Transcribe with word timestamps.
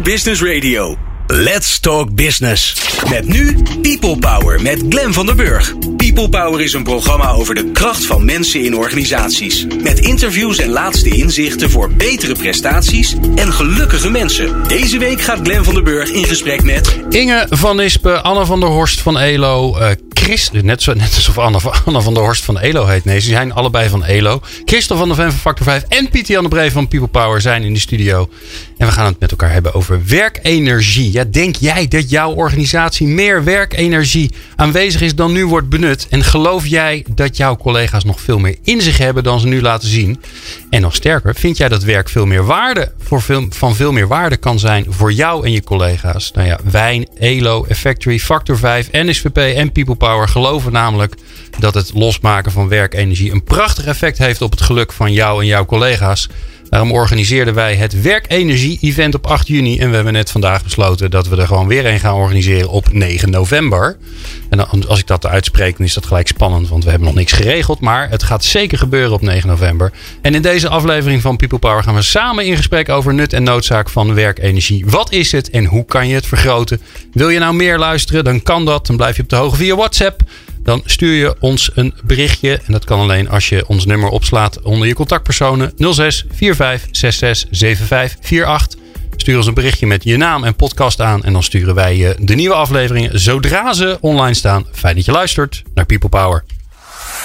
Business 0.00 0.42
Radio. 0.42 0.96
Let's 1.26 1.80
Talk 1.80 2.14
Business. 2.14 2.76
Met 3.10 3.28
nu 3.28 3.62
People 3.82 4.18
Power 4.18 4.62
met 4.62 4.84
Glen 4.88 5.12
van 5.12 5.26
der 5.26 5.34
Burg. 5.34 5.74
People 5.96 6.28
Power 6.28 6.60
is 6.60 6.72
een 6.72 6.82
programma 6.82 7.30
over 7.30 7.54
de 7.54 7.70
kracht 7.72 8.06
van 8.06 8.24
mensen 8.24 8.64
in 8.64 8.76
organisaties. 8.76 9.66
Met 9.82 9.98
interviews 9.98 10.58
en 10.58 10.70
laatste 10.70 11.08
inzichten 11.08 11.70
voor 11.70 11.90
betere 11.90 12.34
prestaties 12.34 13.16
en 13.34 13.52
gelukkige 13.52 14.10
mensen. 14.10 14.62
Deze 14.68 14.98
week 14.98 15.20
gaat 15.20 15.40
Glen 15.42 15.64
van 15.64 15.74
der 15.74 15.82
Burg 15.82 16.10
in 16.10 16.24
gesprek 16.24 16.62
met... 16.62 16.98
Inge 17.08 17.46
van 17.50 17.80
Ispen, 17.80 18.22
Anne 18.22 18.46
van 18.46 18.60
der 18.60 18.68
Horst 18.68 19.00
van 19.00 19.18
ELO, 19.18 19.78
Chris, 20.24 20.50
net, 20.50 20.82
zo, 20.82 20.94
net 20.94 21.14
alsof 21.14 21.38
Anne 21.38 21.60
van 22.02 22.14
der 22.14 22.22
Horst 22.22 22.44
van 22.44 22.58
ELO 22.58 22.86
heet. 22.86 23.04
Nee, 23.04 23.20
ze 23.20 23.28
zijn 23.28 23.52
allebei 23.52 23.88
van 23.88 24.04
ELO. 24.04 24.40
Christel 24.64 24.96
van 24.96 25.08
der 25.08 25.16
Ven 25.16 25.30
van 25.30 25.40
Factor 25.40 25.66
5 25.66 25.84
en 25.88 26.08
Pieter 26.08 26.34
Jan 26.34 26.42
de 26.42 26.48
Bree 26.48 26.70
van 26.70 26.88
People 26.88 27.08
Power 27.08 27.40
zijn 27.40 27.62
in 27.62 27.74
de 27.74 27.80
studio. 27.80 28.28
En 28.78 28.86
we 28.86 28.92
gaan 28.92 29.06
het 29.06 29.20
met 29.20 29.30
elkaar 29.30 29.52
hebben 29.52 29.74
over 29.74 30.06
werkenergie. 30.06 31.12
Ja, 31.12 31.24
denk 31.24 31.56
jij 31.56 31.88
dat 31.88 32.10
jouw 32.10 32.32
organisatie 32.32 33.06
meer 33.06 33.44
werkenergie 33.44 34.30
aanwezig 34.56 35.00
is 35.00 35.14
dan 35.14 35.32
nu 35.32 35.46
wordt 35.46 35.68
benut? 35.68 36.06
En 36.10 36.24
geloof 36.24 36.66
jij 36.66 37.04
dat 37.10 37.36
jouw 37.36 37.56
collega's 37.56 38.04
nog 38.04 38.20
veel 38.20 38.38
meer 38.38 38.56
in 38.62 38.80
zich 38.80 38.98
hebben 38.98 39.22
dan 39.22 39.40
ze 39.40 39.46
nu 39.46 39.60
laten 39.60 39.88
zien? 39.88 40.20
En 40.70 40.80
nog 40.80 40.94
sterker, 40.94 41.34
vind 41.34 41.56
jij 41.56 41.68
dat 41.68 41.82
werk 41.82 42.08
veel 42.08 42.26
meer 42.26 42.44
waarde 42.44 42.92
voor 42.98 43.22
veel, 43.22 43.46
van 43.50 43.74
veel 43.74 43.92
meer 43.92 44.08
waarde 44.08 44.36
kan 44.36 44.58
zijn 44.58 44.86
voor 44.88 45.12
jou 45.12 45.44
en 45.44 45.52
je 45.52 45.62
collega's? 45.62 46.32
Nou 46.32 46.48
ja, 46.48 46.58
Wijn, 46.70 47.06
ELO, 47.18 47.64
Effectory, 47.68 48.18
Factor 48.18 48.58
5, 48.58 48.88
NSVP 48.92 49.36
en 49.36 49.72
People 49.72 49.94
Power 49.94 50.13
geloven 50.22 50.72
namelijk 50.72 51.14
dat 51.58 51.74
het 51.74 51.90
losmaken 51.94 52.52
van 52.52 52.68
werkenergie 52.68 53.32
een 53.32 53.44
prachtig 53.44 53.86
effect 53.86 54.18
heeft 54.18 54.42
op 54.42 54.50
het 54.50 54.60
geluk 54.60 54.92
van 54.92 55.12
jou 55.12 55.40
en 55.40 55.46
jouw 55.46 55.64
collega's. 55.64 56.28
Daarom 56.74 56.92
organiseerden 56.92 57.54
wij 57.54 57.76
het 57.76 58.02
Werkenergie-event 58.02 59.14
op 59.14 59.26
8 59.26 59.48
juni. 59.48 59.78
En 59.78 59.88
we 59.88 59.94
hebben 59.94 60.12
net 60.12 60.30
vandaag 60.30 60.62
besloten 60.62 61.10
dat 61.10 61.28
we 61.28 61.36
er 61.36 61.46
gewoon 61.46 61.66
weer 61.66 61.86
een 61.86 62.00
gaan 62.00 62.14
organiseren 62.14 62.68
op 62.68 62.92
9 62.92 63.30
november. 63.30 63.96
En 64.50 64.68
als 64.88 64.98
ik 64.98 65.06
dat 65.06 65.26
uitspreek, 65.26 65.76
dan 65.76 65.86
is 65.86 65.94
dat 65.94 66.06
gelijk 66.06 66.26
spannend, 66.26 66.68
want 66.68 66.84
we 66.84 66.90
hebben 66.90 67.08
nog 67.08 67.16
niks 67.16 67.32
geregeld. 67.32 67.80
Maar 67.80 68.10
het 68.10 68.22
gaat 68.22 68.44
zeker 68.44 68.78
gebeuren 68.78 69.12
op 69.12 69.20
9 69.20 69.48
november. 69.48 69.92
En 70.22 70.34
in 70.34 70.42
deze 70.42 70.68
aflevering 70.68 71.22
van 71.22 71.36
People 71.36 71.58
Power 71.58 71.82
gaan 71.82 71.94
we 71.94 72.02
samen 72.02 72.46
in 72.46 72.56
gesprek 72.56 72.88
over 72.88 73.14
nut 73.14 73.32
en 73.32 73.42
noodzaak 73.42 73.88
van 73.88 74.14
werkenergie. 74.14 74.84
Wat 74.86 75.12
is 75.12 75.32
het 75.32 75.50
en 75.50 75.64
hoe 75.64 75.84
kan 75.84 76.08
je 76.08 76.14
het 76.14 76.26
vergroten? 76.26 76.80
Wil 77.12 77.28
je 77.28 77.38
nou 77.38 77.54
meer 77.54 77.78
luisteren? 77.78 78.24
Dan 78.24 78.42
kan 78.42 78.64
dat. 78.64 78.86
Dan 78.86 78.96
blijf 78.96 79.16
je 79.16 79.22
op 79.22 79.28
de 79.28 79.36
hoogte 79.36 79.56
via 79.56 79.76
WhatsApp. 79.76 80.22
Dan 80.64 80.82
stuur 80.84 81.12
je 81.12 81.36
ons 81.40 81.70
een 81.74 81.94
berichtje. 82.04 82.60
En 82.66 82.72
dat 82.72 82.84
kan 82.84 83.00
alleen 83.00 83.28
als 83.28 83.48
je 83.48 83.66
ons 83.66 83.86
nummer 83.86 84.08
opslaat 84.08 84.62
onder 84.62 84.88
je 84.88 84.94
contactpersonen 84.94 85.72
06 85.76 86.24
45 86.32 86.88
66 86.90 87.48
75 87.86 88.44
48. 88.44 88.82
Stuur 89.16 89.36
ons 89.36 89.46
een 89.46 89.54
berichtje 89.54 89.86
met 89.86 90.04
je 90.04 90.16
naam 90.16 90.44
en 90.44 90.56
podcast 90.56 91.00
aan. 91.00 91.24
En 91.24 91.32
dan 91.32 91.42
sturen 91.42 91.74
wij 91.74 91.96
je 91.96 92.16
de 92.18 92.34
nieuwe 92.34 92.54
afleveringen 92.54 93.20
zodra 93.20 93.72
ze 93.72 93.98
online 94.00 94.34
staan. 94.34 94.66
Fijn 94.72 94.94
dat 94.96 95.04
je 95.04 95.12
luistert 95.12 95.62
naar 95.74 95.86
People 95.86 96.08
Power. 96.08 96.53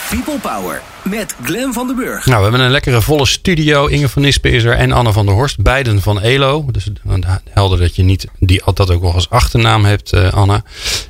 People 0.10 0.40
Power 0.40 0.82
met 1.04 1.36
Glen 1.44 1.74
van 1.74 1.88
den 1.88 1.96
Burg. 1.96 2.26
Nou, 2.26 2.38
we 2.38 2.44
hebben 2.44 2.60
een 2.62 2.72
lekkere 2.72 3.02
volle 3.02 3.26
studio. 3.26 3.88
Inge 3.88 4.10
van 4.10 4.22
Nispen 4.22 4.52
is 4.52 4.64
er 4.64 4.76
en 4.76 4.92
Anne 4.92 5.14
van 5.14 5.26
der 5.26 5.36
Horst. 5.36 5.62
Beiden 5.62 6.02
van 6.02 6.22
ELO. 6.22 6.66
Dus 6.72 6.90
helder 7.50 7.80
dat 7.80 7.96
je 7.96 8.04
niet 8.04 8.28
die, 8.40 8.62
dat 8.74 8.92
ook 8.92 9.02
nog 9.02 9.16
als 9.16 9.30
achternaam 9.30 9.86
hebt, 9.86 10.14
uh, 10.14 10.34
Anne. 10.34 10.64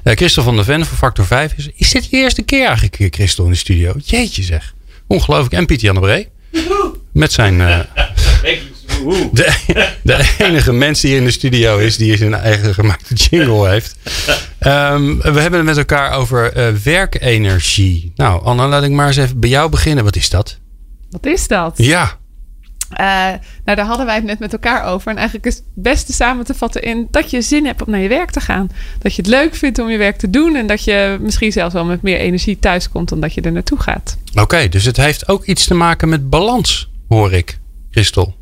Uh, 0.03 0.13
Christel 0.13 0.43
van 0.43 0.55
der 0.55 0.65
Ven 0.65 0.85
van 0.85 0.97
Factor 0.97 1.25
5. 1.25 1.53
Is, 1.57 1.69
is 1.75 1.91
dit 1.91 2.09
je 2.09 2.17
eerste 2.17 2.41
keer 2.41 2.65
eigenlijk, 2.65 2.99
eh, 2.99 3.07
Christel, 3.09 3.45
in 3.45 3.51
de 3.51 3.57
studio? 3.57 3.93
Jeetje 4.05 4.43
zeg. 4.43 4.73
Ongelooflijk. 5.07 5.53
En 5.53 5.65
Pieter 5.65 5.85
Jan 5.85 5.95
de 5.95 6.01
Bree. 6.01 6.27
Met 7.11 7.31
zijn... 7.31 7.59
Uh, 8.43 8.59
de, 9.31 9.53
de, 10.03 10.35
enige 10.37 10.73
mens 10.73 11.01
die 11.01 11.15
in 11.15 11.23
de 11.23 11.31
studio 11.31 11.77
is 11.77 11.97
die 11.97 12.17
zijn 12.17 12.33
eigen 12.33 12.73
gemaakte 12.73 13.13
jingle 13.13 13.69
heeft. 13.69 13.95
Um, 14.59 15.21
we 15.21 15.39
hebben 15.39 15.53
het 15.53 15.63
met 15.63 15.77
elkaar 15.77 16.11
over 16.11 16.57
uh, 16.57 16.77
werkenergie. 16.83 18.11
Nou, 18.15 18.43
Anna, 18.43 18.67
laat 18.67 18.83
ik 18.83 18.91
maar 18.91 19.07
eens 19.07 19.17
even 19.17 19.39
bij 19.39 19.49
jou 19.49 19.69
beginnen. 19.69 20.03
Wat 20.03 20.15
is 20.15 20.29
dat? 20.29 20.57
Wat 21.09 21.25
is 21.25 21.47
dat? 21.47 21.73
Ja. 21.75 22.17
Uh, 22.91 22.97
nou, 23.65 23.77
daar 23.77 23.85
hadden 23.85 24.05
wij 24.05 24.15
het 24.15 24.23
net 24.23 24.39
met 24.39 24.53
elkaar 24.53 24.83
over. 24.85 25.11
En 25.11 25.17
eigenlijk 25.17 25.47
is 25.47 25.55
het 25.55 25.63
beste 25.73 26.13
samen 26.13 26.45
te 26.45 26.53
vatten 26.53 26.81
in 26.81 27.07
dat 27.11 27.31
je 27.31 27.41
zin 27.41 27.65
hebt 27.65 27.81
om 27.81 27.91
naar 27.91 27.99
je 27.99 28.07
werk 28.07 28.31
te 28.31 28.39
gaan. 28.39 28.69
Dat 28.99 29.15
je 29.15 29.21
het 29.21 29.31
leuk 29.31 29.55
vindt 29.55 29.79
om 29.79 29.89
je 29.89 29.97
werk 29.97 30.17
te 30.17 30.29
doen. 30.29 30.55
En 30.55 30.67
dat 30.67 30.83
je 30.83 31.17
misschien 31.21 31.51
zelfs 31.51 31.73
wel 31.73 31.85
met 31.85 32.01
meer 32.01 32.17
energie 32.17 32.59
thuis 32.59 32.89
komt 32.89 33.09
dan 33.09 33.19
dat 33.19 33.33
je 33.33 33.41
er 33.41 33.51
naartoe 33.51 33.79
gaat. 33.79 34.17
Oké, 34.31 34.41
okay, 34.41 34.69
dus 34.69 34.85
het 34.85 34.97
heeft 34.97 35.27
ook 35.27 35.45
iets 35.45 35.65
te 35.65 35.73
maken 35.73 36.09
met 36.09 36.29
balans, 36.29 36.89
hoor 37.07 37.33
ik, 37.33 37.59
Christel. 37.91 38.38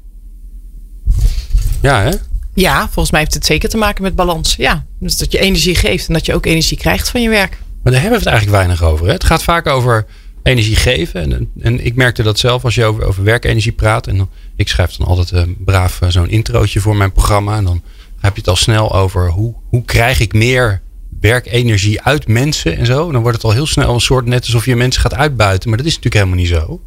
Ja, 1.82 2.02
hè? 2.02 2.12
Ja, 2.54 2.84
volgens 2.84 3.12
mij 3.12 3.20
heeft 3.20 3.34
het 3.34 3.46
zeker 3.46 3.70
te 3.70 3.78
maken 3.78 4.04
met 4.04 4.16
balans. 4.16 4.56
Ja, 4.56 4.86
dus 5.00 5.18
dat 5.18 5.32
je 5.32 5.40
energie 5.40 5.76
geeft 5.76 6.08
en 6.08 6.14
dat 6.14 6.26
je 6.26 6.34
ook 6.34 6.46
energie 6.46 6.78
krijgt 6.78 7.10
van 7.10 7.22
je 7.22 7.30
werk. 7.30 7.58
Maar 7.84 7.94
daar 7.94 8.02
hebben 8.02 8.20
we 8.20 8.26
het 8.26 8.34
eigenlijk 8.36 8.58
weinig 8.58 8.84
over. 8.84 9.06
Hè? 9.06 9.12
Het 9.12 9.24
gaat 9.24 9.44
vaak 9.44 9.68
over 9.68 10.06
energie 10.44 10.76
geven. 10.76 11.34
En, 11.34 11.52
en 11.60 11.86
ik 11.86 11.96
merkte 11.96 12.24
dat 12.24 12.40
zelf 12.40 12.64
als 12.64 12.76
je 12.76 12.86
over, 12.86 13.04
over 13.04 13.24
werkenergie 13.24 13.72
praat. 13.72 14.08
En 14.08 14.18
dan, 14.18 14.30
ik 14.56 14.68
schrijf 14.68 14.92
dan 14.92 15.08
altijd 15.08 15.32
uh, 15.32 15.54
braaf 15.58 16.02
uh, 16.02 16.10
zo'n 16.10 16.30
introotje 16.30 16.80
voor 16.80 16.96
mijn 16.96 17.12
programma. 17.12 17.58
En 17.58 17.64
dan 17.64 17.82
heb 18.20 18.34
je 18.34 18.40
het 18.40 18.50
al 18.50 18.56
snel 18.56 18.96
over 18.96 19.30
hoe, 19.30 19.56
hoe 19.70 19.84
krijg 19.86 20.20
ik 20.20 20.34
meer 20.34 20.82
werkenergie 21.20 22.02
uit 22.02 22.28
mensen 22.28 22.78
en 22.78 22.86
zo. 22.86 23.12
Dan 23.12 23.22
wordt 23.22 23.38
het 23.38 23.46
al 23.46 23.52
heel 23.52 23.66
snel 23.66 23.94
een 23.94 24.02
soort 24.02 24.26
net 24.26 24.44
alsof 24.44 24.66
je 24.66 24.76
mensen 24.76 25.02
gaat 25.02 25.16
uitbuiten. 25.16 25.70
Maar 25.70 25.78
dat 25.78 25.88
is 25.88 25.96
natuurlijk 25.96 26.24
helemaal 26.24 26.44
niet 26.44 26.54
zo. 26.62 26.82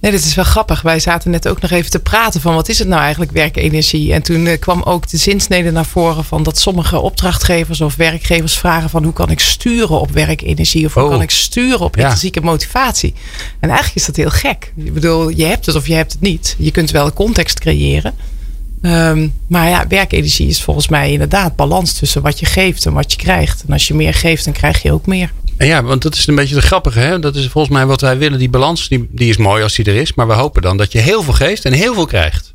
Nee, 0.00 0.10
dit 0.10 0.24
is 0.24 0.34
wel 0.34 0.44
grappig. 0.44 0.82
Wij 0.82 1.00
zaten 1.00 1.30
net 1.30 1.48
ook 1.48 1.60
nog 1.60 1.70
even 1.70 1.90
te 1.90 1.98
praten 1.98 2.40
van 2.40 2.54
wat 2.54 2.68
is 2.68 2.78
het 2.78 2.88
nou 2.88 3.00
eigenlijk 3.00 3.32
werkenergie? 3.32 4.12
En 4.12 4.22
toen 4.22 4.46
uh, 4.46 4.58
kwam 4.58 4.82
ook 4.82 5.08
de 5.08 5.16
zinsnede 5.16 5.70
naar 5.70 5.84
voren 5.86 6.24
van 6.24 6.42
dat 6.42 6.58
sommige 6.58 6.98
opdrachtgevers 7.00 7.80
of 7.80 7.96
werkgevers 7.96 8.58
vragen 8.58 8.90
van 8.90 9.04
hoe 9.04 9.12
kan 9.12 9.30
ik 9.30 9.40
sturen 9.40 10.00
op 10.00 10.10
werkenergie 10.10 10.86
of 10.86 10.94
hoe 10.94 11.02
Oh. 11.02 11.10
kan 11.10 11.22
ik 11.22 11.30
sturen 11.30 11.80
op 11.80 11.94
Ja. 11.96 12.00
intrinsieke 12.02 12.40
motivatie? 12.40 13.14
En 13.60 13.68
eigenlijk 13.68 13.96
is 13.98 14.06
dat 14.06 14.16
heel 14.16 14.30
gek. 14.30 14.72
Ik 14.76 14.94
bedoel, 14.94 15.28
je 15.28 15.44
hebt 15.44 15.66
het 15.66 15.74
of 15.74 15.86
je 15.86 15.94
hebt 15.94 16.12
het 16.12 16.20
niet. 16.20 16.54
Je 16.58 16.70
kunt 16.70 16.90
wel 16.90 17.06
een 17.06 17.12
context 17.12 17.60
creëren. 17.60 18.14
Ehm, 18.82 19.28
maar 19.46 19.68
ja, 19.68 19.86
werkenergie 19.88 20.48
is 20.48 20.62
volgens 20.62 20.88
mij 20.88 21.12
inderdaad 21.12 21.56
balans 21.56 21.92
tussen 21.92 22.22
wat 22.22 22.38
je 22.40 22.46
geeft 22.46 22.86
en 22.86 22.92
wat 22.92 23.10
je 23.12 23.18
krijgt. 23.18 23.64
En 23.66 23.72
als 23.72 23.88
je 23.88 23.94
meer 23.94 24.14
geeft, 24.14 24.44
dan 24.44 24.52
krijg 24.52 24.82
je 24.82 24.92
ook 24.92 25.06
meer. 25.06 25.32
En 25.58 25.66
ja, 25.66 25.82
want 25.82 26.02
dat 26.02 26.14
is 26.14 26.26
een 26.26 26.34
beetje 26.34 26.54
de 26.54 26.60
grappige. 26.62 26.98
Hè? 26.98 27.18
Dat 27.18 27.36
is 27.36 27.48
volgens 27.48 27.74
mij 27.74 27.86
wat 27.86 28.00
wij 28.00 28.18
willen. 28.18 28.38
Die 28.38 28.48
balans, 28.50 28.88
die, 28.88 29.08
die 29.10 29.28
is 29.28 29.36
mooi 29.36 29.62
als 29.62 29.74
die 29.74 29.84
er 29.84 29.94
is. 29.96 30.14
Maar 30.14 30.26
we 30.26 30.32
hopen 30.32 30.62
dan 30.62 30.76
dat 30.76 30.92
je 30.92 30.98
heel 30.98 31.22
veel 31.22 31.32
geeft 31.32 31.64
en 31.64 31.72
heel 31.72 31.94
veel 31.94 32.06
krijgt. 32.06 32.54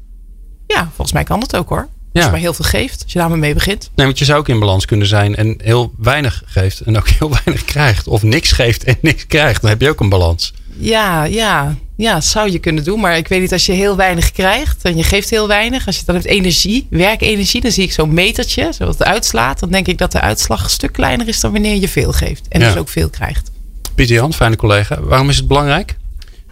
Ja, 0.67 0.83
volgens 0.95 1.11
mij 1.11 1.23
kan 1.23 1.39
dat 1.39 1.55
ook 1.55 1.69
hoor. 1.69 1.79
Als 1.79 1.87
Ja. 2.11 2.23
je 2.23 2.31
maar 2.31 2.39
heel 2.39 2.53
veel 2.53 2.65
geeft, 2.65 3.03
als 3.03 3.13
je 3.13 3.19
daar 3.19 3.29
maar 3.29 3.37
mee 3.37 3.53
begint. 3.53 3.89
Nee, 3.95 4.05
want 4.05 4.19
je 4.19 4.25
zou 4.25 4.39
ook 4.39 4.47
in 4.49 4.59
balans 4.59 4.85
kunnen 4.85 5.07
zijn 5.07 5.35
en 5.35 5.55
heel 5.63 5.93
weinig 5.97 6.43
geeft 6.45 6.79
en 6.79 6.97
ook 6.97 7.07
heel 7.19 7.29
weinig 7.43 7.65
krijgt. 7.65 8.07
Of 8.07 8.23
niks 8.23 8.51
geeft 8.51 8.83
en 8.83 8.97
niks 9.01 9.27
krijgt. 9.27 9.61
Dan 9.61 9.69
heb 9.69 9.81
je 9.81 9.89
ook 9.89 9.99
een 9.99 10.09
balans. 10.09 10.53
Ja, 10.77 11.23
ja, 11.23 11.75
ja, 11.95 12.13
dat 12.13 12.23
zou 12.23 12.51
je 12.51 12.59
kunnen 12.59 12.83
doen. 12.83 12.99
Maar 12.99 13.17
ik 13.17 13.27
weet 13.27 13.41
niet, 13.41 13.51
als 13.51 13.65
je 13.65 13.71
heel 13.71 13.95
weinig 13.95 14.31
krijgt 14.31 14.83
en 14.83 14.97
je 14.97 15.03
geeft 15.03 15.29
heel 15.29 15.47
weinig. 15.47 15.85
Als 15.85 15.97
je 15.97 16.05
dan 16.05 16.15
hebt 16.15 16.27
energie, 16.27 16.87
werkenergie, 16.89 17.61
dan 17.61 17.71
zie 17.71 17.83
ik 17.83 17.91
zo'n 17.91 18.13
metertje, 18.13 18.71
zodat 18.73 18.97
het 18.97 19.07
uitslaat. 19.07 19.59
Dan 19.59 19.69
denk 19.71 19.87
ik 19.87 19.97
dat 19.97 20.11
de 20.11 20.19
uitslag 20.21 20.63
een 20.63 20.69
stuk 20.69 20.91
kleiner 20.91 21.27
is 21.27 21.39
dan 21.39 21.51
wanneer 21.51 21.75
je 21.75 21.87
veel 21.87 22.11
geeft. 22.11 22.47
En 22.47 22.59
Ja. 22.59 22.67
dus 22.67 22.77
ook 22.77 22.89
veel 22.89 23.09
krijgt. 23.09 23.51
Pieter 23.95 24.15
Jan, 24.15 24.33
fijne 24.33 24.55
collega. 24.55 25.01
Waarom 25.01 25.29
is 25.29 25.37
het 25.37 25.47
belangrijk? 25.47 25.95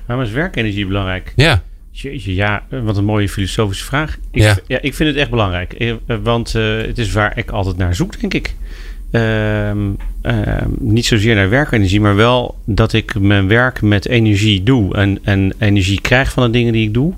Waarom 0.07 0.25
is 0.25 0.31
werkenergie 0.31 0.85
belangrijk? 0.87 1.33
Ja. 1.35 1.63
Jeetje, 1.91 2.35
ja, 2.35 2.63
wat 2.69 2.97
een 2.97 3.05
mooie 3.05 3.29
filosofische 3.29 3.85
vraag. 3.85 4.17
Ik, 4.31 4.41
Ja. 4.41 4.57
ja. 4.67 4.81
ik 4.81 4.93
vind 4.95 5.09
het 5.09 5.17
echt 5.17 5.29
belangrijk. 5.29 5.73
Eh, 5.73 5.89
eh, 5.89 5.97
Want 6.23 6.55
eh, 6.55 6.77
het 6.77 6.97
is 6.97 7.11
waar 7.11 7.37
ik 7.37 7.51
altijd 7.51 7.77
naar 7.77 7.95
zoek, 7.95 8.19
denk 8.19 8.33
ik. 8.33 8.55
Ehm, 9.11 9.77
ehm, 10.21 10.67
niet 10.79 11.05
zozeer 11.05 11.35
naar 11.35 11.49
werkenergie, 11.49 12.01
maar 12.01 12.15
wel 12.15 12.57
dat 12.65 12.93
ik 12.93 13.19
mijn 13.19 13.47
werk 13.47 13.81
met 13.81 14.07
energie 14.07 14.63
doe. 14.63 14.95
En, 14.95 15.19
en 15.23 15.53
energie 15.57 16.01
krijg 16.01 16.31
van 16.31 16.43
de 16.43 16.49
dingen 16.49 16.73
die 16.73 16.87
ik 16.87 16.93
doe. 16.93 17.13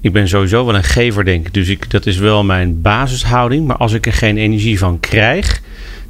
Ik 0.00 0.12
ben 0.12 0.28
sowieso 0.28 0.66
wel 0.66 0.74
een 0.74 0.84
gever, 0.84 1.24
denk 1.24 1.46
ik. 1.46 1.54
Dus 1.54 1.68
ik, 1.68 1.90
dat 1.90 2.06
is 2.06 2.16
wel 2.16 2.44
mijn 2.44 2.80
basishouding. 2.80 3.66
Maar 3.66 3.76
als 3.76 3.92
ik 3.92 4.06
er 4.06 4.12
geen 4.12 4.36
energie 4.36 4.78
van 4.78 5.00
krijg, 5.00 5.60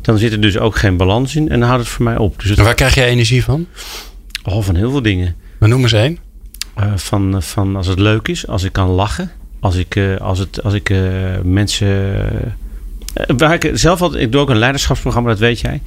dan 0.01 0.19
zit 0.19 0.33
er 0.33 0.41
dus 0.41 0.59
ook 0.59 0.77
geen 0.77 0.97
balans 0.97 1.37
in. 1.37 1.49
En 1.49 1.61
dan 1.61 1.69
houdt 1.69 1.85
het 1.85 1.93
voor 1.93 2.05
mij 2.05 2.17
op. 2.17 2.41
Dus 2.41 2.51
het, 2.51 2.59
waar 2.59 2.75
krijg 2.75 2.95
je 2.95 3.05
energie 3.05 3.45
van? 3.45 3.67
oh, 4.45 4.63
van 4.63 4.75
heel 4.75 4.91
veel 4.91 5.03
dingen. 5.03 5.35
Maar 5.59 5.69
noem 5.69 5.83
eens 5.83 5.93
één. 5.93 6.19
Eh, 6.75 6.93
van, 6.97 7.43
van 7.43 7.77
als 7.77 7.87
het 7.87 7.99
leuk 7.99 8.29
is, 8.29 8.47
als 8.47 8.63
ik 8.63 8.73
kan 8.73 8.89
lachen, 8.89 9.31
als 9.61 9.77
ik, 9.77 9.97
eh, 9.97 10.17
als 10.17 10.39
het, 10.39 10.63
als 10.63 10.75
ik 10.75 10.91
eh, 10.91 10.99
mensen. 11.43 12.57
Eh, 13.13 13.27
waar 13.37 13.55
ik 13.55 13.71
zelf 13.73 14.03
altijd, 14.03 14.23
ik 14.23 14.33
doe 14.33 14.41
ook 14.41 14.51
een 14.51 14.59
leiderschapsprogramma, 14.59 15.29
dat 15.29 15.39
weet 15.39 15.61
jij. 15.61 15.81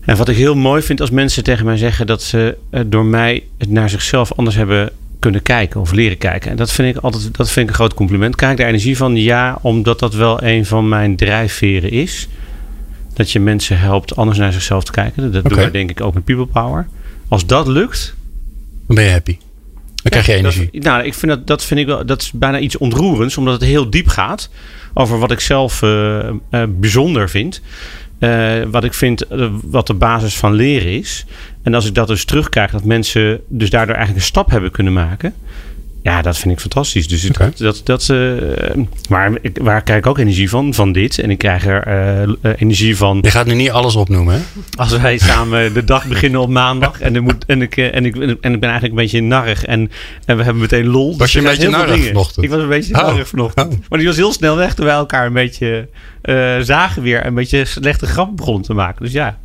En 0.00 0.16
wat 0.16 0.28
ik 0.28 0.36
heel 0.36 0.54
mooi 0.54 0.82
vind 0.82 1.00
als 1.00 1.10
mensen 1.10 1.44
tegen 1.44 1.64
mij 1.64 1.76
zeggen 1.76 2.06
dat 2.06 2.22
ze 2.22 2.56
eh, 2.70 2.80
door 2.86 3.04
mij 3.04 3.42
het 3.58 3.70
naar 3.70 3.90
zichzelf 3.90 4.32
anders 4.32 4.56
hebben 4.56 4.90
kunnen 5.18 5.42
kijken 5.42 5.80
of 5.80 5.92
leren 5.92 6.18
kijken. 6.18 6.50
En 6.50 6.56
dat 6.56 6.72
vind 6.72 6.96
ik 6.96 7.02
altijd 7.02 7.36
dat 7.36 7.50
vind 7.50 7.64
ik 7.64 7.68
een 7.70 7.78
groot 7.78 7.94
compliment. 7.94 8.34
Ik 8.34 8.40
daar 8.40 8.58
energie 8.58 8.96
van? 8.96 9.16
Ja, 9.16 9.58
omdat 9.62 9.98
dat 9.98 10.14
wel 10.14 10.42
een 10.42 10.66
van 10.66 10.88
mijn 10.88 11.16
drijfveren 11.16 11.90
is. 11.90 12.28
Dat 13.14 13.30
je 13.30 13.40
mensen 13.40 13.78
helpt 13.78 14.16
anders 14.16 14.38
naar 14.38 14.52
zichzelf 14.52 14.84
te 14.84 14.92
kijken. 14.92 15.32
Dat 15.32 15.44
doen 15.44 15.58
wij 15.58 15.70
denk 15.70 15.90
ik 15.90 16.00
ook 16.00 16.14
met 16.14 16.24
People 16.24 16.46
Power. 16.46 16.86
Als 17.28 17.46
dat 17.46 17.66
lukt, 17.66 18.14
Dan 18.86 18.96
ben 18.96 19.04
je 19.04 19.10
happy. 19.10 19.38
Dan 20.10 20.22
krijg 20.22 20.38
je 20.38 20.44
energie. 20.44 20.68
Dat, 20.72 20.82
nou, 20.82 21.04
ik 21.04 21.14
vind 21.14 21.32
dat, 21.32 21.46
dat 21.46 21.64
vind 21.64 21.80
ik 21.80 21.86
wel, 21.86 22.06
dat 22.06 22.20
is 22.20 22.32
bijna 22.32 22.58
iets 22.58 22.78
ontroerends, 22.78 23.36
omdat 23.36 23.54
het 23.54 23.62
heel 23.62 23.90
diep 23.90 24.08
gaat 24.08 24.50
over 24.94 25.18
wat 25.18 25.30
ik 25.30 25.40
zelf 25.40 25.82
eh, 25.82 26.28
eh, 26.28 26.34
bijzonder 26.68 27.28
vind. 27.28 27.60
Eh, 28.18 28.62
wat 28.70 28.84
ik 28.84 28.94
vind, 28.94 29.24
wat 29.62 29.86
de 29.86 29.94
basis 29.94 30.36
van 30.36 30.52
leren 30.52 30.92
is. 30.92 31.24
En 31.62 31.74
als 31.74 31.86
ik 31.86 31.94
dat 31.94 32.06
dus 32.06 32.24
terugkrijg, 32.24 32.70
dat 32.70 32.84
mensen 32.84 33.40
dus 33.48 33.70
daardoor 33.70 33.94
eigenlijk 33.94 34.24
een 34.24 34.30
stap 34.30 34.50
hebben 34.50 34.70
kunnen 34.70 34.92
maken. 34.92 35.34
Ja, 36.06 36.22
dat 36.22 36.38
vind 36.38 36.54
ik 36.54 36.60
fantastisch. 36.60 37.08
Dus 37.08 37.30
dat, 37.56 37.80
dat, 37.84 38.08
eh, 38.08 38.18
maar 39.08 39.30
ik, 39.40 39.58
waar 39.62 39.82
krijg 39.82 39.98
ik 39.98 40.06
ook 40.06 40.18
energie 40.18 40.48
van? 40.48 40.74
Van 40.74 40.92
dit. 40.92 41.18
En 41.18 41.30
ik 41.30 41.38
krijg 41.38 41.66
er 41.66 41.82
eh, 41.82 42.22
eh, 42.22 42.28
energie 42.56 42.96
van 42.96 43.18
Je 43.22 43.30
gaat 43.30 43.46
nu 43.46 43.54
niet 43.54 43.70
alles 43.70 43.96
opnoemen, 43.96 44.34
hè? 44.34 44.40
als 44.76 44.96
wij 44.98 45.18
samen 45.18 45.74
de 45.74 45.84
dag 45.84 46.06
beginnen 46.06 46.40
op 46.40 46.48
maandag. 46.48 47.00
En, 47.00 47.22
moet, 47.22 47.44
en, 47.46 47.62
ik, 47.62 47.76
en, 47.76 48.04
ik, 48.04 48.16
en 48.16 48.52
ik 48.52 48.60
ben 48.60 48.70
eigenlijk 48.70 48.84
een 48.84 48.94
beetje 48.94 49.20
narrig. 49.20 49.64
En, 49.64 49.90
en 50.24 50.36
we 50.36 50.42
hebben 50.42 50.62
meteen 50.62 50.86
lol. 50.86 51.16
Was 51.16 51.32
je 51.32 51.38
er 51.38 51.44
een 51.44 51.50
beetje 51.50 51.68
narrig 51.68 51.94
dingen. 51.94 52.06
vanochtend? 52.06 52.44
Ik 52.44 52.50
was 52.50 52.60
een 52.62 52.68
beetje 52.68 52.94
Oh. 52.94 53.02
narrig 53.02 53.28
vanochtend. 53.28 53.72
Oh. 53.72 53.78
Maar 53.88 53.98
die 53.98 54.08
was 54.08 54.16
heel 54.16 54.32
snel 54.32 54.56
weg 54.56 54.74
toen 54.74 54.86
wij 54.86 54.94
elkaar 54.94 55.26
een 55.26 55.32
beetje 55.32 55.88
zagen 56.60 57.02
weer. 57.02 57.26
Een 57.26 57.34
beetje 57.34 57.64
slechte 57.64 58.06
grappen 58.06 58.36
begonnen 58.36 58.62
te 58.62 58.74
maken. 58.74 59.04
Dus 59.04 59.12
ja. 59.12 59.38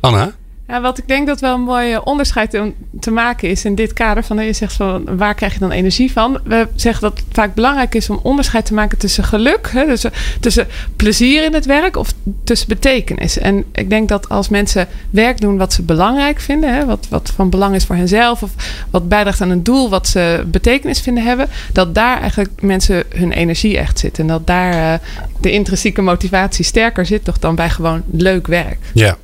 Anna? 0.00 0.32
Ja, 0.68 0.80
wat 0.80 0.98
ik 0.98 1.08
denk 1.08 1.26
dat 1.26 1.40
wel 1.40 1.54
een 1.54 1.60
mooi 1.60 1.96
onderscheid 1.96 2.50
te, 2.50 2.72
te 3.00 3.10
maken 3.10 3.48
is 3.48 3.64
in 3.64 3.74
dit 3.74 3.92
kader 3.92 4.24
van 4.24 4.36
dat 4.36 4.44
je 4.44 4.52
zegt 4.52 4.72
van 4.72 5.16
waar 5.16 5.34
krijg 5.34 5.52
je 5.52 5.58
dan 5.58 5.70
energie 5.70 6.12
van? 6.12 6.40
We 6.44 6.68
zeggen 6.74 7.02
dat 7.02 7.18
het 7.18 7.26
vaak 7.32 7.54
belangrijk 7.54 7.94
is 7.94 8.10
om 8.10 8.20
onderscheid 8.22 8.66
te 8.66 8.74
maken 8.74 8.98
tussen 8.98 9.24
geluk, 9.24 9.70
hè, 9.72 9.86
dus 9.86 10.04
tussen 10.40 10.66
plezier 10.96 11.44
in 11.44 11.54
het 11.54 11.66
werk 11.66 11.96
of 11.96 12.12
tussen 12.44 12.68
betekenis. 12.68 13.38
En 13.38 13.64
ik 13.72 13.90
denk 13.90 14.08
dat 14.08 14.28
als 14.28 14.48
mensen 14.48 14.88
werk 15.10 15.40
doen 15.40 15.56
wat 15.56 15.72
ze 15.72 15.82
belangrijk 15.82 16.40
vinden, 16.40 16.74
hè, 16.74 16.84
wat, 16.84 17.06
wat 17.08 17.32
van 17.34 17.50
belang 17.50 17.74
is 17.74 17.84
voor 17.84 17.96
henzelf 17.96 18.42
of 18.42 18.50
wat 18.90 19.08
bijdraagt 19.08 19.40
aan 19.40 19.50
een 19.50 19.62
doel 19.62 19.90
wat 19.90 20.08
ze 20.08 20.44
betekenis 20.46 21.00
vinden 21.00 21.24
hebben, 21.24 21.48
dat 21.72 21.94
daar 21.94 22.20
eigenlijk 22.20 22.62
mensen 22.62 23.04
hun 23.14 23.32
energie 23.32 23.78
echt 23.78 23.98
zit 23.98 24.18
en 24.18 24.26
dat 24.26 24.46
daar 24.46 24.92
eh, 24.92 24.98
de 25.40 25.52
intrinsieke 25.52 26.02
motivatie 26.02 26.64
sterker 26.64 27.06
zit 27.06 27.24
toch 27.24 27.38
dan 27.38 27.54
bij 27.54 27.70
gewoon 27.70 28.02
leuk 28.10 28.46
werk. 28.46 28.78
Ja. 28.94 29.16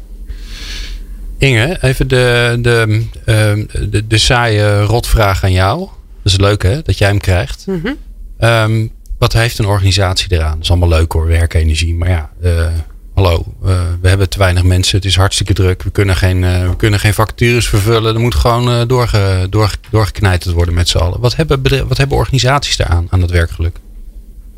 Inge, 1.38 1.78
even 1.80 2.08
de, 2.08 2.58
de, 2.60 3.04
ehm, 3.24 3.64
de, 3.90 4.06
de 4.06 4.18
saaie 4.18 4.82
rotvraag 4.82 5.44
aan 5.44 5.52
jou. 5.52 5.78
Dat 6.22 6.32
is 6.32 6.38
leuk 6.38 6.62
hè, 6.62 6.82
dat 6.82 6.98
jij 6.98 7.08
hem 7.08 7.18
krijgt. 7.18 7.66
Mhm. 7.66 7.92
Ehm, 8.38 8.86
wat 9.18 9.32
heeft 9.32 9.58
een 9.58 9.66
organisatie 9.66 10.32
eraan? 10.32 10.54
Dat 10.54 10.62
is 10.62 10.70
allemaal 10.70 10.88
leuk 10.88 11.12
hoor, 11.12 11.26
werkenergie. 11.26 11.94
Maar 11.94 12.08
ja, 12.08 12.30
eh, 12.42 12.66
hallo, 13.14 13.44
eh, 13.64 13.80
we 14.00 14.08
hebben 14.08 14.28
te 14.28 14.38
weinig 14.38 14.62
mensen. 14.62 14.96
Het 14.96 15.06
is 15.06 15.16
hartstikke 15.16 15.52
druk. 15.52 15.82
We 15.82 15.90
kunnen 15.90 16.16
geen, 16.16 16.44
eh, 16.44 16.68
we 16.68 16.76
kunnen 16.76 17.00
geen 17.00 17.14
vacatures 17.14 17.68
vervullen. 17.68 18.14
Er 18.14 18.20
moet 18.20 18.34
gewoon 18.34 18.88
doorge, 18.88 19.46
door, 19.50 19.70
doorgeknijterd 19.90 20.54
worden 20.54 20.74
met 20.74 20.88
z'n 20.88 20.98
allen. 20.98 21.20
Wat 21.20 21.36
hebben, 21.36 21.88
wat 21.88 21.96
hebben 21.96 22.16
organisaties 22.16 22.76
daaraan, 22.76 23.06
aan 23.10 23.22
het 23.22 23.30
werkgeluk? 23.30 23.76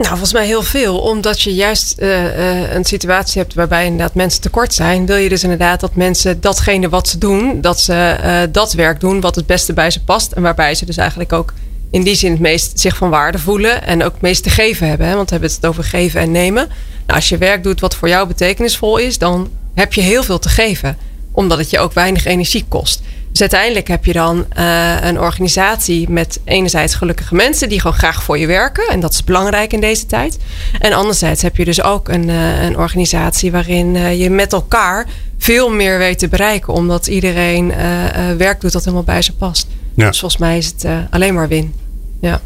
Nou, 0.01 0.13
volgens 0.13 0.33
mij 0.33 0.47
heel 0.47 0.63
veel. 0.63 0.99
Omdat 0.99 1.41
je 1.41 1.55
juist 1.55 1.99
eh, 1.99 2.63
eh, 2.63 2.73
een 2.75 2.85
situatie 2.85 3.41
hebt 3.41 3.55
waarbij 3.55 3.85
inderdaad 3.85 4.15
mensen 4.15 4.41
tekort 4.41 4.75
zijn. 4.75 5.07
Wil 5.07 5.17
je 5.17 5.29
dus 5.29 5.43
inderdaad 5.43 5.81
dat 5.81 5.95
mensen 5.95 6.41
datgene 6.41 6.89
wat 6.89 7.09
ze 7.09 7.19
doen, 7.19 7.61
dat 7.61 7.81
ze 7.81 7.95
eh, 7.95 8.41
dat 8.53 8.73
werk 8.73 9.01
doen 9.01 9.21
wat 9.21 9.35
het 9.35 9.47
beste 9.47 9.73
bij 9.73 9.91
ze 9.91 10.05
past. 10.05 10.33
En 10.33 10.43
waarbij 10.43 10.75
ze 10.75 10.87
dus 10.87 10.97
eigenlijk 10.97 11.33
ook 11.33 11.53
in 11.91 12.03
die 12.03 12.15
zin 12.15 12.31
het 12.31 12.41
meest 12.41 12.81
zich 12.81 12.97
van 12.97 13.11
waarde 13.11 13.39
voelen. 13.39 13.87
En 13.87 14.05
ook 14.05 14.13
het 14.13 14.21
meest 14.21 14.43
te 14.43 14.51
geven 14.51 14.89
hebben. 14.89 15.07
Hè? 15.07 15.15
Want 15.15 15.31
we 15.31 15.37
hebben 15.37 15.55
het 15.55 15.67
over 15.67 15.85
geven 15.85 16.21
en 16.21 16.31
nemen. 16.31 16.69
Nou, 17.07 17.19
als 17.19 17.29
je 17.29 17.39
werk 17.39 17.63
doet 17.63 17.81
wat 17.81 17.95
voor 17.95 18.09
jou 18.09 18.27
betekenisvol 18.27 18.97
is, 18.97 19.19
dan 19.19 19.51
heb 19.75 19.93
je 19.93 20.01
heel 20.01 20.23
veel 20.23 20.39
te 20.39 20.49
geven. 20.49 20.97
Omdat 21.33 21.59
het 21.59 21.71
je 21.71 21.79
ook 21.79 21.93
weinig 21.93 22.25
energie 22.25 22.65
kost. 22.69 23.03
Dus 23.31 23.41
uiteindelijk 23.41 23.89
heb 23.89 24.05
je 24.05 24.13
dan 24.13 24.47
eh, 24.49 24.97
een 25.03 25.21
organisatie 25.21 26.11
met 26.11 26.41
enerzijds 26.45 26.95
gelukkige 26.95 27.35
mensen 27.35 27.69
die 27.69 27.81
gewoon 27.81 27.97
graag 27.97 28.23
voor 28.23 28.39
je 28.39 28.47
werken. 28.47 28.89
En 28.89 29.01
dat 29.01 29.13
is 29.13 29.25
belangrijk 29.25 29.73
in 29.73 29.81
deze 29.81 30.07
tijd. 30.07 30.39
En 30.79 30.93
anderzijds 30.93 31.43
heb 31.43 31.57
je 31.57 31.65
dus 31.65 31.83
ook 31.83 32.09
een, 32.09 32.29
eh, 32.29 32.63
een 32.63 32.77
organisatie 32.77 33.51
waarin 33.53 33.97
eh, 33.97 34.21
je 34.21 34.31
met 34.31 34.53
elkaar 34.53 35.07
veel 35.39 35.71
meer 35.71 35.99
weet 35.99 36.19
te 36.19 36.29
bereiken. 36.29 36.73
Omdat 36.73 37.07
iedereen 37.07 37.73
eh, 37.73 38.31
eh, 38.31 38.37
werk 38.37 38.61
doet 38.61 38.73
dat 38.73 38.85
helemaal 38.85 39.05
bij 39.05 39.23
ze 39.23 39.37
past. 39.37 39.67
Ja. 39.95 40.09
Dus 40.09 40.19
volgens 40.19 40.41
mij 40.41 40.59
is 40.59 40.67
het 40.67 40.85
eh, 40.85 40.99
alleen 41.11 41.35
maar 41.35 41.49
win. 41.49 41.75
Ja. 42.21 42.41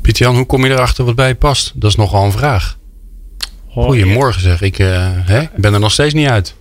Pieter-Jan, 0.00 0.36
hoe 0.36 0.46
kom 0.46 0.64
je 0.64 0.70
erachter 0.70 1.04
wat 1.04 1.14
bij 1.14 1.28
je 1.28 1.34
past? 1.34 1.72
Dat 1.74 1.90
is 1.90 1.96
nogal 1.96 2.24
een 2.24 2.32
vraag. 2.32 2.76
Oh, 3.74 3.84
Goedemorgen 3.84 4.40
zeg, 4.42 4.62
ik 4.62 4.78
eh, 4.78 5.08
hè? 5.10 5.40
ik 5.40 5.50
ben 5.56 5.74
er 5.74 5.80
nog 5.80 5.92
steeds 5.92 6.14
niet 6.14 6.28
uit. 6.28 6.54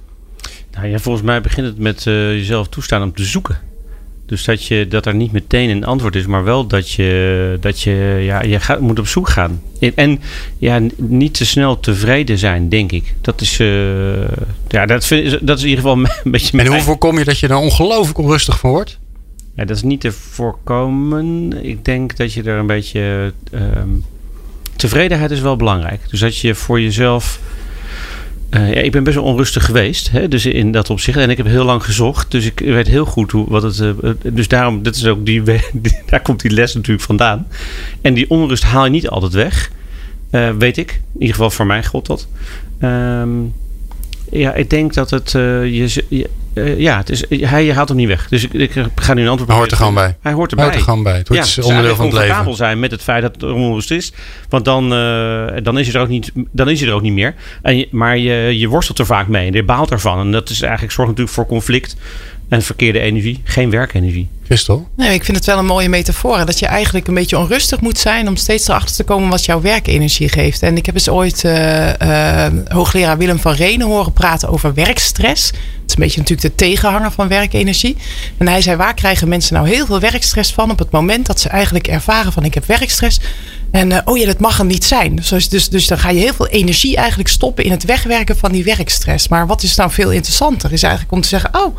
Nou 0.73 0.87
ja, 0.87 0.99
volgens 0.99 1.25
mij 1.25 1.41
begint 1.41 1.67
het 1.67 1.77
met 1.77 2.07
eh, 2.07 2.13
jezelf 2.13 2.67
toestaan 2.67 3.03
om 3.03 3.13
te 3.13 3.23
zoeken. 3.23 3.59
Dus 4.25 4.45
dat, 4.45 4.65
je, 4.65 4.87
dat 4.87 5.05
er 5.05 5.15
niet 5.15 5.31
meteen 5.31 5.69
een 5.69 5.85
antwoord 5.85 6.15
is, 6.15 6.25
maar 6.25 6.43
wel 6.43 6.67
dat 6.67 6.91
je, 6.91 7.57
dat 7.59 7.81
je, 7.81 8.19
ja, 8.21 8.41
je 8.41 8.59
gaat, 8.59 8.79
moet 8.79 8.99
op 8.99 9.07
zoek 9.07 9.29
gaan. 9.29 9.61
En, 9.95 10.21
ja, 10.57 10.81
niet 10.95 11.33
te 11.33 11.45
snel 11.45 11.79
tevreden 11.79 12.37
zijn, 12.37 12.69
denk 12.69 12.91
ik. 12.91 13.13
Dat 13.21 13.41
is, 13.41 13.59
eh, 13.59 14.27
ja, 14.67 14.85
dat, 14.85 15.05
vind, 15.05 15.47
dat 15.47 15.57
is 15.57 15.63
in 15.63 15.69
ieder 15.69 15.83
geval 15.83 15.97
een 16.23 16.31
beetje 16.31 16.57
En 16.57 16.67
hoe 16.67 16.81
voorkom 16.81 17.17
je 17.17 17.25
dat 17.25 17.39
je 17.39 17.47
er 17.47 17.55
ongelooflijk 17.55 18.17
onrustig 18.17 18.59
van 18.59 18.69
wordt? 18.69 18.99
Ja, 19.55 19.65
dat 19.65 19.75
is 19.77 19.83
niet 19.83 20.01
te 20.01 20.11
voorkomen. 20.11 21.53
Ik 21.65 21.85
denk 21.85 22.17
dat 22.17 22.33
je 22.33 22.43
er 22.43 22.57
een 22.57 22.67
beetje. 22.67 23.33
ehm, 23.51 23.89
tevredenheid 24.75 25.31
is 25.31 25.39
wel 25.39 25.55
belangrijk. 25.55 26.01
Dus 26.09 26.19
dat 26.19 26.37
je 26.37 26.55
voor 26.55 26.81
jezelf. 26.81 27.39
Eh, 28.53 28.73
ja, 28.73 28.81
ik 28.81 28.91
ben 28.91 29.03
best 29.03 29.15
wel 29.15 29.25
onrustig 29.25 29.65
geweest, 29.65 30.11
hè, 30.11 30.27
dus 30.27 30.45
in 30.45 30.71
dat 30.71 30.89
opzicht. 30.89 31.17
En 31.17 31.29
ik 31.29 31.37
heb 31.37 31.45
heel 31.45 31.63
lang 31.65 31.83
gezocht, 31.83 32.31
dus 32.31 32.45
ik 32.45 32.59
weet 32.59 32.87
heel 32.87 33.05
goed 33.05 33.31
hoe, 33.31 33.45
wat 33.49 33.63
het. 33.63 33.79
eh, 33.79 33.89
eh, 33.89 33.95
dus 34.33 34.47
daarom, 34.47 34.83
dit 34.83 34.95
is 34.95 35.05
ook 35.05 35.25
die, 35.25 35.41
daar 36.05 36.21
komt 36.21 36.41
die 36.41 36.51
les 36.51 36.73
natuurlijk 36.73 37.05
vandaan. 37.05 37.47
En 38.01 38.13
die 38.13 38.29
onrust 38.29 38.63
haal 38.63 38.83
je 38.85 38.89
niet 38.91 39.07
altijd 39.09 39.33
weg, 39.33 39.71
weet 40.57 40.77
ik. 40.77 40.91
In 40.91 41.19
ieder 41.19 41.35
geval 41.35 41.51
voor 41.51 41.65
mij 41.65 41.83
geldt 41.83 42.07
dat. 42.07 42.27
Ehm, 42.79 43.29
ja, 44.31 44.53
ik 44.53 44.69
denk 44.69 44.93
dat 44.93 45.09
het. 45.09 45.31
je- 45.31 46.29
eh, 46.53 46.79
ja, 46.79 46.97
het 46.97 47.09
is, 47.09 47.23
hij 47.29 47.73
haalt 47.73 47.87
hem 47.87 47.97
niet 47.97 48.07
weg. 48.07 48.27
Dus 48.29 48.43
ik, 48.43 48.53
ik 48.53 48.71
ga 48.95 49.13
nu 49.13 49.21
een 49.21 49.27
antwoord 49.27 49.49
Hij 49.49 49.57
hoort 49.57 49.71
er 49.71 49.77
gewoon 49.77 49.93
bij. 49.93 50.15
Hij 50.21 50.31
hoort 50.31 50.51
Hij 50.51 50.59
erbij. 50.59 50.65
hoort 50.65 50.75
er 50.75 50.81
gewoon 50.81 51.03
bij. 51.03 51.17
Het 51.17 51.27
wordt 51.27 51.55
dus 51.55 51.65
onderdeel 51.65 51.95
van 51.95 52.05
het 52.05 52.13
leven. 52.13 52.55
zijn 52.55 52.79
met 52.79 52.91
het 52.91 53.01
feit 53.01 53.21
dat 53.21 53.41
er 53.41 53.53
onrust 53.53 53.91
is. 53.91 54.13
Want 54.49 54.65
dan, 54.65 54.83
eh, 54.93 55.63
dan, 55.63 55.79
is, 55.79 55.87
hij 55.87 55.95
er 55.95 56.01
ook 56.01 56.07
niet, 56.07 56.31
dan 56.51 56.69
is 56.69 56.79
hij 56.79 56.89
er 56.89 56.95
ook 56.95 57.01
niet 57.01 57.13
meer. 57.13 57.35
En 57.61 57.77
je, 57.77 57.87
maar 57.91 58.17
je, 58.17 58.59
je 58.59 58.67
worstelt 58.67 58.99
er 58.99 59.05
vaak 59.05 59.27
mee 59.27 59.47
en 59.47 59.53
je 59.53 59.63
baalt 59.63 59.91
ervan. 59.91 60.19
En 60.19 60.31
dat 60.31 60.49
is 60.49 60.61
eigenlijk 60.61 60.93
zorgt 60.93 61.11
natuurlijk 61.11 61.35
voor 61.35 61.45
conflict 61.45 61.95
en 62.53 62.61
verkeerde 62.61 62.99
energie. 62.99 63.41
Geen 63.43 63.69
werkenergie. 63.69 64.29
Christel? 64.45 64.87
Nee, 64.95 65.13
ik 65.13 65.23
vind 65.23 65.37
het 65.37 65.45
wel 65.45 65.57
een 65.57 65.65
mooie 65.65 65.89
metafoor. 65.89 66.45
Dat 66.45 66.59
je 66.59 66.65
eigenlijk 66.65 67.07
een 67.07 67.13
beetje 67.13 67.37
onrustig 67.37 67.81
moet 67.81 67.97
zijn 67.97 68.27
om 68.27 68.35
steeds 68.35 68.67
erachter 68.67 68.95
te 68.95 69.03
komen 69.03 69.29
wat 69.29 69.45
jouw 69.45 69.61
werkenergie 69.61 70.29
geeft. 70.29 70.61
En 70.61 70.77
ik 70.77 70.85
heb 70.85 70.95
eens 70.95 71.09
ooit 71.09 71.43
eh, 71.43 72.45
eh, 72.45 72.53
hoogleraar 72.67 73.17
Willem 73.17 73.39
van 73.39 73.53
Renen 73.53 73.87
horen 73.87 74.13
praten 74.13 74.49
over 74.49 74.73
werkstress. 74.73 75.47
Het 75.47 75.57
is 75.87 75.93
een 75.93 76.01
beetje 76.01 76.19
natuurlijk 76.19 76.47
de 76.47 76.65
tegenhanger 76.65 77.11
van 77.11 77.27
werkenergie. 77.27 77.97
En 78.37 78.47
hij 78.47 78.61
zei, 78.61 78.77
waar 78.77 78.93
krijgen 78.93 79.27
mensen 79.27 79.53
nou 79.53 79.67
heel 79.67 79.85
veel 79.85 79.99
werkstress 79.99 80.53
van 80.53 80.71
op 80.71 80.79
het 80.79 80.91
moment 80.91 81.25
dat 81.25 81.39
ze 81.39 81.49
eigenlijk 81.49 81.87
ervaren 81.87 82.31
van 82.31 82.43
ik 82.43 82.53
heb 82.53 82.65
werkstress. 82.65 83.19
En 83.71 83.91
eh, 83.91 84.01
oh 84.05 84.17
ja, 84.17 84.25
dat 84.25 84.39
mag 84.39 84.59
er 84.59 84.65
niet 84.65 84.83
zijn. 84.83 85.15
Dus, 85.15 85.49
dus, 85.49 85.69
dus 85.69 85.87
dan 85.87 85.97
ga 85.97 86.09
je 86.09 86.19
heel 86.19 86.33
veel 86.33 86.47
energie 86.47 86.95
eigenlijk 86.95 87.29
stoppen 87.29 87.63
in 87.63 87.71
het 87.71 87.85
wegwerken 87.85 88.37
van 88.37 88.51
die 88.51 88.63
werkstress. 88.63 89.27
Maar 89.27 89.47
wat 89.47 89.63
is 89.63 89.75
nou 89.75 89.91
veel 89.91 90.11
interessanter? 90.11 90.73
Is 90.73 90.83
eigenlijk 90.83 91.13
om 91.13 91.21
te 91.21 91.27
zeggen, 91.27 91.49
oh, 91.53 91.77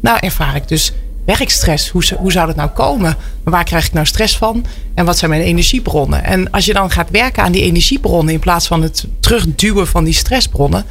nou 0.00 0.18
ervaar 0.20 0.56
ik 0.56 0.68
dus 0.68 0.92
werkstress. 1.26 1.88
Hoe, 1.88 2.02
hoe 2.16 2.32
zou 2.32 2.46
dat 2.46 2.56
nou 2.56 2.70
komen? 2.70 3.16
Waar 3.44 3.64
krijg 3.64 3.86
ik 3.86 3.92
nou 3.92 4.06
stress 4.06 4.36
van? 4.36 4.64
En 4.94 5.04
wat 5.04 5.18
zijn 5.18 5.30
mijn 5.30 5.42
energiebronnen? 5.42 6.24
En 6.24 6.50
als 6.50 6.64
je 6.64 6.72
dan 6.72 6.90
gaat 6.90 7.10
werken 7.10 7.42
aan 7.42 7.52
die 7.52 7.62
energiebronnen 7.62 8.34
in 8.34 8.40
plaats 8.40 8.66
van 8.66 8.82
het 8.82 9.06
terugduwen 9.20 9.86
van 9.86 10.04
die 10.04 10.14
stressbronnen, 10.14 10.84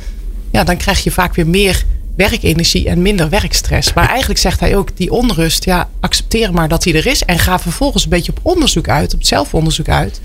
ja, 0.52 0.64
dan 0.64 0.78
krijg 0.78 1.04
je 1.04 1.12
vaak 1.12 1.36
weer 1.36 1.48
meer 1.48 1.84
werkenergie 2.16 2.90
en 2.90 3.02
minder 3.02 3.30
werkstress. 3.30 3.94
Maar 3.94 4.10
eigenlijk 4.10 4.40
zegt 4.40 4.60
hij 4.60 4.76
ook 4.76 4.98
die 4.98 5.12
onrust, 5.12 5.66
ja, 5.66 5.90
accepteer 6.00 6.54
maar 6.54 6.68
dat 6.68 6.84
die 6.84 6.94
er 6.94 7.08
is 7.08 7.24
en 7.24 7.40
ga 7.40 7.60
vervolgens 7.60 8.04
een 8.04 8.10
beetje 8.10 8.32
op 8.32 8.40
onderzoek 8.42 8.90
uit, 8.90 9.14
op 9.14 9.24
zelfonderzoek 9.24 9.90
uit. 9.90 10.22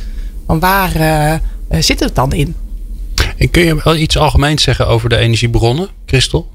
Van 0.47 0.61
waar 0.61 0.95
eh, 0.95 1.81
zit 1.81 2.01
het 2.01 2.15
dan 2.15 2.33
in? 2.33 2.55
En 3.37 3.51
kun 3.51 3.65
je 3.65 3.81
wel 3.85 3.97
iets 3.97 4.17
algemeens 4.17 4.63
zeggen 4.63 4.87
over 4.87 5.09
de 5.09 5.17
energiebronnen, 5.17 5.89
Christel? 6.07 6.49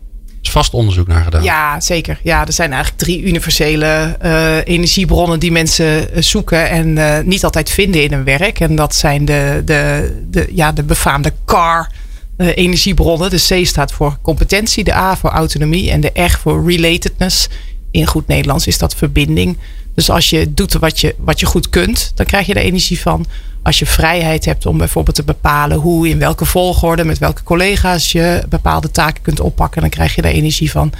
Is 0.45 0.51
vast 0.51 0.73
onderzoek 0.73 1.07
naar 1.07 1.23
gedaan. 1.23 1.43
Ja, 1.43 1.79
zeker. 1.79 2.19
Ja, 2.23 2.45
er 2.45 2.53
zijn 2.53 2.73
eigenlijk 2.73 3.03
drie 3.03 3.21
universele 3.21 4.15
eh, 4.19 4.57
energiebronnen 4.57 5.39
die 5.39 5.51
mensen 5.51 6.13
eh, 6.13 6.21
zoeken 6.21 6.69
en 6.69 6.97
eh, 6.97 7.23
niet 7.23 7.43
altijd 7.43 7.69
vinden 7.69 8.03
in 8.03 8.13
hun 8.13 8.23
werk. 8.23 8.59
En 8.59 8.75
dat 8.75 8.95
zijn 8.95 9.25
de, 9.25 9.61
de, 9.65 10.23
de, 10.29 10.47
ja, 10.51 10.71
de 10.71 10.83
befaamde 10.83 11.33
CAR. 11.45 11.91
energiebronnen. 12.37 13.29
De 13.29 13.61
C 13.61 13.65
staat 13.65 13.91
voor 13.91 14.17
competentie, 14.21 14.83
de 14.83 14.93
A 14.93 15.15
voor 15.15 15.29
autonomie 15.29 15.91
en 15.91 16.01
de 16.01 16.11
R 16.13 16.37
voor 16.41 16.71
relatedness. 16.71 17.47
In 17.91 18.07
goed 18.07 18.27
Nederlands 18.27 18.67
is 18.67 18.77
dat 18.77 18.95
verbinding. 18.95 19.57
Dus 19.95 20.09
als 20.09 20.29
je 20.29 20.53
doet 20.53 20.73
wat 20.73 20.99
je, 20.99 21.15
wat 21.17 21.39
je 21.39 21.45
goed 21.45 21.69
kunt, 21.69 22.11
dan 22.15 22.25
krijg 22.25 22.45
je 22.45 22.53
er 22.53 22.61
energie 22.61 22.99
van. 22.99 23.25
Als 23.65 23.79
je 23.79 23.85
vrijheid 23.85 24.45
hebt 24.45 24.65
om 24.65 24.77
bijvoorbeeld 24.77 25.15
te 25.15 25.23
bepalen 25.23 25.77
hoe, 25.77 26.09
in 26.09 26.19
welke 26.19 26.45
volgorde, 26.45 27.03
met 27.03 27.17
welke 27.17 27.43
collega's 27.43 28.11
je 28.11 28.43
bepaalde 28.49 28.91
taken 28.91 29.21
kunt 29.21 29.39
oppakken, 29.39 29.81
dan 29.81 29.89
krijg 29.89 30.15
je 30.15 30.21
er 30.21 30.31
energie 30.31 30.71
van. 30.71 30.91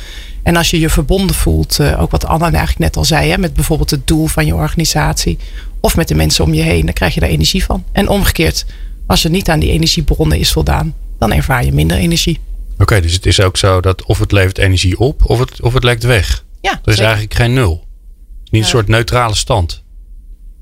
En 0.43 0.55
als 0.55 0.69
je 0.69 0.79
je 0.79 0.89
verbonden 0.89 1.35
voelt, 1.35 1.79
eh, 1.79 2.01
ook 2.01 2.11
wat 2.11 2.25
Anna 2.25 2.45
eigenlijk 2.45 2.79
net 2.79 2.97
al 2.97 3.05
zei, 3.05 3.29
hè, 3.31 3.37
met 3.37 3.53
bijvoorbeeld 3.53 3.89
het 3.89 4.07
doel 4.07 4.27
van 4.27 4.45
je 4.45 4.55
organisatie 4.55 5.37
of 5.79 5.95
met 5.95 6.07
de 6.07 6.15
mensen 6.15 6.43
om 6.43 6.53
je 6.53 6.61
heen, 6.61 6.85
dan 6.85 6.93
krijg 6.93 7.13
je 7.13 7.19
daar 7.19 7.29
energie 7.29 7.63
van. 7.63 7.83
En 7.91 8.07
omgekeerd, 8.07 8.65
als 9.07 9.23
er 9.23 9.29
niet 9.29 9.49
aan 9.49 9.59
die 9.59 9.71
energiebronnen 9.71 10.39
is 10.39 10.51
voldaan, 10.51 10.93
dan 11.19 11.31
ervaar 11.33 11.65
je 11.65 11.73
minder 11.73 11.97
energie. 11.97 12.39
Oké, 12.77 13.01
dus 13.01 13.13
het 13.13 13.25
is 13.25 13.41
ook 13.41 13.57
zo 13.57 13.81
dat 13.81 14.05
of 14.05 14.19
het 14.19 14.31
levert 14.31 14.57
energie 14.57 14.99
op 14.99 15.29
of 15.29 15.39
het, 15.39 15.61
of 15.61 15.73
het 15.73 15.83
lekt 15.83 16.03
weg. 16.03 16.43
Ja, 16.61 16.71
Er 16.71 16.77
is 16.77 16.81
zeker. 16.83 17.03
eigenlijk 17.03 17.33
geen 17.35 17.53
nul. 17.53 17.83
Niet 18.49 18.61
een 18.61 18.67
soort 18.69 18.87
neutrale 18.87 19.35
stand. 19.35 19.83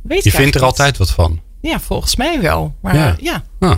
Weet 0.01 0.23
Je 0.23 0.31
vindt 0.31 0.55
er 0.55 0.63
altijd 0.63 0.97
wat 0.97 1.11
van. 1.11 1.39
Ja, 1.63 1.79
volgens 1.79 2.15
mij 2.15 2.41
wel. 2.41 2.75
Maar 2.81 2.95
Ja. 2.95 3.15
ja, 3.19 3.43
Ah, 3.59 3.75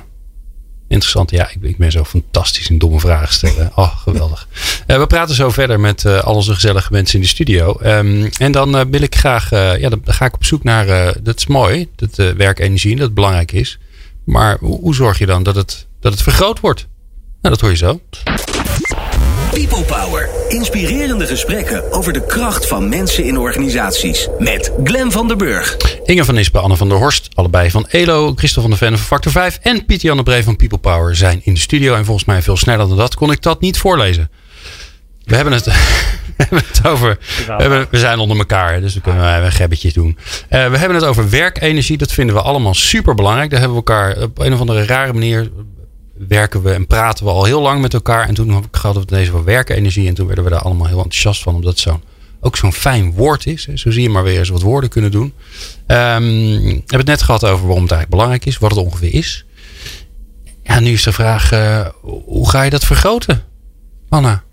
interessant. 0.88 1.32
Ja, 1.32 1.50
ik, 1.50 1.58
ik 1.62 1.78
ben 1.78 1.92
zo 1.92 2.04
fantastisch 2.04 2.70
in 2.70 2.78
domme 2.78 3.00
vragen 3.00 3.34
stellen. 3.34 3.72
Oh, 3.76 3.98
geweldig. 4.04 4.48
Eh, 4.88 4.98
we 4.98 5.08
praten 5.08 5.36
zo 5.36 5.50
verder 5.50 5.80
met 5.80 6.06
eh, 6.06 6.24
al 6.24 6.36
onze 6.36 6.54
gezellige 6.54 6.92
mensen 6.92 7.16
in 7.16 7.22
de 7.22 7.28
studio. 7.28 7.78
Ehm, 7.80 8.30
en 8.38 8.52
dan 8.52 8.78
eh, 8.78 8.86
wil 8.90 9.02
ik 9.02 9.16
graag, 9.16 9.50
ja, 9.50 9.90
dan 9.90 10.02
ga 10.06 10.26
ik 10.26 10.34
op 10.34 10.46
zoek 10.46 10.64
naar, 10.64 11.14
dat 11.24 11.38
is 11.38 11.48
mooi, 11.48 11.90
dat 11.96 12.20
eh, 12.20 12.30
werkenergie, 12.30 12.96
dat 12.96 13.06
het 13.06 13.14
belangrijk 13.14 13.52
is. 13.52 13.80
Maar 14.24 14.58
hoe, 14.60 14.80
hoe 14.80 14.96
zorg 14.96 15.18
je 15.18 15.26
dan 15.26 15.44
dat 15.44 15.56
het, 15.56 15.88
dat 16.00 16.12
het 16.12 16.22
vergroot 16.22 16.60
wordt? 16.60 16.88
Nou, 17.42 17.54
dat 17.54 17.62
hoor 17.62 17.70
je 17.70 17.76
zo. 17.78 18.00
People 19.56 19.84
Power. 19.84 20.30
Inspirerende 20.48 21.26
gesprekken 21.26 21.92
over 21.92 22.14
de 22.14 22.26
kracht 22.26 22.68
van 22.68 22.90
mensen 22.90 23.24
in 23.24 23.38
organisaties. 23.38 24.28
Met 24.40 24.72
Glen 24.84 25.12
van 25.12 25.28
der 25.28 25.38
Burg. 25.38 25.78
Inge 26.04 26.26
van 26.26 26.38
Ispen, 26.38 26.62
Anne 26.62 26.78
van 26.78 26.90
der 26.90 26.98
Horst, 26.98 27.30
allebei 27.34 27.72
van 27.72 27.88
ELO, 27.90 28.34
Christel 28.36 28.62
van 28.62 28.70
der 28.70 28.80
Ven 28.80 28.98
van 28.98 29.08
Factor 29.08 29.32
5 29.32 29.60
en 29.62 29.86
Pieter 29.86 30.08
Jan 30.08 30.18
de 30.18 30.24
Bree 30.24 30.44
van 30.44 30.56
People 30.56 30.78
Power 30.78 31.16
zijn 31.16 31.42
in 31.44 31.54
de 31.54 31.60
studio. 31.60 31.96
En 31.96 32.06
volgens 32.06 32.26
mij 32.26 32.42
veel 32.42 32.58
sneller 32.58 32.88
dan 32.88 32.98
dat 32.98 33.16
kon 33.16 33.32
ik 33.32 33.42
dat 33.42 33.62
niet 33.62 33.78
voorlezen. 33.78 34.30
We 35.24 35.36
hebben 35.36 35.54
het, 35.54 35.66
we 35.66 35.74
hebben 36.38 36.64
het 36.68 36.88
over. 36.88 37.18
We, 37.46 37.54
hebben, 37.58 37.88
we 37.90 37.98
zijn 37.98 38.20
onder 38.20 38.38
elkaar, 38.38 38.82
dus 38.82 38.94
we 38.94 39.02
kunnen 39.02 39.34
even 39.34 39.46
een 39.46 39.52
gebbetje 39.52 39.92
doen. 39.94 40.18
Eh, 40.50 40.70
we 40.70 40.78
hebben 40.78 40.98
het 40.98 41.06
over 41.06 41.30
werkenergie. 41.30 41.98
Dat 41.98 42.12
vinden 42.12 42.36
we 42.36 42.42
allemaal 42.42 42.74
super 42.74 43.16
belangrijk. 43.16 43.50
Daar 43.50 43.60
hebben 43.60 43.78
we 43.78 43.84
elkaar 43.86 44.22
op 44.24 44.40
een 44.40 44.54
of 44.54 44.60
andere 44.60 44.86
rare 44.86 45.14
manier. 45.14 45.50
Werken 46.28 46.62
we 46.64 46.72
en 46.72 46.88
praten 46.88 47.26
we 47.26 47.32
al 47.32 47.44
heel 47.44 47.62
lang 47.62 47.82
met 47.82 47.94
elkaar. 47.94 48.28
En 48.28 48.34
toen 48.34 48.48
we 48.48 48.88
het 49.00 49.12
ineens 49.12 49.30
over 49.30 49.44
werkenergie. 49.44 50.08
En 50.08 50.14
toen 50.14 50.26
werden 50.26 50.44
we 50.44 50.50
daar 50.50 50.60
allemaal 50.62 50.88
heel 50.88 50.96
enthousiast 50.98 51.44
van. 51.44 51.56
Omdat 51.56 51.70
het 51.72 51.80
zo'n 51.80 52.02
ook 52.40 52.58
zo'n 52.58 52.74
fijn 52.74 53.12
woord 53.12 53.46
is. 53.46 53.66
Hè. 53.66 53.78
Zo 53.78 53.92
zie 53.92 54.02
je 54.02 54.10
maar 54.10 54.24
weer 54.24 54.40
eens 54.40 54.50
wat 54.50 54.62
woorden 54.62 54.90
kunnen 54.90 55.12
doen. 55.12 55.34
Ehm, 55.88 56.24
we 56.24 56.70
hebben 56.74 56.98
het 56.98 57.06
net 57.06 57.22
gehad 57.22 57.44
over 57.46 57.66
waarom 57.66 57.84
het 57.84 57.92
eigenlijk 57.92 58.10
belangrijk 58.10 58.46
is. 58.46 58.58
Wat 58.58 58.70
het 58.72 58.80
ongeveer 58.80 59.14
is. 59.14 59.46
Ja, 60.64 60.80
nu 60.80 60.92
is 60.92 61.04
de 61.04 61.12
vraag. 61.12 61.52
eh, 61.52 61.88
hoe 62.26 62.50
ga 62.50 62.62
je 62.62 62.70
dat 62.70 62.86
vergroten? 62.86 63.44
Anna? 64.10 64.44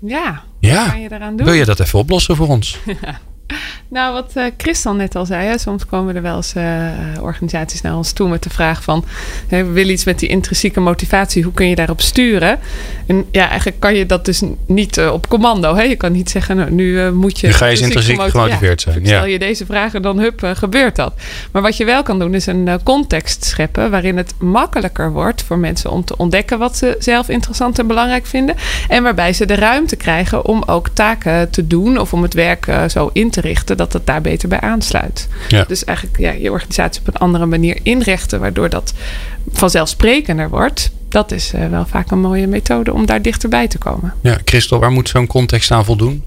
Ja, 0.00 0.42
Ja. 0.60 0.80
wat 0.82 0.90
kan 0.90 1.00
je 1.00 1.08
daaraan 1.08 1.36
doen? 1.36 1.46
Wil 1.46 1.54
je 1.54 1.64
dat 1.64 1.80
even 1.80 1.98
oplossen 1.98 2.36
voor 2.36 2.48
ons? 2.48 2.78
Nou, 3.90 4.12
wat 4.12 4.32
eh 4.34 4.44
Christel 4.56 4.94
net 4.94 5.14
al 5.14 5.26
zei, 5.26 5.46
hè, 5.46 5.58
soms 5.58 5.86
komen 5.86 6.16
er 6.16 6.22
wel 6.22 6.36
eens 6.36 6.54
eh, 6.54 6.88
organisaties 7.20 7.80
naar 7.80 7.96
ons 7.96 8.12
toe 8.12 8.28
met 8.28 8.42
de 8.42 8.50
vraag 8.50 8.82
van, 8.82 9.04
we 9.48 9.64
willen 9.64 9.92
iets 9.92 10.04
met 10.04 10.18
die 10.18 10.28
intrinsieke 10.28 10.80
motivatie, 10.80 11.42
hoe 11.42 11.52
kun 11.52 11.68
je 11.68 11.74
daarop 11.74 12.00
sturen? 12.00 12.58
En 13.06 13.24
ja, 13.32 13.48
eigenlijk 13.48 13.80
kan 13.80 13.94
je 13.94 14.06
dat 14.06 14.24
dus 14.24 14.42
niet 14.66 14.96
eh, 14.96 15.12
op 15.12 15.28
commando. 15.28 15.74
Hè? 15.74 15.82
Je 15.82 15.96
kan 15.96 16.12
niet 16.12 16.30
zeggen, 16.30 16.56
nou, 16.56 16.70
nu 16.70 17.00
eh, 17.00 17.10
moet 17.10 17.40
je... 17.40 17.46
Nu 17.46 17.52
ga 17.52 17.64
je 17.64 17.70
eens 17.70 17.80
intrinsiek 17.80 18.10
intrinsiek 18.10 18.38
gemoti- 18.38 18.52
gemotiveerd 18.52 18.80
zijn, 18.80 19.06
Stel 19.06 19.26
je 19.26 19.38
deze 19.38 19.66
vragen, 19.66 20.02
dan 20.02 20.18
hup, 20.18 20.42
eh, 20.42 20.50
gebeurt 20.54 20.96
dat. 20.96 21.14
Maar 21.52 21.62
wat 21.62 21.76
je 21.76 21.84
wel 21.84 22.02
kan 22.02 22.18
doen, 22.18 22.34
is 22.34 22.46
een 22.46 22.68
eh, 22.68 22.74
context 22.82 23.44
scheppen 23.44 23.90
waarin 23.90 24.16
het 24.16 24.34
makkelijker 24.38 25.12
wordt 25.12 25.42
voor 25.42 25.58
mensen 25.58 25.90
om 25.90 26.04
te 26.04 26.16
ontdekken 26.16 26.58
wat 26.58 26.76
ze 26.76 26.96
zelf 26.98 27.28
interessant 27.28 27.78
en 27.78 27.86
belangrijk 27.86 28.26
vinden. 28.26 28.54
En 28.88 29.02
waarbij 29.02 29.32
ze 29.32 29.46
de 29.46 29.54
ruimte 29.54 29.96
krijgen 29.96 30.44
om 30.44 30.62
ook 30.66 30.88
taken 30.88 31.50
te 31.50 31.66
doen 31.66 31.98
of 31.98 32.12
om 32.12 32.22
het 32.22 32.34
werk 32.34 32.66
eh, 32.66 32.88
zo 32.88 33.10
in 33.12 33.30
te 33.30 33.37
richten 33.40 33.76
dat 33.76 33.92
het 33.92 34.06
daar 34.06 34.20
beter 34.20 34.48
bij 34.48 34.60
aansluit. 34.60 35.28
Ja. 35.48 35.64
Dus 35.64 35.84
eigenlijk 35.84 36.18
ja, 36.18 36.30
je 36.30 36.50
organisatie 36.50 37.00
op 37.00 37.06
een 37.06 37.20
andere 37.20 37.46
manier 37.46 37.78
inrichten, 37.82 38.40
waardoor 38.40 38.68
dat 38.68 38.94
vanzelfsprekender 39.52 40.48
wordt. 40.48 40.90
Dat 41.08 41.32
is 41.32 41.52
eh, 41.52 41.68
wel 41.68 41.86
vaak 41.86 42.10
een 42.10 42.20
mooie 42.20 42.46
methode 42.46 42.92
om 42.92 43.06
daar 43.06 43.22
dichterbij 43.22 43.68
te 43.68 43.78
komen. 43.78 44.14
Ja, 44.20 44.38
Christel, 44.44 44.78
waar 44.78 44.90
moet 44.90 45.08
zo'n 45.08 45.26
context 45.26 45.70
aan 45.70 45.84
voldoen? 45.84 46.22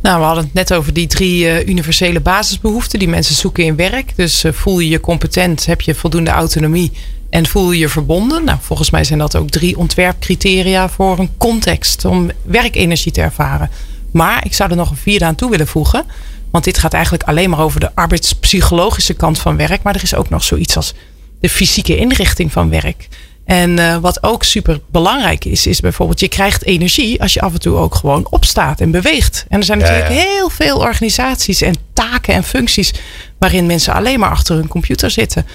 Nou, 0.00 0.18
we 0.18 0.24
hadden 0.24 0.44
het 0.44 0.52
net 0.52 0.74
over 0.74 0.92
die 0.92 1.06
drie 1.06 1.48
eh, 1.48 1.68
universele 1.68 2.20
basisbehoeften 2.20 2.98
die 2.98 3.08
mensen 3.08 3.34
zoeken 3.34 3.64
in 3.64 3.76
werk. 3.76 4.12
Dus 4.16 4.44
eh, 4.44 4.52
voel 4.52 4.78
je 4.78 4.88
je 4.88 5.00
competent, 5.00 5.66
heb 5.66 5.80
je 5.80 5.94
voldoende 5.94 6.30
autonomie 6.30 6.92
en 7.30 7.46
voel 7.46 7.72
je 7.72 7.78
je 7.78 7.88
verbonden. 7.88 8.44
Nou, 8.44 8.58
volgens 8.60 8.90
mij 8.90 9.04
zijn 9.04 9.18
dat 9.18 9.36
ook 9.36 9.50
drie 9.50 9.78
ontwerpcriteria 9.78 10.88
voor 10.88 11.18
een 11.18 11.30
context 11.36 12.04
om 12.04 12.30
werkenergie 12.42 13.12
te 13.12 13.20
ervaren. 13.20 13.70
Maar 14.12 14.44
ik 14.44 14.54
zou 14.54 14.70
er 14.70 14.76
nog 14.76 14.90
een 14.90 14.96
vierde 14.96 15.24
aan 15.24 15.34
toe 15.34 15.50
willen 15.50 15.66
voegen. 15.66 16.04
Want 16.50 16.64
dit 16.64 16.78
gaat 16.78 16.92
eigenlijk 16.92 17.22
alleen 17.22 17.50
maar 17.50 17.60
over 17.60 17.80
de 17.80 17.90
arbeidspsychologische 17.94 19.14
kant 19.14 19.38
van 19.38 19.56
werk. 19.56 19.82
Maar 19.82 19.94
er 19.94 20.02
is 20.02 20.14
ook 20.14 20.28
nog 20.28 20.42
zoiets 20.44 20.76
als 20.76 20.94
de 21.40 21.48
fysieke 21.48 21.96
inrichting 21.96 22.52
van 22.52 22.70
werk. 22.70 23.08
En 23.44 23.78
eh, 23.78 23.96
wat 23.96 24.22
ook 24.22 24.44
super 24.44 24.80
belangrijk 24.90 25.44
is, 25.44 25.66
is 25.66 25.80
bijvoorbeeld 25.80 26.20
je 26.20 26.28
krijgt 26.28 26.64
energie 26.64 27.22
als 27.22 27.32
je 27.32 27.40
af 27.40 27.52
en 27.52 27.60
toe 27.60 27.76
ook 27.76 27.94
gewoon 27.94 28.26
opstaat 28.30 28.80
en 28.80 28.90
beweegt. 28.90 29.46
En 29.48 29.58
er 29.58 29.64
zijn 29.64 29.78
Ja, 29.78 29.84
natuurlijk 29.84 30.14
ja. 30.14 30.20
heel 30.20 30.48
veel 30.48 30.78
organisaties 30.78 31.60
en 31.60 31.74
taken 31.92 32.34
en 32.34 32.44
functies 32.44 32.92
waarin 33.38 33.66
mensen 33.66 33.94
alleen 33.94 34.18
maar 34.20 34.30
achter 34.30 34.56
hun 34.56 34.68
computer 34.68 35.10
zitten. 35.10 35.46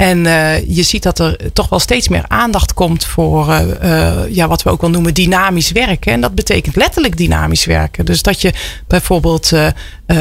En 0.00 0.26
eh, 0.26 0.68
je 0.76 0.82
ziet 0.82 1.02
dat 1.02 1.18
er 1.18 1.36
toch 1.52 1.68
wel 1.68 1.78
steeds 1.78 2.08
meer 2.08 2.24
aandacht 2.28 2.74
komt 2.74 3.04
voor 3.04 3.48
eh, 3.52 4.10
eh, 4.22 4.34
ja, 4.34 4.48
wat 4.48 4.62
we 4.62 4.70
ook 4.70 4.80
wel 4.80 4.90
noemen 4.90 5.14
dynamisch 5.14 5.70
werken. 5.72 6.12
En 6.12 6.20
dat 6.20 6.34
betekent 6.34 6.76
letterlijk 6.76 7.16
dynamisch 7.16 7.64
werken. 7.64 8.04
Dus 8.04 8.22
dat 8.22 8.40
je 8.40 8.52
bijvoorbeeld 8.86 9.52
eh, 9.52 9.66
eh, 9.66 9.72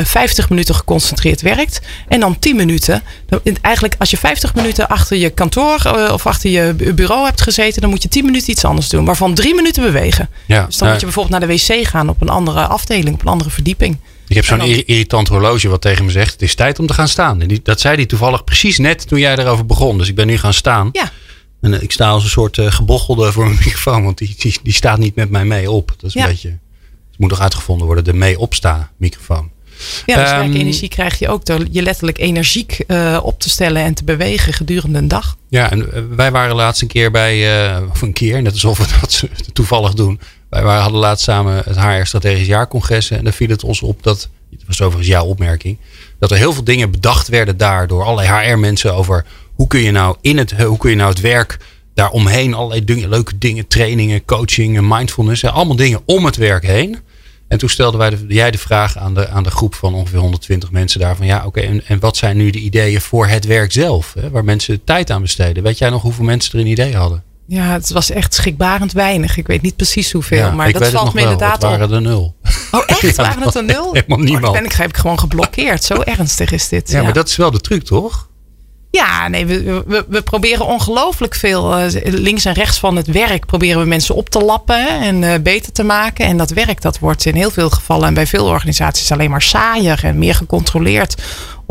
50 0.03 0.49
minuten 0.49 0.75
geconcentreerd 0.75 1.41
werkt 1.41 1.81
en 2.07 2.19
dan 2.19 2.39
10 2.39 2.55
minuten. 2.55 3.01
Eigenlijk 3.61 3.95
als 3.99 4.09
je 4.09 4.17
50 4.17 4.55
minuten 4.55 4.87
achter 4.87 5.17
je 5.17 5.29
kantoor 5.29 6.07
of 6.13 6.25
achter 6.25 6.49
je 6.49 6.73
bu- 6.73 6.93
bureau 6.93 7.25
hebt 7.25 7.41
gezeten, 7.41 7.81
dan 7.81 7.89
moet 7.89 8.03
je 8.03 8.09
10 8.09 8.25
minuten 8.25 8.49
iets 8.51 8.65
anders 8.65 8.89
doen. 8.89 9.05
Waarvan 9.05 9.33
3 9.33 9.55
minuten 9.55 9.83
bewegen. 9.83 10.29
Ja, 10.45 10.65
Dus 10.65 10.77
dan 10.77 10.87
moet 10.89 10.99
je 10.99 11.05
bijvoorbeeld 11.05 11.39
naar 11.39 11.49
de 11.49 11.55
wc 11.55 11.87
gaan 11.87 12.09
op 12.09 12.21
een 12.21 12.29
andere 12.29 12.61
afdeling, 12.67 13.13
op 13.13 13.21
een 13.21 13.27
andere 13.31 13.49
verdieping. 13.49 13.97
Ik 14.29 14.35
heb 14.35 14.45
zo'n 14.45 14.61
irritant 14.61 15.27
horloge 15.27 15.67
wat 15.69 15.81
tegen 15.81 16.05
me 16.05 16.11
zegt: 16.11 16.31
Het 16.31 16.41
is 16.41 16.55
tijd 16.55 16.79
om 16.79 16.87
te 16.87 16.93
gaan 16.93 17.07
staan. 17.07 17.41
En 17.41 17.47
die, 17.47 17.59
dat 17.63 17.79
zei 17.79 17.95
hij 17.95 18.05
toevallig 18.05 18.43
precies 18.43 18.77
net 18.77 19.07
toen 19.07 19.19
jij 19.19 19.37
erover 19.37 19.65
begon. 19.65 19.97
Dus 19.97 20.07
ik 20.07 20.15
ben 20.15 20.27
nu 20.27 20.37
gaan 20.37 20.53
staan. 20.53 20.89
Ja. 20.91 21.11
En 21.61 21.73
eh, 21.73 21.81
ik 21.81 21.91
sta 21.91 22.09
als 22.09 22.23
een 22.23 22.29
soort 22.29 22.57
eh, 22.57 22.71
gebochelde 22.71 23.31
voor 23.31 23.45
een 23.45 23.57
microfoon, 23.65 24.03
want 24.03 24.17
die, 24.17 24.35
die, 24.39 24.59
die 24.63 24.73
staat 24.73 24.97
niet 24.97 25.15
met 25.15 25.29
mij 25.29 25.45
mee 25.45 25.71
op. 25.71 25.87
Dat 25.97 26.09
is 26.09 26.15
een 26.15 26.21
Ja. 26.21 26.27
beetje. 26.27 26.49
Het 27.09 27.19
moet 27.19 27.29
nog 27.29 27.39
uitgevonden 27.39 27.85
worden, 27.85 28.03
de 28.03 28.13
mee 28.13 28.39
opsta 28.39 28.91
microfoon. 28.97 29.49
Ja, 30.05 30.15
dus 30.15 30.29
Ehm, 30.29 30.39
werkenergie 30.39 30.89
krijg 30.89 31.19
je 31.19 31.29
ook 31.29 31.45
door 31.45 31.65
je 31.71 31.81
letterlijk 31.81 32.17
energiek 32.17 32.79
eh, 32.87 33.19
op 33.23 33.39
te 33.39 33.49
stellen 33.49 33.83
en 33.83 33.93
te 33.93 34.03
bewegen 34.03 34.53
gedurende 34.53 34.97
een 34.97 35.07
dag. 35.07 35.37
Ja, 35.49 35.71
en 35.71 36.15
wij 36.15 36.31
waren 36.31 36.55
laatst 36.55 36.81
een 36.81 36.87
keer 36.87 37.11
bij, 37.11 37.77
of 37.89 38.01
een 38.01 38.13
keer, 38.13 38.41
net 38.41 38.51
alsof 38.51 38.77
we 38.77 38.85
dat 39.01 39.23
toevallig 39.53 39.93
doen. 39.93 40.19
Wij 40.49 40.61
hadden 40.61 40.99
laatst 40.99 41.23
samen 41.23 41.61
het 41.65 41.79
HR 41.79 42.03
Strategisch 42.05 42.47
Jaarcongres. 42.47 43.11
En 43.11 43.23
daar 43.23 43.33
viel 43.33 43.49
het 43.49 43.63
ons 43.63 43.81
op 43.81 44.03
dat, 44.03 44.29
het 44.51 44.63
was 44.67 44.81
overigens 44.81 45.07
jouw 45.07 45.25
opmerking, 45.25 45.77
dat 46.19 46.31
er 46.31 46.37
heel 46.37 46.53
veel 46.53 46.63
dingen 46.63 46.91
bedacht 46.91 47.27
werden 47.27 47.57
daar 47.57 47.87
door 47.87 48.03
allerlei 48.03 48.27
HR-mensen 48.27 48.93
over 48.93 49.25
hoe 49.53 49.67
kun 49.67 49.79
je 49.79 49.91
nou 49.91 50.15
in 50.21 50.37
het, 50.37 50.51
hoe 50.51 50.77
kun 50.77 50.89
je 50.89 50.95
nou 50.95 51.09
het 51.09 51.21
werk 51.21 51.57
daaromheen, 51.93 52.53
allerlei 52.53 53.07
leuke 53.07 53.37
dingen, 53.37 53.67
trainingen, 53.67 54.25
coaching, 54.25 54.81
mindfulness, 54.81 55.45
allemaal 55.45 55.75
dingen 55.75 56.01
om 56.05 56.25
het 56.25 56.35
werk 56.35 56.65
heen. 56.65 56.97
En 57.47 57.57
toen 57.57 57.69
stelde 57.69 57.97
wij 57.97 58.17
jij 58.27 58.51
de 58.51 58.57
vraag 58.57 58.97
aan 58.97 59.13
de, 59.13 59.27
aan 59.27 59.43
de 59.43 59.51
groep 59.51 59.75
van 59.75 59.93
ongeveer 59.93 60.19
120 60.19 60.71
mensen 60.71 60.99
daar 60.99 61.15
van 61.15 61.25
ja, 61.25 61.45
oké, 61.45 61.59
en, 61.59 61.85
en 61.85 61.99
wat 61.99 62.17
zijn 62.17 62.37
nu 62.37 62.49
de 62.49 62.59
ideeën 62.59 63.01
voor 63.01 63.27
het 63.27 63.45
werk 63.45 63.71
zelf, 63.71 64.13
hè, 64.19 64.29
waar 64.29 64.43
mensen 64.43 64.83
tijd 64.83 65.09
aan 65.09 65.21
besteden? 65.21 65.63
Weet 65.63 65.77
jij 65.77 65.89
nog 65.89 66.01
hoeveel 66.01 66.25
mensen 66.25 66.53
er 66.53 66.59
een 66.59 66.71
idee 66.71 66.95
hadden? 66.95 67.23
Ja, 67.51 67.63
het 67.71 67.89
was 67.89 68.09
echt 68.11 68.33
schrikbarend 68.33 68.91
weinig. 68.91 69.37
Ik 69.37 69.47
weet 69.47 69.61
niet 69.61 69.75
precies 69.75 70.11
hoeveel, 70.11 70.37
Ja, 70.37 70.51
maar 70.51 70.71
dat 70.71 70.87
valt 70.87 71.13
me 71.13 71.21
wel. 71.21 71.31
inderdaad 71.31 71.53
Het 71.53 71.61
waren 71.71 71.85
op. 71.85 71.91
er 71.91 72.01
nul. 72.01 72.35
Oh, 72.71 72.81
echt? 72.85 73.01
Ja, 73.15 73.23
Waren 73.23 73.41
het 73.43 73.55
er 73.55 73.63
nul? 73.63 73.93
helemaal 73.93 74.17
Oh, 74.17 74.23
niemand. 74.23 74.53
ben 74.53 74.65
ik, 74.65 74.71
heb 74.71 74.89
ik 74.89 74.97
gewoon 74.97 75.19
geblokkeerd. 75.19 75.83
Zo 75.83 76.01
ernstig 76.01 76.51
is 76.51 76.67
dit. 76.67 76.91
Ja, 76.91 77.03
maar 77.03 77.13
dat 77.13 77.27
is 77.27 77.35
wel 77.35 77.51
de 77.51 77.59
truc, 77.61 77.83
toch? 77.83 78.27
Ja, 78.91 79.27
nee, 79.27 79.45
we, 79.45 79.83
we, 79.87 80.05
we 80.09 80.21
proberen 80.21 80.65
ongelooflijk 80.65 81.35
veel 81.35 81.75
eh, 81.77 81.85
links 82.03 82.45
en 82.45 82.53
rechts 82.53 82.79
van 82.79 82.95
het 82.95 83.07
werk. 83.07 83.45
Proberen 83.45 83.81
we 83.81 83.87
mensen 83.87 84.15
op 84.15 84.29
te 84.29 84.39
lappen 84.39 84.87
en 85.01 85.23
eh, 85.23 85.39
beter 85.39 85.71
te 85.71 85.83
maken. 85.83 86.25
En 86.25 86.37
dat 86.37 86.49
werk 86.49 86.81
dat 86.81 86.99
wordt 86.99 87.25
in 87.25 87.35
heel 87.35 87.51
veel 87.51 87.69
gevallen 87.69 88.07
en 88.07 88.13
bij 88.13 88.27
veel 88.27 88.45
organisaties 88.45 89.11
alleen 89.11 89.29
maar 89.29 89.41
saaier 89.41 89.99
en 90.03 90.17
meer 90.17 90.35
gecontroleerd. 90.35 91.15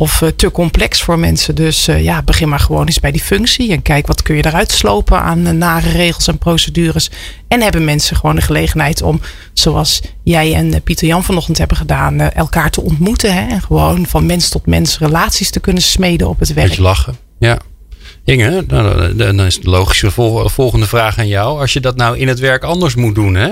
Of 0.01 0.23
eh, 0.23 0.29
te 0.29 0.51
complex 0.51 1.03
voor 1.03 1.19
mensen. 1.19 1.55
Dus 1.55 1.89
eh, 1.89 2.03
ja, 2.03 2.23
begin 2.23 2.49
maar 2.49 2.61
gewoon 2.61 2.87
eens 2.87 3.01
bij 3.01 3.11
die 3.13 3.21
functie. 3.23 3.73
En 3.73 3.83
kijk 3.83 4.07
wat 4.07 4.23
kun 4.23 4.37
je 4.37 4.47
eruit 4.47 4.73
slopen 4.73 5.21
aan 5.21 5.47
eh, 5.47 5.53
nare 5.53 5.91
regels 5.91 6.27
en 6.29 6.39
procedures. 6.39 7.11
En 7.49 7.61
hebben 7.63 7.85
mensen 7.85 8.17
gewoon 8.17 8.35
de 8.35 8.41
gelegenheid 8.43 9.03
om, 9.03 9.21
zoals 9.53 10.01
jij 10.23 10.55
en 10.55 10.83
Pieter 10.83 11.07
Jan 11.07 11.25
vanochtend 11.25 11.59
hebben 11.59 11.77
gedaan, 11.77 12.21
elkaar 12.21 12.71
te 12.71 12.81
ontmoeten. 12.81 13.35
Hè, 13.35 13.47
en 13.49 13.61
gewoon 13.61 14.07
van 14.07 14.27
mens 14.27 14.49
tot 14.49 14.67
mens 14.67 14.99
relaties 14.99 15.51
te 15.51 15.61
kunnen 15.61 15.83
smeden 15.83 16.29
op 16.29 16.39
het 16.39 16.53
werk. 16.53 16.69
Beetje 16.69 16.83
lachen. 16.83 17.17
Ja. 17.39 17.59
Inge, 18.25 18.65
nou, 18.67 19.17
dan- 19.17 19.41
is 19.41 19.61
de 19.61 19.71
logische 19.71 20.11
vol- 20.11 20.49
volgende 20.49 20.87
vraag 20.87 21.19
aan 21.19 21.29
jou. 21.29 21.61
Als 21.61 21.73
je 21.73 21.81
dat 21.81 21.97
nou 21.97 22.19
in 22.19 22.29
het 22.29 22.39
werk 22.39 22.63
anders 22.65 22.95
moet 22.95 23.15
doen, 23.15 23.35
hè? 23.35 23.51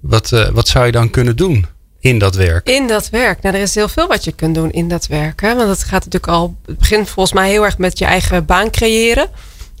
Wat, 0.00 0.50
wat 0.52 0.68
zou 0.68 0.86
je 0.86 0.92
dan 0.92 1.10
kunnen 1.10 1.36
doen 1.36 1.66
in 2.02 2.18
dat 2.18 2.34
werk? 2.34 2.68
In 2.68 2.86
dat 2.86 3.08
werk. 3.08 3.42
Nou, 3.42 3.54
er 3.54 3.62
is 3.62 3.74
heel 3.74 3.88
veel 3.88 4.06
wat 4.06 4.24
je 4.24 4.32
kunt 4.32 4.54
doen 4.54 4.70
in 4.70 4.88
dat 4.88 5.06
werk. 5.06 5.40
Hè? 5.40 5.54
Want 5.54 5.68
het 5.68 5.82
gaat 5.82 6.04
natuurlijk 6.04 6.32
al. 6.32 6.56
Het 6.66 6.78
begint 6.78 7.08
volgens 7.08 7.34
mij 7.34 7.50
heel 7.50 7.64
erg 7.64 7.78
met 7.78 7.98
je 7.98 8.04
eigen 8.04 8.44
baan 8.44 8.70
creëren. 8.70 9.28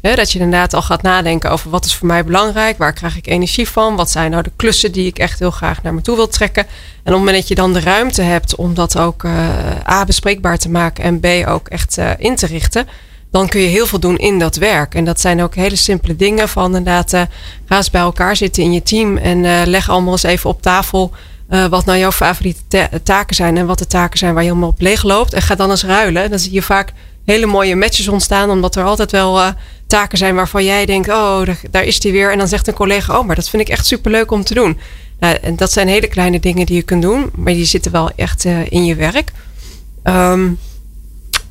Hè? 0.00 0.14
Dat 0.14 0.32
je 0.32 0.38
inderdaad 0.38 0.74
al 0.74 0.82
gaat 0.82 1.02
nadenken 1.02 1.50
over 1.50 1.70
wat 1.70 1.84
is 1.84 1.94
voor 1.94 2.06
mij 2.06 2.24
belangrijk. 2.24 2.78
Waar 2.78 2.92
krijg 2.92 3.16
ik 3.16 3.26
energie 3.26 3.68
van? 3.68 3.96
Wat 3.96 4.10
zijn 4.10 4.30
nou 4.30 4.42
de 4.42 4.50
klussen 4.56 4.92
die 4.92 5.06
ik 5.06 5.18
echt 5.18 5.38
heel 5.38 5.50
graag 5.50 5.82
naar 5.82 5.94
me 5.94 6.00
toe 6.00 6.16
wil 6.16 6.28
trekken? 6.28 6.62
En 6.62 6.68
op 6.98 7.04
het 7.04 7.14
moment 7.14 7.36
dat 7.36 7.48
je 7.48 7.54
dan 7.54 7.72
de 7.72 7.80
ruimte 7.80 8.22
hebt 8.22 8.54
om 8.54 8.74
dat 8.74 8.98
ook 8.98 9.24
eh, 9.24 9.48
A 9.88 10.04
bespreekbaar 10.04 10.58
te 10.58 10.70
maken 10.70 11.04
en 11.04 11.20
B 11.20 11.48
ook 11.48 11.68
echt 11.68 11.98
eh, 11.98 12.10
in 12.18 12.36
te 12.36 12.46
richten 12.46 12.86
dan 13.30 13.48
kun 13.48 13.60
je 13.60 13.66
heel 13.66 13.86
veel 13.86 13.98
doen 13.98 14.16
in 14.16 14.38
dat 14.38 14.56
werk. 14.56 14.94
En 14.94 15.04
dat 15.04 15.20
zijn 15.20 15.42
ook 15.42 15.54
hele 15.54 15.76
simpele 15.76 16.16
dingen 16.16 16.48
van 16.48 16.64
inderdaad, 16.64 17.12
uh, 17.12 17.22
ga 17.66 17.76
eens 17.76 17.90
bij 17.90 18.00
elkaar 18.00 18.36
zitten 18.36 18.62
in 18.62 18.72
je 18.72 18.82
team 18.82 19.16
en 19.16 19.66
leg 19.66 19.90
allemaal 19.90 20.12
eens 20.12 20.22
even 20.22 20.50
op 20.50 20.62
tafel 20.62 21.12
uh, 21.50 21.66
wat 21.66 21.84
nou 21.84 21.98
jouw 21.98 22.12
favoriete 22.12 22.88
taken 23.02 23.36
zijn 23.36 23.56
en 23.56 23.66
wat 23.66 23.78
de 23.78 23.86
taken 23.86 24.18
zijn 24.18 24.34
waar 24.34 24.42
je 24.42 24.48
helemaal 24.48 24.68
op 24.68 24.80
leeg 24.80 25.02
loopt. 25.02 25.32
En 25.32 25.42
ga 25.42 25.54
dan 25.54 25.70
eens 25.70 25.84
ruilen. 25.84 26.30
Dan 26.30 26.38
zie 26.38 26.52
je 26.52 26.62
vaak 26.62 26.92
hele 27.24 27.46
mooie 27.46 27.76
matches 27.76 28.08
ontstaan, 28.08 28.50
omdat 28.50 28.76
er 28.76 28.84
altijd 28.84 29.10
wel 29.10 29.54
taken 29.86 30.18
zijn 30.18 30.34
waarvan 30.34 30.64
jij 30.64 30.86
denkt, 30.86 31.08
oh, 31.08 31.44
daar, 31.44 31.60
daar, 31.70 31.84
is 31.84 32.00
die 32.00 32.12
weer. 32.12 32.32
En 32.32 32.38
dan 32.38 32.48
zegt 32.48 32.68
een 32.68 32.74
collega, 32.74 33.18
oh, 33.18 33.26
maar 33.26 33.36
dat 33.36 33.48
vind 33.48 33.62
ik 33.62 33.68
echt 33.68 33.86
superleuk 33.86 34.30
om 34.30 34.44
te 34.44 34.54
doen. 34.54 34.78
Nou, 35.20 35.36
en 35.42 35.56
dat 35.56 35.72
zijn 35.72 35.88
hele 35.88 36.08
kleine 36.08 36.40
dingen 36.40 36.66
die 36.66 36.76
je 36.76 36.82
kunt 36.82 37.02
doen, 37.02 37.30
maar 37.34 37.52
die 37.52 37.64
zitten 37.64 37.92
wel 37.92 38.10
echt 38.16 38.44
in 38.44 38.84
je 38.84 38.94
werk. 38.94 39.30
Um, 40.04 40.58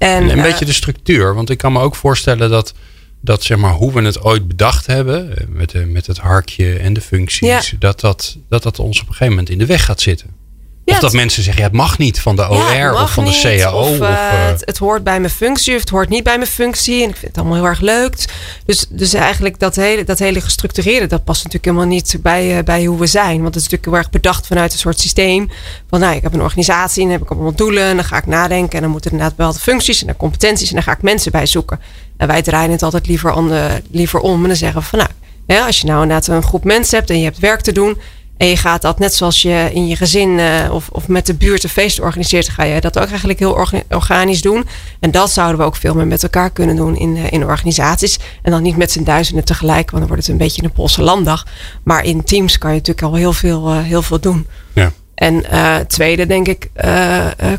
en, 0.02 0.30
een 0.30 0.42
beetje 0.42 0.66
de 0.66 0.74
structuur. 0.74 1.36
Want 1.36 1.50
ik 1.50 1.58
kan 1.58 1.72
me 1.72 1.80
ook 1.80 1.96
voorstellen 1.96 2.50
dat, 2.50 2.74
dat 3.22 3.44
zeg 3.44 3.58
maar, 3.58 3.74
hoe 3.74 3.94
we 3.94 4.02
het 4.02 4.22
ooit 4.22 4.48
bedacht 4.48 4.86
hebben. 4.86 5.38
Eh, 5.38 5.48
met, 5.48 5.70
de, 5.70 5.86
met 5.86 6.08
het 6.08 6.18
harkje 6.18 6.78
en 6.78 6.94
de 6.94 7.02
functies. 7.02 7.76
Dat, 7.80 8.00
dat, 8.00 8.38
dat 8.50 8.64
dat 8.64 8.80
ons 8.80 9.02
op 9.02 9.08
een 9.08 9.14
gegeven 9.14 9.34
moment 9.34 9.50
in 9.50 9.58
de 9.58 9.66
weg 9.66 9.86
gaat 9.86 10.02
zitten 10.02 10.40
of 10.86 11.00
dat 11.00 11.14
mensen 11.14 11.44
zeggen, 11.44 11.62
ja, 11.62 11.68
het 11.68 11.78
mag 11.78 11.98
niet 11.98 12.20
van 12.20 12.36
de 12.36 12.50
OR 12.50 12.94
of 12.94 13.12
van 13.14 13.26
de 13.26 13.40
CAO. 13.42 13.80
Of, 13.80 13.90
of 13.90 14.00
uh, 14.00 14.48
het, 14.48 14.62
het, 14.66 14.78
hoort 14.78 15.04
bij 15.04 15.20
mijn 15.20 15.32
functie 15.32 15.74
of 15.74 15.80
het 15.80 15.90
hoort 15.90 16.10
niet 16.10 16.24
bij 16.24 16.38
mijn 16.38 16.50
functie. 16.50 17.04
En 17.04 17.10
ik 17.10 17.16
vind 17.16 17.28
het 17.28 17.38
allemaal 17.38 17.56
heel 17.56 17.66
erg 17.66 17.80
leuk. 17.80 18.26
Dus, 18.66 18.86
dus 18.90 19.14
eigenlijk 19.14 19.60
dat 19.60 19.76
hele, 19.76 20.04
dat 20.04 20.20
hele 20.20 20.42
gestructureerde, 20.42 21.08
dat 21.08 21.24
past 21.24 21.44
natuurlijk 21.44 21.66
helemaal 21.66 21.96
niet 21.96 22.18
bij, 22.22 22.58
uh, 22.58 22.64
bij 22.64 22.86
hoe 22.86 23.00
we 23.00 23.08
zijn. 23.08 23.42
Want 23.42 23.56
het 23.56 23.56
is 23.56 23.62
natuurlijk 23.64 23.86
heel 23.86 23.98
erg 23.98 24.10
bedacht 24.10 24.48
vanuit 24.48 24.74
een 24.74 24.80
soort 24.80 25.00
systeem. 25.00 25.50
Van 25.90 26.00
nou, 26.00 26.16
ik 26.16 26.22
heb 26.22 26.34
een 26.34 26.42
organisatie 26.42 27.02
en 27.02 27.10
dan 27.10 27.18
heb 27.18 27.28
ik 27.28 27.34
allemaal 27.34 27.56
doelen. 27.56 27.84
En 27.84 27.96
dan 27.96 28.06
ga 28.06 28.18
ik 28.18 28.26
nadenken. 28.26 28.76
En 28.76 28.82
dan 28.82 28.92
moeten 28.92 29.12
er 29.12 29.16
inderdaad 29.16 29.38
bepaalde 29.38 29.60
functies 29.60 30.02
en 30.02 30.08
dan 30.08 30.18
competenties. 30.18 30.70
En 30.70 30.76
dan 30.76 30.84
ga 30.84 30.92
ik 30.92 31.02
mensen 31.02 31.32
bij 31.32 31.46
zoeken. 31.46 31.80
En 32.22 32.28
wij 32.28 32.42
draaien 32.42 32.72
het 32.72 32.84
altijd 32.84 33.08
liever, 33.08 33.32
aan 33.32 33.48
de, 33.48 33.82
liever 33.92 34.20
om. 34.20 34.42
En 34.42 34.48
dan 34.48 34.56
zeggen 34.56 34.82
we 34.82 34.88
van 34.88 35.00
nou, 35.46 35.66
als 35.66 35.80
je 35.80 35.88
nou 35.88 36.02
inderdaad 36.02 36.28
een 36.28 36.44
groep 36.44 36.64
mensen 36.64 36.98
hebt 36.98 37.10
en 37.10 37.18
je 37.18 37.24
hebt 37.24 37.40
werk 37.40 37.62
te 37.62 37.72
doen 37.72 37.98
en 38.38 38.48
je 38.48 38.58
gaat 38.58 38.82
dat 38.82 39.00
net 39.00 39.14
zoals 39.14 39.42
je 39.42 39.70
in 39.74 39.88
je 39.88 39.96
gezin 39.96 40.30
uh, 40.30 40.74
of, 40.74 40.90
of 40.92 41.08
met 41.08 41.26
de 41.26 41.34
buurt 41.34 41.64
een 41.64 41.70
feest 41.70 42.00
organiseert, 42.00 42.50
ga 42.50 42.64
je 42.64 42.82
dat 42.82 43.00
ook 43.00 43.08
eigenlijk 43.08 43.40
heel 43.40 43.66
organisch 43.90 44.42
doen. 44.42 44.68
En 45.00 45.12
dat 45.12 45.32
zouden 45.32 45.58
we 45.58 45.64
ook 45.64 45.76
veel 45.76 45.96
meer 45.96 46.08
met 46.08 46.24
elkaar 46.24 46.50
kunnen 46.50 46.76
doen 46.76 46.98
in, 46.98 47.16
uh, 47.16 47.32
in 47.32 47.46
organisaties. 47.46 48.20
En 48.42 48.52
dan 48.52 48.62
niet 48.62 48.78
met 48.78 48.92
z'n 48.92 49.04
duizenden 49.04 49.46
tegelijk, 49.46 49.92
want 49.92 50.04
dan 50.04 50.08
wordt 50.08 50.22
het 50.22 50.32
een 50.32 50.46
beetje 50.46 50.64
een 50.64 50.72
Poolse 50.72 51.02
landdag. 51.02 51.46
Maar 51.84 52.04
in 52.04 52.24
teams 52.24 52.58
kan 52.58 52.70
je 52.70 52.78
natuurlijk 52.78 53.08
al 53.08 53.16
heel 53.16 53.34
veel, 53.34 53.74
uh, 53.74 53.82
heel 53.82 54.02
veel 54.02 54.20
doen. 54.20 54.48
Ja. 54.74 54.92
En 55.16 55.46
tweede, 55.88 56.26
denk 56.26 56.48
ik, 56.48 56.70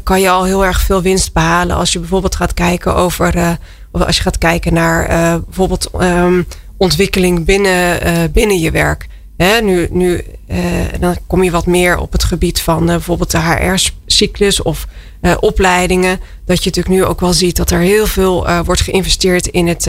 kan 0.03 0.21
je 0.21 0.31
al 0.31 0.45
heel 0.45 0.65
erg 0.65 0.81
veel 0.81 1.03
winst 1.03 1.33
behalen 1.33 1.77
als 1.77 1.93
je 1.93 1.99
bijvoorbeeld 1.99 2.37
gaat 2.37 2.55
kijken 2.55 2.95
over, 2.95 3.59
als 3.93 4.17
je 4.17 4.23
gaat 4.23 4.39
kijken 4.39 4.75
naar 4.75 5.07
bijvoorbeeld 5.45 5.91
um, 6.01 6.47
ontwikkeling 6.77 7.45
binnen, 7.45 8.01
binnen 8.33 8.59
je 8.59 8.71
werk. 8.71 9.07
Hè, 9.37 9.61
nu, 9.61 9.89
nu 9.91 10.25
uh, 10.51 10.59
dan 11.01 11.17
kom 11.27 11.43
je 11.43 11.51
wat 11.51 11.67
meer 11.67 11.99
op 11.99 12.13
het 12.13 12.25
gebied 12.25 12.61
van 12.61 12.87
bijvoorbeeld 12.87 13.31
de 13.31 13.39
HR-cyclus 13.39 14.63
of 14.63 14.87
opleidingen. 15.41 16.21
Dat 16.45 16.65
je 16.65 16.71
natuurlijk 16.71 16.95
nu 16.95 17.05
ook 17.05 17.21
wel 17.21 17.33
ziet 17.33 17.57
dat 17.57 17.71
er 17.71 17.81
heel 17.81 18.07
veel 18.07 18.63
wordt 18.65 18.81
geïnvesteerd 18.81 19.47
in 19.47 19.67
het 19.67 19.89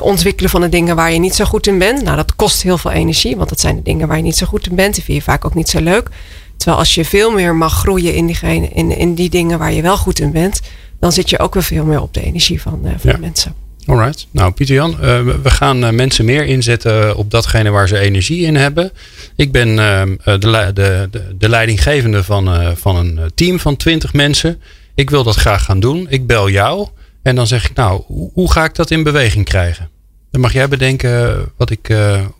ontwikkelen 0.00 0.50
van 0.50 0.60
de 0.60 0.68
dingen 0.68 0.96
waar 0.96 1.12
je 1.12 1.18
niet 1.18 1.34
zo 1.34 1.44
goed 1.44 1.66
in 1.66 1.78
bent. 1.78 2.02
Nou, 2.02 2.16
dat 2.16 2.36
kost 2.36 2.62
heel 2.62 2.78
veel 2.78 2.90
energie, 2.90 3.36
want 3.36 3.48
dat 3.48 3.60
zijn 3.60 3.76
de 3.76 3.82
dingen 3.82 4.08
waar 4.08 4.16
je 4.16 4.22
niet 4.22 4.36
zo 4.36 4.46
goed 4.46 4.66
in 4.66 4.74
bent. 4.74 4.94
Die 4.94 5.04
vind 5.04 5.18
je 5.18 5.24
vaak 5.24 5.44
ook 5.44 5.54
niet 5.54 5.68
zo 5.68 5.80
leuk. 5.80 6.08
Terwijl 6.56 6.78
als 6.80 6.94
je 6.94 7.04
veel 7.04 7.30
meer 7.30 7.54
mag 7.54 7.72
groeien 7.72 8.14
in, 8.14 8.36
in, 8.72 8.96
in 8.96 9.14
die 9.14 9.30
dingen 9.30 9.58
waar 9.58 9.72
je 9.72 9.82
wel 9.82 9.96
goed 9.96 10.20
in 10.20 10.32
bent, 10.32 10.60
dan 11.02 11.12
zit 11.12 11.30
je 11.30 11.38
ook 11.38 11.54
weer 11.54 11.62
veel 11.62 11.84
meer 11.84 12.00
op 12.00 12.14
de 12.14 12.22
energie 12.22 12.62
van, 12.62 12.80
van 12.98 13.10
ja. 13.10 13.16
mensen. 13.18 13.54
Alright. 13.86 14.26
Nou, 14.30 14.52
Pieter 14.52 14.74
Jan, 14.74 14.90
uh, 14.90 14.98
we 15.42 15.50
gaan 15.50 15.84
uh, 15.84 15.90
mensen 15.90 16.24
meer 16.24 16.44
inzetten 16.44 17.16
op 17.16 17.30
datgene 17.30 17.70
waar 17.70 17.88
ze 17.88 17.98
energie 17.98 18.44
in 18.46 18.56
hebben. 18.56 18.92
Ik 19.36 19.52
ben 19.52 19.68
uh, 19.68 20.02
de, 20.24 20.70
de, 20.74 21.08
de, 21.38 21.48
leidinggevende 21.48 22.24
van, 22.24 22.76
van 22.76 22.96
een 22.96 23.30
team 23.34 23.58
van 23.60 23.76
20 23.76 24.12
mensen. 24.12 24.60
Ik 24.94 25.10
wil 25.10 25.24
dat 25.24 25.36
graag 25.36 25.64
gaan 25.64 25.80
doen. 25.80 26.06
Ik 26.08 26.26
bel 26.26 26.50
jou. 26.50 26.88
En 27.22 27.34
dan 27.34 27.46
zeg 27.46 27.70
ik, 27.70 27.76
nou, 27.76 28.02
hoe, 28.06 28.30
hoe 28.32 28.52
ga 28.52 28.64
ik 28.64 28.74
dat 28.74 28.90
in 28.90 29.02
beweging 29.02 29.44
krijgen? 29.44 29.88
Dan 30.30 30.40
mag 30.40 30.52
jij 30.52 30.68
bedenken 30.68 31.44
wat 31.56 31.70
ik 31.70 31.94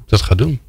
dat 0.07 0.23
ga 0.23 0.35
doen. 0.35 0.61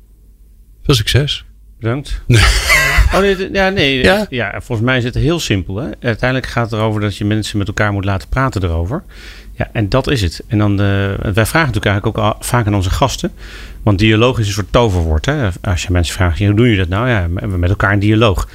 Veel 0.84 0.96
succes. 0.96 1.46
Bedankt. 1.80 2.22
Oh, 3.14 3.20
nee, 3.20 3.52
ja, 3.52 3.70
nee. 3.70 4.04
Ja? 4.04 4.26
ja? 4.30 4.62
volgens 4.62 4.88
mij 4.88 4.98
is 4.98 5.04
het 5.04 5.16
heel 5.16 5.40
simpel. 5.40 5.76
Hè? 5.76 5.90
Uiteindelijk 6.00 6.52
gaat 6.52 6.72
het 6.72 6.80
erover 6.80 7.02
dat 7.02 7.18
je 7.18 7.26
mensen 7.26 7.58
met 7.58 7.68
elkaar 7.68 7.94
moet 7.94 8.06
laten 8.06 8.30
praten 8.30 8.64
erover. 8.64 9.04
Ja, 9.56 9.70
en 9.74 9.90
dat 9.90 10.10
is 10.10 10.22
het. 10.22 10.44
En 10.48 10.58
dan 10.58 10.78
de, 10.78 11.16
wij 11.22 11.46
vragen 11.46 11.68
natuurlijk 11.74 11.86
eigenlijk 11.86 12.18
ook 12.18 12.36
vaak 12.40 12.68
aan 12.68 12.76
onze 12.76 12.90
gasten. 12.90 13.32
Want 13.84 14.00
dialoog 14.00 14.40
is 14.40 14.48
een 14.48 14.54
soort 14.54 14.72
toverwoord. 14.72 15.26
Hè? 15.26 15.50
Als 15.62 15.84
je 15.84 15.92
mensen 15.92 16.14
vraagt, 16.14 16.40
hoe 16.40 16.54
doe 16.54 16.70
je 16.70 16.78
dat 16.78 16.88
nou? 16.88 17.10
Ja, 17.10 17.28
met 17.48 17.70
elkaar 17.70 17.94
een 17.94 18.00
dialoog. 18.00 18.48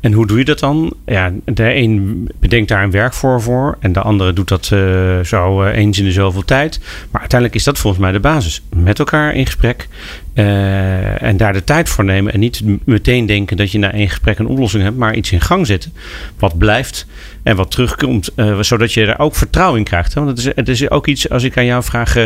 En 0.00 0.12
hoe 0.12 0.26
doe 0.26 0.38
je 0.38 0.44
dat 0.44 0.58
dan? 0.58 0.94
Ja, 1.06 1.32
de 1.44 1.74
een 1.74 2.28
bedenkt 2.40 2.68
daar 2.68 2.82
een 2.82 2.90
werk 2.90 3.14
voor, 3.14 3.42
voor 3.42 3.76
en 3.80 3.92
de 3.92 4.00
andere 4.00 4.32
doet 4.32 4.48
dat 4.48 4.70
uh, 4.72 5.20
zo 5.20 5.62
uh, 5.62 5.76
eens 5.76 5.98
in 5.98 6.04
de 6.04 6.12
zoveel 6.12 6.44
tijd. 6.44 6.80
Maar 7.10 7.20
uiteindelijk 7.20 7.58
is 7.58 7.64
dat 7.64 7.78
volgens 7.78 8.02
mij 8.02 8.12
de 8.12 8.20
basis. 8.20 8.62
Met 8.74 8.98
elkaar 8.98 9.34
in 9.34 9.46
gesprek 9.46 9.88
en 10.34 11.36
daar 11.36 11.52
de 11.52 11.64
tijd 11.64 11.88
voor 11.88 12.04
nemen. 12.04 12.32
En 12.32 12.40
niet 12.40 12.62
meteen 12.84 13.26
denken 13.26 13.56
dat 13.56 13.72
je 13.72 13.78
na 13.78 13.92
één 13.92 14.08
gesprek 14.08 14.38
een 14.38 14.46
oplossing 14.46 14.82
hebt, 14.82 14.96
maar 14.96 15.14
iets 15.14 15.32
in 15.32 15.40
gang 15.40 15.66
zetten. 15.66 15.92
Wat 16.38 16.58
blijft 16.58 17.06
en 17.46 17.56
wat 17.56 17.70
terugkomt, 17.70 18.30
zodat 18.60 18.92
je 18.92 19.06
er 19.06 19.18
ook 19.18 19.34
vertrouwen 19.34 19.78
in 19.78 19.84
krijgt. 19.84 20.14
Hè? 20.14 20.24
Want 20.24 20.36
het 20.36 20.46
is, 20.46 20.54
het 20.54 20.68
is 20.68 20.90
ook 20.90 21.06
iets, 21.06 21.30
als 21.30 21.42
ik 21.42 21.56
aan 21.56 21.64
jou 21.64 21.82
vraag, 21.82 22.16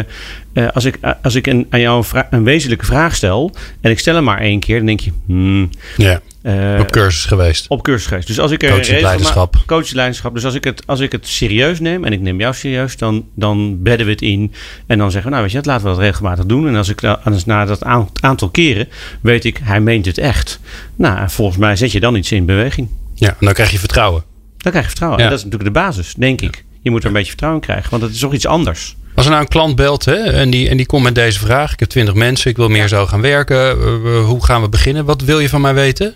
als 0.72 0.85
ik, 0.85 0.98
als 1.22 1.35
ik 1.35 1.46
een, 1.46 1.66
aan 1.70 1.80
jou 1.80 1.96
een, 1.96 2.04
vraag, 2.04 2.26
een, 2.30 2.44
wezenlijke 2.44 2.85
vraag 2.85 3.14
stel 3.14 3.54
en 3.80 3.90
ik 3.90 3.98
stel 3.98 4.14
hem 4.14 4.24
maar 4.24 4.40
één 4.40 4.61
keer, 4.61 4.76
dan 4.76 4.87
denk 4.87 5.00
je, 5.00 5.12
hmm, 5.26 5.70
ja. 5.96 6.20
Uh, 6.42 6.80
op 6.80 6.90
cursus 6.90 7.24
geweest. 7.24 7.68
Op 7.68 7.83
cursus 7.83 8.06
geweest. 8.06 8.26
Dus 8.26 8.40
als 8.40 8.50
ik 8.50 8.59
coach 8.59 8.88
leiderschap. 9.00 9.62
Coach 9.66 9.92
leiderschap. 9.92 10.35
Dus 10.35 10.44
als 10.44 10.54
ik, 10.54 10.64
het, 10.64 10.83
als 10.87 11.00
ik 11.00 11.12
het 11.12 11.26
serieus 11.26 11.80
neem 11.80 12.04
en 12.04 12.12
ik 12.12 12.20
neem 12.20 12.40
jou 12.40 12.54
serieus, 12.54 12.96
dan, 12.96 13.26
dan 13.35 13.83
bedden 13.83 14.06
we 14.06 14.12
het 14.12 14.22
in. 14.22 14.52
En 14.87 14.98
dan 14.98 15.11
zeggen 15.11 15.30
we, 15.30 15.37
nou 15.37 15.42
weet 15.42 15.52
je, 15.52 15.59
dat 15.59 15.66
laten 15.66 15.85
we 15.85 15.90
dat 15.90 16.00
regelmatig 16.00 16.44
doen. 16.46 16.68
En 16.68 16.76
als 16.76 16.88
ik 16.88 17.04
als 17.04 17.44
na 17.44 17.64
dat 17.64 17.85
aantal 18.20 18.48
keren 18.50 18.88
weet 19.20 19.44
ik, 19.44 19.61
hij 19.62 19.80
meent 19.80 20.06
het 20.06 20.18
echt. 20.18 20.61
Nou, 20.96 21.30
volgens 21.30 21.59
mij 21.59 21.76
zet 21.76 21.92
je 21.92 22.00
dan 22.00 22.16
iets 22.16 22.33
in 22.33 22.44
beweging. 22.44 22.88
Ja, 23.14 23.28
en 23.28 23.37
dan 23.38 23.52
krijg 23.52 23.70
je 23.70 23.78
vertrouwen. 23.78 24.30
Dan 24.62 24.73
krijg 24.73 24.85
je 24.85 24.90
vertrouwen. 24.90 25.18
Ja. 25.18 25.25
En 25.25 25.31
dat 25.31 25.38
is 25.38 25.44
natuurlijk 25.44 25.75
de 25.75 25.81
basis, 25.81 26.14
denk 26.14 26.40
ik. 26.40 26.64
Je 26.83 26.90
moet 26.90 27.01
er 27.01 27.07
een 27.07 27.12
beetje 27.12 27.29
vertrouwen 27.29 27.62
krijgen, 27.62 27.90
want 27.90 28.03
het 28.03 28.12
is 28.12 28.18
toch 28.18 28.33
iets 28.33 28.46
anders. 28.46 28.96
Als 29.14 29.25
er 29.25 29.31
nou 29.31 29.42
een 29.42 29.51
klant 29.51 29.77
belt 29.77 30.05
hè, 30.05 30.14
en, 30.14 30.51
die, 30.51 30.68
en 30.68 30.77
die 30.77 30.87
komt 30.87 31.03
met 31.03 31.14
deze 31.14 31.38
vraag: 31.38 31.73
Ik 31.73 31.81
heb 31.81 31.88
20 31.88 32.14
mensen, 32.14 32.51
ik 32.51 32.57
wil 32.57 32.68
meer 32.68 32.88
zo 32.88 33.07
gaan 33.07 33.20
werken. 33.20 33.77
hoe 34.20 34.44
gaan 34.44 34.62
we 34.62 34.68
beginnen? 34.68 35.05
Wat 35.05 35.23
wil 35.23 35.40
je 35.40 35.49
van 35.49 35.61
mij 35.61 35.75
weten? 35.75 36.14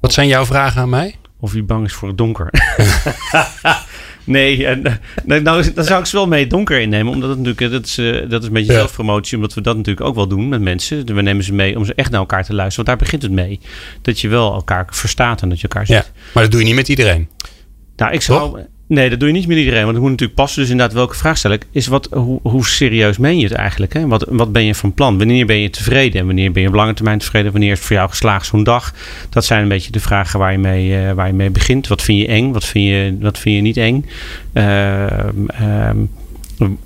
Wat 0.00 0.12
zijn 0.12 0.28
jouw 0.28 0.44
vragen 0.44 0.80
aan 0.80 0.88
mij? 0.88 1.14
Of 1.40 1.52
hij 1.52 1.64
bang 1.64 1.86
is 1.86 1.92
voor 1.92 2.08
het 2.08 2.18
donker. 2.18 2.50
nee, 4.30 4.66
en, 4.66 4.82
nou, 5.24 5.42
dan 5.42 5.84
zou 5.84 6.00
ik 6.00 6.06
ze 6.06 6.16
wel 6.16 6.26
mee 6.26 6.46
donker 6.46 6.80
innemen. 6.80 7.12
Omdat 7.12 7.28
het 7.28 7.38
natuurlijk, 7.38 7.72
dat 7.72 7.84
is, 7.84 7.98
uh, 7.98 8.30
dat 8.30 8.40
is 8.40 8.46
een 8.46 8.52
beetje 8.52 8.72
ja. 8.72 8.78
zelfpromotie. 8.78 9.36
Omdat 9.36 9.54
we 9.54 9.60
dat 9.60 9.76
natuurlijk 9.76 10.06
ook 10.06 10.14
wel 10.14 10.26
doen 10.26 10.48
met 10.48 10.60
mensen. 10.60 11.14
We 11.14 11.22
nemen 11.22 11.44
ze 11.44 11.52
mee 11.52 11.76
om 11.76 11.84
ze 11.84 11.94
echt 11.94 12.10
naar 12.10 12.20
elkaar 12.20 12.44
te 12.44 12.54
luisteren. 12.54 12.84
Want 12.84 12.98
daar 12.98 13.08
begint 13.08 13.22
het 13.22 13.46
mee. 13.46 13.60
Dat 14.02 14.20
je 14.20 14.28
wel 14.28 14.54
elkaar 14.54 14.86
verstaat 14.90 15.42
en 15.42 15.48
dat 15.48 15.60
je 15.60 15.68
elkaar 15.68 15.86
ziet. 15.86 15.96
Ja, 15.96 16.04
maar 16.34 16.42
dat 16.42 16.52
doe 16.52 16.60
je 16.60 16.66
niet 16.66 16.76
met 16.76 16.88
iedereen. 16.88 17.28
Nou, 17.96 18.12
ik 18.12 18.22
zou... 18.22 18.50
Toch? 18.50 18.66
Nee, 18.90 19.10
dat 19.10 19.18
doe 19.18 19.28
je 19.28 19.34
niet 19.34 19.46
met 19.46 19.56
iedereen. 19.56 19.82
Want 19.82 19.92
het 19.92 20.00
moet 20.00 20.10
natuurlijk 20.10 20.38
passen. 20.38 20.60
Dus 20.60 20.70
inderdaad, 20.70 20.94
welke 20.94 21.14
vraag 21.14 21.38
stel 21.38 21.50
ik? 21.50 21.66
Is 21.70 21.86
wat, 21.86 22.08
hoe, 22.12 22.40
hoe 22.42 22.66
serieus 22.66 23.18
meen 23.18 23.38
je 23.38 23.44
het 23.44 23.52
eigenlijk? 23.52 23.92
Hè? 23.92 24.06
Wat, 24.06 24.26
wat 24.28 24.52
ben 24.52 24.64
je 24.64 24.74
van 24.74 24.94
plan? 24.94 25.18
Wanneer 25.18 25.46
ben 25.46 25.60
je 25.60 25.70
tevreden? 25.70 26.20
En 26.20 26.26
wanneer 26.26 26.52
ben 26.52 26.62
je 26.62 26.68
op 26.68 26.74
lange 26.74 26.94
termijn 26.94 27.18
tevreden? 27.18 27.52
Wanneer 27.52 27.70
is 27.70 27.78
het 27.78 27.86
voor 27.86 27.96
jou 27.96 28.08
geslaagd 28.08 28.46
zo'n 28.46 28.64
dag? 28.64 28.94
Dat 29.28 29.44
zijn 29.44 29.62
een 29.62 29.68
beetje 29.68 29.92
de 29.92 30.00
vragen 30.00 30.38
waar 30.38 30.52
je 30.52 30.58
mee, 30.58 30.88
uh, 30.88 31.12
waar 31.12 31.26
je 31.26 31.32
mee 31.32 31.50
begint. 31.50 31.88
Wat 31.88 32.02
vind 32.02 32.18
je 32.18 32.26
eng? 32.26 32.52
Wat 32.52 32.64
vind 32.64 32.84
je, 32.84 33.16
wat 33.20 33.38
vind 33.38 33.56
je 33.56 33.62
niet 33.62 33.76
eng? 33.76 34.06
Uh, 34.54 35.02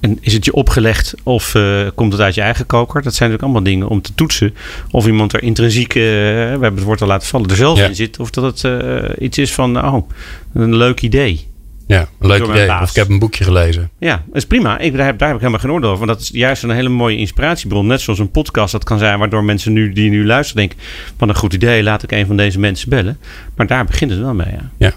en 0.01 0.19
is 0.21 0.33
het 0.33 0.45
je 0.45 0.53
opgelegd 0.53 1.15
of 1.23 1.55
uh, 1.55 1.89
komt 1.95 2.13
het 2.13 2.21
uit 2.21 2.35
je 2.35 2.41
eigen 2.41 2.67
koker? 2.67 3.03
Dat 3.03 3.15
zijn 3.15 3.31
natuurlijk 3.31 3.43
allemaal 3.43 3.73
dingen 3.73 3.89
om 3.89 4.03
te 4.03 4.15
toetsen. 4.15 4.55
Of 4.91 5.07
iemand 5.07 5.33
er 5.33 5.43
intrinsiek, 5.43 5.95
uh, 5.95 6.03
we 6.03 6.09
hebben 6.51 6.75
het 6.75 6.83
woord 6.83 7.03
al 7.03 7.09
laten 7.09 7.29
vallen, 7.29 7.51
er 7.51 7.57
zelf 7.57 7.79
ja. 7.79 7.87
in 7.87 7.95
zit. 7.95 8.19
Of 8.19 8.31
dat 8.31 8.63
het 8.63 8.83
uh, 8.83 9.03
iets 9.19 9.39
is 9.39 9.53
van, 9.53 9.85
oh, 9.85 10.09
een 10.55 10.77
leuk 10.77 11.01
idee. 11.01 11.53
Ja, 11.87 12.09
een 12.21 12.27
leuk 12.27 12.45
idee. 12.45 12.71
Of 12.83 12.91
ik 12.91 12.97
heb 12.97 13.09
een 13.09 13.19
boekje 13.19 13.45
gelezen. 13.45 13.91
Ja, 13.99 14.23
dat 14.27 14.37
is 14.37 14.47
prima. 14.47 14.79
Ik, 14.79 14.97
daar, 14.97 15.07
heb, 15.07 15.19
daar 15.19 15.29
heb 15.29 15.37
ik 15.37 15.43
helemaal 15.43 15.63
geen 15.65 15.73
oordeel 15.73 15.91
over. 15.91 16.07
Want 16.07 16.19
dat 16.19 16.29
is 16.29 16.39
juist 16.39 16.63
een 16.63 16.71
hele 16.71 16.89
mooie 16.89 17.17
inspiratiebron. 17.17 17.87
Net 17.87 18.01
zoals 18.01 18.19
een 18.19 18.31
podcast 18.31 18.73
dat 18.73 18.85
kan 18.85 18.99
zijn, 18.99 19.19
waardoor 19.19 19.45
mensen 19.45 19.73
nu, 19.73 19.93
die 19.93 20.11
nu 20.11 20.27
luisteren 20.27 20.67
denken: 20.69 20.87
van 21.19 21.29
een 21.29 21.35
goed 21.35 21.53
idee, 21.53 21.83
laat 21.83 22.03
ik 22.03 22.13
een 22.13 22.27
van 22.27 22.37
deze 22.37 22.59
mensen 22.59 22.89
bellen. 22.89 23.19
Maar 23.57 23.67
daar 23.67 23.85
begint 23.85 24.11
het 24.11 24.21
wel 24.21 24.35
mee. 24.35 24.47
Ja. 24.79 24.93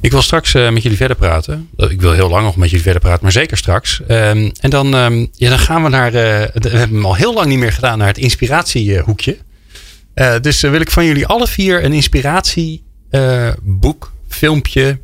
Ik 0.00 0.10
wil 0.10 0.22
straks 0.22 0.54
eh, 0.54 0.70
met 0.70 0.82
jullie 0.82 0.98
verder 0.98 1.16
praten. 1.16 1.68
Eh, 1.76 1.90
Ik 1.90 2.00
wil 2.00 2.12
heel 2.12 2.28
lang 2.28 2.44
nog 2.44 2.56
met 2.56 2.68
jullie 2.68 2.84
verder 2.84 3.02
praten, 3.02 3.22
maar 3.22 3.32
zeker 3.32 3.56
straks. 3.56 4.00
Ehm, 4.06 4.50
en 4.60 4.70
dan, 4.70 4.94
ehm, 4.94 5.26
ja, 5.32 5.48
dan 5.48 5.58
gaan 5.58 5.82
we 5.82 5.88
naar. 5.88 6.06
eh, 6.06 6.12
we 6.12 6.50
hebben 6.68 6.80
hem 6.96 7.04
al 7.04 7.14
heel 7.14 7.34
lang 7.34 7.46
niet 7.46 7.58
meer 7.58 7.72
gedaan 7.72 7.98
naar 7.98 8.08
het 8.08 8.18
inspiratiehoekje. 8.18 9.36
Eh, 10.14 10.34
dus 10.40 10.60
wil 10.60 10.80
ik 10.80 10.90
van 10.90 11.04
jullie 11.04 11.26
alle 11.26 11.46
vier 11.46 11.84
een 11.84 11.92
inspiratieboek, 11.92 14.12
filmpje, 14.28 14.98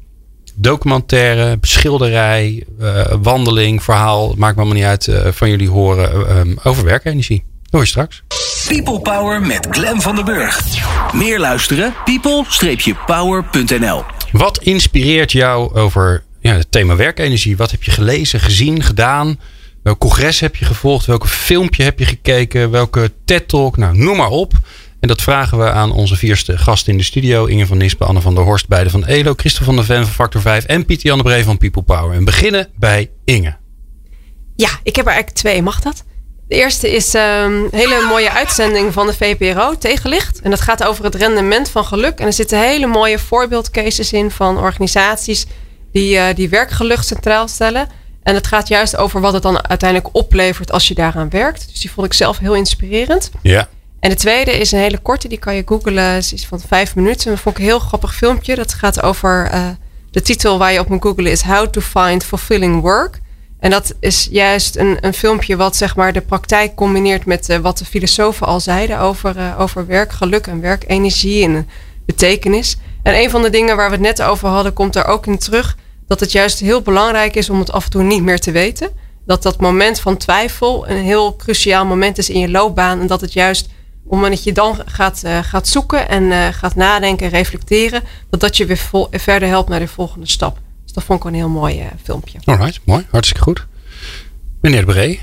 documentaire, 0.61 1.59
schilderij, 1.61 2.65
eh, 2.81 3.05
wandeling, 3.23 3.83
verhaal. 3.83 4.35
Maakt 4.37 4.55
me 4.57 4.61
allemaal 4.63 4.79
niet 4.79 4.89
uit. 4.89 5.09
eh, 5.09 5.33
van 5.33 5.51
jullie 5.51 5.69
horen 5.69 6.13
eh, 6.13 6.39
ehm, 6.39 6.55
over 6.63 6.85
werkenergie. 6.85 7.45
Hoor 7.71 7.81
je 7.81 7.87
straks. 7.87 8.23
People 8.69 9.01
Power 9.01 9.41
met 9.43 9.67
Glen 9.71 10.01
van 10.01 10.15
den 10.17 10.25
Burg. 10.25 10.61
Meer 11.15 11.41
luisteren? 11.41 11.95
people-power.nl 12.05 14.05
Wat 14.33 14.59
inspireert 14.63 15.33
jou 15.33 15.75
over 15.75 16.23
ja, 16.41 16.55
het 16.55 16.73
thema 16.73 16.97
werkenergie? 16.97 17.57
Wat 17.57 17.71
heb 17.71 17.83
je 17.83 17.91
gelezen, 17.91 18.41
gezien, 18.41 18.83
gedaan? 18.83 19.39
Welk 19.83 19.99
congres 19.99 20.41
heb 20.41 20.57
je 20.57 20.65
gevolgd? 20.65 21.07
Welke 21.07 21.29
filmpje 21.29 21.83
heb 21.83 21.99
je 21.99 22.05
gekeken? 22.05 22.71
Welke 22.71 23.13
TED-talk? 23.25 23.77
Nou, 23.77 23.97
noem 23.97 24.17
maar 24.17 24.29
op. 24.29 24.53
En 25.01 25.09
dat 25.09 25.23
vragen 25.23 25.59
we 25.59 25.71
aan 25.71 25.93
onze 25.93 26.17
vierste 26.17 26.59
gasten 26.59 26.93
in 26.93 26.99
de 26.99 27.05
studio. 27.05 27.47
Inge 27.47 27.67
van 27.67 27.79
Nispen, 27.79 28.07
Anne 28.07 28.21
van 28.21 28.35
der 28.35 28.45
Horst, 28.45 28.69
beide 28.69 28.91
van 28.91 29.05
ELO. 29.05 29.33
Christel 29.37 29.65
van 29.65 29.77
der 29.77 29.85
Ven 29.85 30.05
van 30.05 30.13
Factor 30.13 30.41
5 30.41 30.65
en 30.65 30.85
Pieter 30.85 31.07
Jan 31.07 31.19
de 31.19 31.25
Bree 31.25 31.45
van 31.45 31.59
People 31.59 31.83
Power. 31.83 32.17
En 32.17 32.25
beginnen 32.25 32.69
bij 32.77 33.11
Inge. 33.25 33.57
Ja, 34.57 34.69
ik 34.83 34.97
heb 34.97 35.07
er 35.07 35.13
eigenlijk 35.13 35.41
twee. 35.41 35.63
Mag 35.63 35.81
dat? 35.81 36.05
De 36.49 36.55
eerste 36.55 36.91
is 36.91 37.15
ehm, 37.15 37.53
een 37.53 37.69
hele 37.71 38.07
mooie 38.09 38.31
uitzending 38.31 38.93
van 38.93 39.07
de 39.07 39.15
VPRO, 39.15 39.79
Tegenlicht. 39.79 40.41
En 40.41 40.51
dat 40.51 40.61
gaat 40.61 40.85
over 40.85 41.05
het 41.05 41.15
rendement 41.15 41.69
van 41.69 41.85
geluk. 41.85 42.19
En 42.19 42.27
er 42.27 42.33
zitten 42.33 42.61
hele 42.61 42.87
mooie 42.87 43.19
voorbeeldcases 43.19 44.13
in 44.13 44.31
van 44.31 44.59
organisaties 44.59 45.47
die, 45.93 46.17
eh, 46.17 46.35
die 46.35 46.49
werkgeluk 46.49 47.03
centraal 47.03 47.49
stellen. 47.49 47.89
En 48.23 48.35
het 48.35 48.47
gaat 48.47 48.69
juist 48.69 48.97
over 48.97 49.21
wat 49.21 49.33
het 49.33 49.43
dan 49.43 49.69
uiteindelijk 49.69 50.15
oplevert 50.17 50.73
als 50.73 50.89
je 50.89 50.95
daaraan 50.95 51.31
werkt. 51.31 51.69
Dus 51.69 51.81
die 51.81 51.91
vond 51.91 52.07
ik 52.07 52.13
zelf 52.13 52.39
heel 52.39 52.55
inspirerend. 52.55 53.31
Ja. 53.43 53.69
En 54.01 54.11
de 54.11 54.17
tweede 54.17 54.51
is 54.51 54.73
een 54.73 54.79
hele 54.79 54.99
korte, 54.99 55.29
die 55.29 55.39
kan 55.39 55.55
je 55.55 55.63
googlen. 55.67 56.17
Is 56.17 56.47
van 56.49 56.61
vijf 56.61 56.95
minuten. 56.95 57.25
En 57.25 57.31
dat 57.31 57.41
vond 57.41 57.55
ik 57.57 57.63
een 57.63 57.69
heel 57.69 57.79
grappig 57.79 58.15
filmpje. 58.15 58.55
Dat 58.55 58.75
gaat 58.75 59.03
over 59.03 59.49
eh, 59.53 59.69
de 60.11 60.23
titel 60.23 60.59
waar 60.59 60.73
je 60.73 60.81
op 60.81 60.89
moet 60.89 61.03
googlen 61.03 61.31
is 61.31 61.43
How 61.43 61.67
to 61.67 61.81
Find 61.81 62.25
Fulfilling 62.25 62.81
Work. 62.81 63.21
En 63.61 63.71
dat 63.71 63.95
is 64.01 64.29
juist 64.31 64.77
een, 64.77 64.99
een 65.01 65.15
filmpje 65.15 65.57
wat 65.57 65.77
zeg 65.77 65.97
maar 65.97 66.13
de 66.13 66.21
praktijk 66.21 66.75
combineert 66.75 67.25
met 67.25 67.49
eh, 67.49 67.59
wat 67.59 67.79
de 67.79 67.85
filosofen 67.85 68.47
al 68.47 68.61
zeiden 68.61 68.99
over, 68.99 69.37
eh, 69.37 69.61
over 69.61 69.87
werk, 69.87 70.13
geluk 70.13 70.47
en 70.47 70.61
werkenergie 70.61 71.45
en 71.45 71.69
betekenis. 72.07 72.77
En 73.03 73.15
een 73.15 73.31
van 73.31 73.43
de 73.43 73.51
dingen 73.51 73.77
waar 73.77 73.91
we 73.91 73.97
het 73.97 74.05
net 74.05 74.23
over 74.23 74.49
hadden, 74.49 74.73
komt 74.73 74.97
er 74.97 75.05
ook 75.07 75.27
in 75.27 75.39
terug. 75.39 75.77
Dat 76.07 76.21
het 76.21 76.33
juist 76.33 76.59
heel 76.59 76.83
belangrijk 76.83 77.35
is 77.35 77.51
om 77.51 77.59
het 77.59 77.73
af 77.73 77.85
en 77.85 77.91
toe 77.91 78.03
niet 78.03 78.23
meer 78.23 78.41
te 78.41 78.51
weten. 78.51 78.91
Dat 79.27 79.43
dat 79.43 79.61
moment 79.61 80.01
van 80.01 80.17
twijfel 80.17 80.89
een 80.89 81.03
heel 81.03 81.37
cruciaal 81.37 81.85
moment 81.87 82.19
is 82.19 82.31
in 82.31 82.41
je 82.41 82.51
loopbaan. 82.51 83.01
En 83.01 83.07
dat 83.07 83.21
het 83.21 83.33
juist 83.33 83.69
op 84.11 84.17
het 84.17 84.25
moment 84.25 84.35
dat 84.35 84.45
je 84.45 84.53
dan 84.53 84.79
gaat, 84.87 85.23
eh, 85.25 85.39
gaat 85.43 85.69
zoeken 85.69 86.09
en 86.09 86.33
eh, 86.33 86.47
gaat 86.53 86.75
nadenken 86.75 87.27
en 87.27 87.33
reflecteren, 87.33 88.03
dat 88.31 88.41
dat 88.41 88.57
je 88.57 88.67
weer 88.67 88.77
vol- 88.77 89.09
verder 89.11 89.49
helpt 89.49 89.69
naar 89.69 89.79
de 89.79 89.89
volgende 89.89 90.29
stap. 90.29 90.59
Dus 90.85 90.93
dat 90.93 91.05
vond 91.05 91.21
ik 91.21 91.25
een 91.27 91.35
heel 91.35 91.49
mooi 91.49 91.81
eh, 91.81 91.87
filmpje. 92.05 92.39
Alright, 92.45 92.81
mooi. 92.85 93.07
Hartstikke 93.11 93.43
goed. 93.43 93.67
Meneer 94.61 94.81
de 94.81 94.87
Bree. 94.87 95.21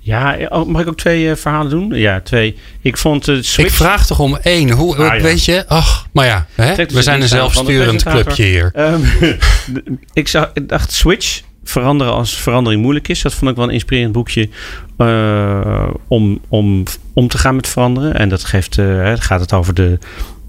Ja, 0.00 0.36
oh, 0.48 0.66
mag 0.66 0.82
ik 0.82 0.88
ook 0.88 0.96
twee 0.96 1.30
eh, 1.30 1.36
verhalen 1.36 1.70
doen? 1.70 1.88
Ja, 1.94 2.20
twee. 2.20 2.58
Ik 2.82 2.96
vond 2.96 3.26
het 3.26 3.46
Switch... 3.46 3.68
Ik 3.68 3.74
vraag 3.76 4.06
toch 4.06 4.18
om 4.18 4.36
één. 4.36 4.70
Hoe, 4.70 4.96
Ah, 4.96 5.16
ja. 5.16 5.22
Weet 5.22 5.44
je? 5.44 5.64
Ach, 5.68 6.06
maar 6.12 6.26
ja. 6.26 6.46
Hè? 6.54 6.74
We 6.86 7.02
zijn 7.02 7.22
een 7.22 7.28
zelfsturend 7.28 8.02
clubje 8.02 8.44
hier. 8.44 8.70
Ehm, 8.74 9.00
ik, 10.12 10.28
zag, 10.28 10.50
ik 10.54 10.68
dacht 10.68 10.92
Switch, 10.92 11.40
veranderen 11.68 12.12
als 12.12 12.40
verandering 12.40 12.82
moeilijk 12.82 13.08
is. 13.08 13.22
Dat 13.22 13.34
vond 13.34 13.50
ik 13.50 13.56
wel 13.56 13.66
een 13.66 13.72
inspirerend 13.72 14.12
boekje 14.12 14.48
eh, 14.96 15.88
om, 16.08 16.40
om 16.48 16.82
om 17.12 17.28
te 17.28 17.38
gaan 17.38 17.56
met 17.56 17.68
veranderen. 17.68 18.14
En 18.14 18.28
dat 18.28 18.44
geeft, 18.44 18.78
eh, 18.78 19.12
gaat 19.18 19.40
het 19.40 19.52
over 19.52 19.74
de, 19.74 19.98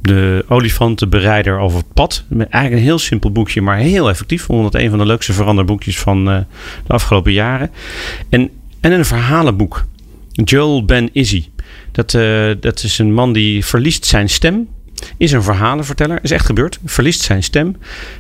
de 0.02 0.46
olifantenbereider 0.48 1.60
over 1.60 1.78
het 1.78 1.94
pad. 1.94 2.24
Eigenlijk 2.38 2.74
een 2.74 2.88
heel 2.88 3.00
simpel 3.00 3.32
boekje, 3.32 3.62
maar 3.62 3.78
heel 3.78 4.10
effectief. 4.10 4.48
Het 4.48 4.76
een 4.76 4.90
van 4.90 5.00
de 5.00 5.06
leukste 5.06 5.34
veranderboekjes 5.34 6.00
van 6.00 6.30
eh, 6.30 6.38
de 6.88 6.94
afgelopen 6.94 7.32
jaren. 7.32 7.72
En, 8.30 8.50
en 8.82 8.92
een 8.92 9.06
verhalenboek. 9.06 9.86
Joel 10.32 10.86
Ben 10.86 11.10
Izzy. 11.12 11.46
Dat, 11.92 12.12
dat 12.62 12.84
is 12.84 13.00
een 13.00 13.14
man 13.14 13.34
die 13.34 13.66
verliest 13.66 14.06
zijn 14.06 14.30
stem. 14.30 14.68
Is 15.18 15.32
een 15.32 15.44
verhalenverteller. 15.44 16.20
Is 16.22 16.32
echt 16.32 16.46
gebeurd. 16.46 16.80
Verliest 16.86 17.22
zijn 17.22 17.44
stem. 17.44 17.76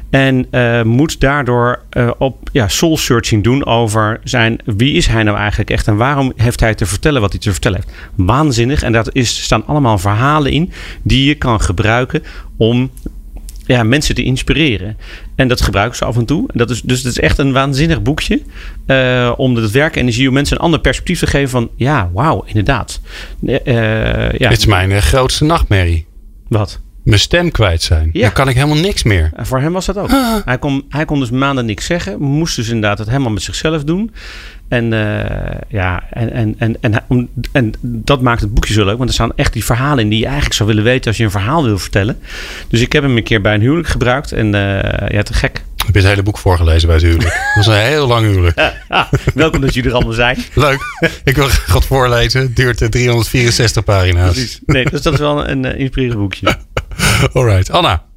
En 0.10 0.46
eh, 0.52 0.82
moet 0.82 1.20
daardoor 1.20 1.82
eh, 1.90 2.12
op 2.18 2.50
ja, 2.52 2.68
soul 2.68 2.98
searching 2.98 3.44
doen 3.44 3.66
over 3.66 4.20
zijn, 4.24 4.60
wie 4.66 4.94
is 4.94 5.08
hij 5.08 5.24
nou 5.24 5.38
eigenlijk 5.38 5.70
echt 5.70 5.88
en 5.88 5.96
waarom 5.96 6.34
heeft 6.36 6.60
hij 6.60 6.76
te 6.76 6.86
vertellen 6.86 7.22
wat 7.22 7.32
hij 7.32 7.40
te 7.40 7.52
vertellen 7.52 7.80
heeft. 7.84 7.98
Waanzinnig. 8.16 8.84
En 8.84 8.92
daar 8.92 9.06
staan 9.22 9.66
allemaal 9.66 9.98
verhalen 9.98 10.52
in 10.52 10.72
die 11.04 11.26
je 11.26 11.36
kan 11.36 11.62
gebruiken 11.62 12.24
om 12.58 12.92
ja, 13.66 13.84
mensen 13.84 14.16
te 14.16 14.24
inspireren. 14.24 14.98
En 15.36 15.48
dat 15.48 15.62
gebruiken 15.62 15.98
ze 15.98 16.06
af 16.06 16.18
en 16.18 16.26
toe. 16.26 16.48
En 16.52 16.58
dat 16.58 16.70
is, 16.70 16.82
dus 16.82 16.98
het 16.98 17.08
is 17.12 17.20
echt 17.20 17.38
een 17.38 17.52
waanzinnig 17.52 18.02
boekje. 18.02 18.42
eh, 18.86 19.34
om 19.38 19.56
het 19.56 19.72
werkenergie 19.72 20.28
om 20.28 20.34
mensen 20.34 20.56
een 20.58 20.64
ander 20.64 20.80
perspectief 20.80 21.20
te 21.20 21.28
geven 21.28 21.50
van 21.50 21.70
ja, 21.76 22.10
wauw, 22.14 22.44
inderdaad. 22.46 23.02
Ja, 23.40 24.50
Dit 24.50 24.58
is 24.58 24.66
mijn 24.66 25.02
grootste 25.02 25.44
nachtmerrie. 25.44 26.06
Wat? 26.50 26.80
Mijn 27.04 27.20
stem 27.20 27.52
kwijt 27.52 27.82
zijn. 27.82 28.10
Ja. 28.14 28.22
Dan 28.22 28.32
kan 28.32 28.48
ik 28.48 28.56
helemaal 28.56 28.78
niks 28.78 29.04
meer. 29.04 29.32
En 29.36 29.46
voor 29.46 29.60
hem 29.60 29.74
was 29.74 29.86
dat 29.86 29.98
ook. 29.98 30.10
Hij, 30.46 30.58
kon, 30.58 30.86
hij 30.90 31.06
kon 31.06 31.20
dus 31.20 31.30
maanden 31.30 31.66
niks 31.66 31.86
zeggen. 31.86 32.22
Moest 32.22 32.56
dus 32.56 32.68
inderdaad 32.68 32.98
het 32.98 33.08
helemaal 33.08 33.32
met 33.32 33.42
zichzelf 33.42 33.84
doen. 33.84 34.12
En, 34.68 34.94
eh, 34.94 35.58
ja, 35.68 36.04
en, 36.10 36.32
en, 36.32 36.56
en, 36.60 36.80
en, 36.82 37.30
en 37.52 37.74
dat 37.82 38.22
maakt 38.22 38.42
het 38.42 38.54
boekje 38.54 38.74
zo 38.74 38.86
leuk. 38.86 38.98
Want 38.98 39.10
er 39.10 39.16
staan 39.16 39.36
echt 39.36 39.54
die 39.54 39.66
verhalen 39.66 40.04
in 40.04 40.10
die 40.10 40.20
je 40.20 40.26
eigenlijk 40.26 40.56
zou 40.56 40.70
willen 40.70 40.84
weten 40.84 41.08
als 41.08 41.18
je 41.18 41.24
een 41.24 41.32
verhaal 41.32 41.64
wil 41.64 41.78
vertellen. 41.78 42.18
Dus 42.68 42.82
ik 42.82 42.94
heb 42.94 43.04
hem 43.04 43.18
een 43.18 43.24
keer 43.24 43.42
bij 43.42 43.54
een 43.54 43.62
huwelijk 43.62 43.88
gebruikt. 43.88 44.32
En 44.32 44.56
eh, 44.56 45.10
ja, 45.10 45.24
te 45.24 45.34
gek. 45.34 45.64
Heb 45.90 45.98
je 45.98 46.04
het 46.04 46.14
hele 46.16 46.26
boek 46.26 46.38
voorgelezen 46.38 46.88
bij 46.88 46.96
het 46.96 47.06
huwelijk. 47.06 47.34
Dat 47.56 47.66
was 47.66 47.68
een 47.68 47.82
heel 47.82 48.08
lang 48.08 48.26
huwelijk. 48.26 48.74
Ja, 48.90 49.10
welkom 49.34 49.62
dat 49.62 49.74
jullie 49.74 49.90
er 49.90 49.96
allemaal 49.96 50.14
zijn. 50.14 50.38
Leuk. 50.54 50.80
Ik 51.24 51.36
wil 51.36 51.50
God 51.50 51.86
voorlezen. 51.86 52.42
Het 52.42 52.56
duurt 52.56 52.82
eh, 52.82 52.88
364 52.88 53.84
pagina's. 53.84 54.32
Precies. 54.32 54.60
Nee, 54.66 54.90
dus 54.90 55.02
dat 55.02 55.14
is 55.14 55.20
wel 55.20 55.48
een 55.48 55.66
uh, 55.66 55.80
inspirerend 55.80 56.20
boekje. 56.20 56.56
Alright. 57.34 57.72
Anna. 57.72 58.09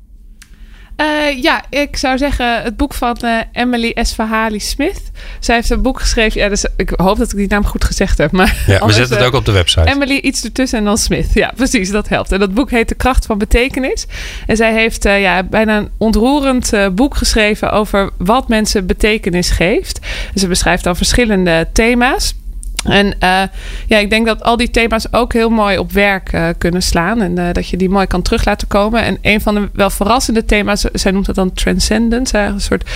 Eh, 0.96 1.42
ja, 1.42 1.64
ik 1.70 1.96
zou 1.96 2.18
zeggen 2.18 2.62
het 2.62 2.76
boek 2.76 2.94
van 2.94 3.16
eh, 3.16 3.38
Emily 3.52 3.90
Esfahani 3.90 4.60
Smith. 4.60 5.10
Zij 5.40 5.54
heeft 5.54 5.70
een 5.70 5.82
boek 5.82 6.00
geschreven. 6.00 6.40
Ja, 6.40 6.48
dus 6.48 6.66
ik 6.76 6.92
hoop 6.96 7.18
dat 7.18 7.30
ik 7.30 7.36
die 7.36 7.48
naam 7.48 7.64
goed 7.64 7.84
gezegd 7.84 8.18
heb. 8.18 8.30
Maar 8.30 8.62
Ja, 8.66 8.86
we 8.86 8.92
zetten 8.92 9.16
het 9.16 9.20
eh, 9.20 9.26
ook 9.26 9.34
op 9.34 9.44
de 9.44 9.52
website. 9.52 9.90
Emily 9.90 10.16
iets 10.16 10.44
ertussen 10.44 10.78
en 10.78 10.84
dan 10.84 10.98
Smith. 10.98 11.32
Ja, 11.34 11.52
precies, 11.56 11.90
dat 11.90 12.08
helpt. 12.08 12.32
En 12.32 12.38
dat 12.38 12.54
boek 12.54 12.70
heet 12.70 12.88
De 12.88 12.94
Kracht 12.94 13.26
van 13.26 13.38
Betekenis. 13.38 14.06
En 14.46 14.56
zij 14.56 14.72
heeft 14.72 15.02
ja, 15.02 15.42
bijna 15.42 15.76
een 15.76 15.90
ontroerend 15.98 16.72
boek 16.92 17.16
geschreven 17.16 17.72
over 17.72 18.10
wat 18.18 18.48
mensen 18.48 18.86
betekenis 18.86 19.50
geeft. 19.50 19.98
En 20.34 20.40
ze 20.40 20.48
beschrijft 20.48 20.84
dan 20.84 20.96
verschillende 20.96 21.68
thema's. 21.72 22.34
En 22.84 23.18
eh, 23.18 23.42
ja, 23.86 23.98
ik 23.98 24.10
denk 24.10 24.26
dat 24.26 24.42
al 24.42 24.56
die 24.56 24.70
thema's 24.70 25.06
ook 25.10 25.32
heel 25.32 25.50
mooi 25.50 25.78
op 25.78 25.92
werk 25.92 26.32
eh, 26.32 26.48
kunnen 26.58 26.82
slaan. 26.82 27.20
En 27.20 27.38
eh, 27.38 27.52
dat 27.52 27.68
je 27.68 27.76
die 27.76 27.88
mooi 27.88 28.06
kan 28.06 28.22
terug 28.22 28.44
laten 28.44 28.68
komen. 28.68 29.02
En 29.02 29.18
een 29.22 29.40
van 29.40 29.54
de 29.54 29.68
wel 29.72 29.90
verrassende 29.90 30.44
thema's, 30.44 30.80
zij 30.92 31.12
noemt 31.12 31.26
het 31.26 31.36
dan 31.36 31.52
transcendence. 31.52 32.38
Een 32.38 32.60
soort 32.60 32.90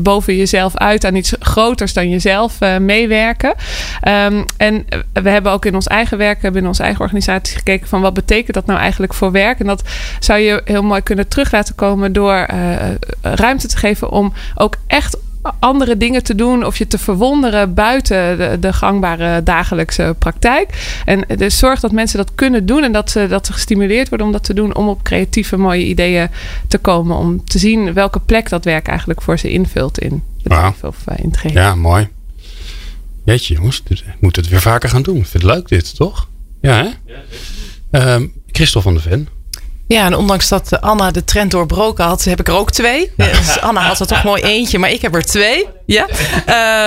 boven 0.00 0.36
jezelf 0.36 0.76
uit 0.76 1.04
aan 1.04 1.14
iets 1.14 1.34
groters 1.40 1.92
dan 1.92 2.10
jezelf 2.10 2.58
meewerken. 2.80 3.54
Ehm, 4.00 4.42
en 4.56 4.84
we 5.12 5.30
hebben 5.30 5.52
ook 5.52 5.64
in 5.64 5.74
ons 5.74 5.86
eigen 5.86 6.18
werk, 6.18 6.40
binnen 6.40 6.66
onze 6.66 6.82
eigen 6.82 7.00
organisatie 7.00 7.56
gekeken 7.56 7.88
van 7.88 8.00
wat 8.00 8.14
betekent 8.14 8.54
dat 8.54 8.66
nou 8.66 8.78
eigenlijk 8.78 9.14
voor 9.14 9.32
werk. 9.32 9.60
En 9.60 9.66
dat 9.66 9.82
zou 10.18 10.38
je 10.38 10.60
heel 10.64 10.82
mooi 10.82 11.02
kunnen 11.02 11.28
terug 11.28 11.52
laten 11.52 11.74
komen 11.74 12.12
door 12.12 12.46
ruimte 13.22 13.68
te 13.68 13.76
geven 13.76 14.10
om 14.10 14.32
ook 14.54 14.76
echt 14.86 15.16
andere 15.58 15.96
dingen 15.96 16.22
te 16.22 16.34
doen 16.34 16.64
of 16.64 16.76
je 16.78 16.86
te 16.86 16.98
verwonderen 16.98 17.74
buiten 17.74 18.38
de, 18.38 18.56
de 18.60 18.72
gangbare 18.72 19.42
dagelijkse 19.42 20.14
praktijk. 20.18 20.98
En 21.04 21.24
dus 21.36 21.58
zorg 21.58 21.80
dat 21.80 21.92
mensen 21.92 22.18
dat 22.18 22.34
kunnen 22.34 22.66
doen 22.66 22.82
en 22.82 22.92
dat 22.92 23.10
ze, 23.10 23.26
dat 23.28 23.46
ze 23.46 23.52
gestimuleerd 23.52 24.08
worden 24.08 24.26
om 24.26 24.32
dat 24.32 24.44
te 24.44 24.54
doen, 24.54 24.74
om 24.74 24.88
op 24.88 25.02
creatieve 25.02 25.56
mooie 25.56 25.84
ideeën 25.84 26.28
te 26.68 26.78
komen. 26.78 27.16
Om 27.16 27.44
te 27.44 27.58
zien 27.58 27.92
welke 27.92 28.20
plek 28.20 28.48
dat 28.48 28.64
werk 28.64 28.86
eigenlijk 28.86 29.22
voor 29.22 29.38
ze 29.38 29.50
invult 29.50 29.98
in 29.98 30.22
het 30.42 30.52
Wauw. 30.52 30.70
leven 30.70 30.88
of 30.88 30.96
eh, 31.06 31.18
in 31.18 31.28
het 31.28 31.36
geheel. 31.38 31.62
Ja, 31.62 31.74
mooi. 31.74 32.08
Jeetje 33.24 33.54
jongens, 33.54 33.82
ik 33.88 34.04
moet 34.20 34.36
het 34.36 34.48
weer 34.48 34.60
vaker 34.60 34.88
gaan 34.88 35.02
doen. 35.02 35.16
Ik 35.16 35.26
vind 35.26 35.42
het 35.42 35.52
leuk 35.52 35.68
dit, 35.68 35.96
toch? 35.96 36.28
Ja 36.60 36.74
hè? 36.84 37.14
Ehm 37.90 38.26
Christel 38.56 38.82
van 38.82 38.94
der 38.94 39.02
Ven. 39.02 39.28
Ja, 39.86 40.06
en 40.06 40.14
ondanks 40.14 40.48
dat 40.48 40.80
Anna 40.80 41.10
de 41.10 41.24
trend 41.24 41.50
doorbroken 41.50 42.04
had, 42.04 42.24
heb 42.24 42.40
ik 42.40 42.48
er 42.48 42.54
ook 42.54 42.70
twee. 42.70 43.12
Dus 43.16 43.60
Anna 43.60 43.80
had 43.80 44.00
er 44.00 44.06
toch 44.06 44.24
mooi 44.24 44.42
eentje, 44.42 44.78
maar 44.78 44.90
ik 44.90 45.02
heb 45.02 45.14
er 45.14 45.24
twee. 45.24 45.66
Ja. 45.86 46.06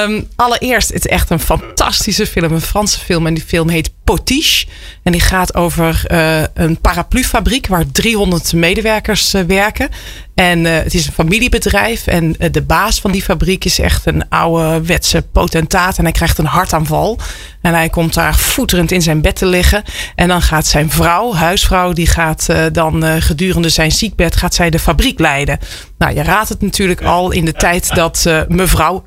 Um, 0.03 0.27
allereerst, 0.35 0.89
het 0.89 1.05
is 1.05 1.11
echt 1.11 1.29
een 1.29 1.39
fantastische 1.39 2.27
film, 2.27 2.53
een 2.53 2.61
Franse 2.61 2.99
film. 2.99 3.27
En 3.27 3.33
die 3.33 3.43
film 3.43 3.69
heet 3.69 3.91
Potiche. 4.03 4.65
En 5.03 5.11
die 5.11 5.21
gaat 5.21 5.55
over 5.55 6.03
uh, 6.11 6.41
een 6.53 6.81
paraplufabriek 6.81 7.67
waar 7.67 7.91
300 7.91 8.53
medewerkers 8.53 9.33
uh, 9.33 9.41
werken. 9.41 9.89
En 10.35 10.65
uh, 10.65 10.73
het 10.73 10.93
is 10.93 11.07
een 11.07 11.13
familiebedrijf. 11.13 12.07
En 12.07 12.35
de 12.51 12.61
baas 12.61 12.99
van 12.99 13.11
die 13.11 13.21
fabriek 13.21 13.65
is 13.65 13.79
echt 13.79 14.05
een 14.05 14.29
oude 14.29 14.81
wetse 14.85 15.21
potentaat. 15.21 15.97
En 15.97 16.03
hij 16.03 16.13
krijgt 16.13 16.37
een 16.37 16.45
hartaanval. 16.45 17.19
En 17.61 17.73
hij 17.73 17.89
komt 17.89 18.13
daar 18.13 18.35
voeterend 18.35 18.91
in 18.91 19.01
zijn 19.01 19.21
bed 19.21 19.35
te 19.35 19.45
liggen. 19.45 19.83
En 20.15 20.27
dan 20.27 20.41
gaat 20.41 20.67
zijn 20.67 20.91
vrouw, 20.91 21.33
huisvrouw, 21.33 21.93
die 21.93 22.07
gaat 22.07 22.47
dan 22.71 23.21
gedurende 23.21 23.69
zijn 23.69 23.91
ziekbed 23.91 24.35
gaat 24.35 24.55
zij 24.55 24.69
de 24.69 24.79
fabriek 24.79 25.19
leiden. 25.19 25.59
Nou, 25.97 26.15
je 26.15 26.23
raadt 26.23 26.49
het 26.49 26.61
natuurlijk 26.61 27.01
al 27.01 27.31
in 27.31 27.45
de 27.45 27.53
tijd 27.53 27.95
dat 27.95 28.23
uh, 28.27 28.41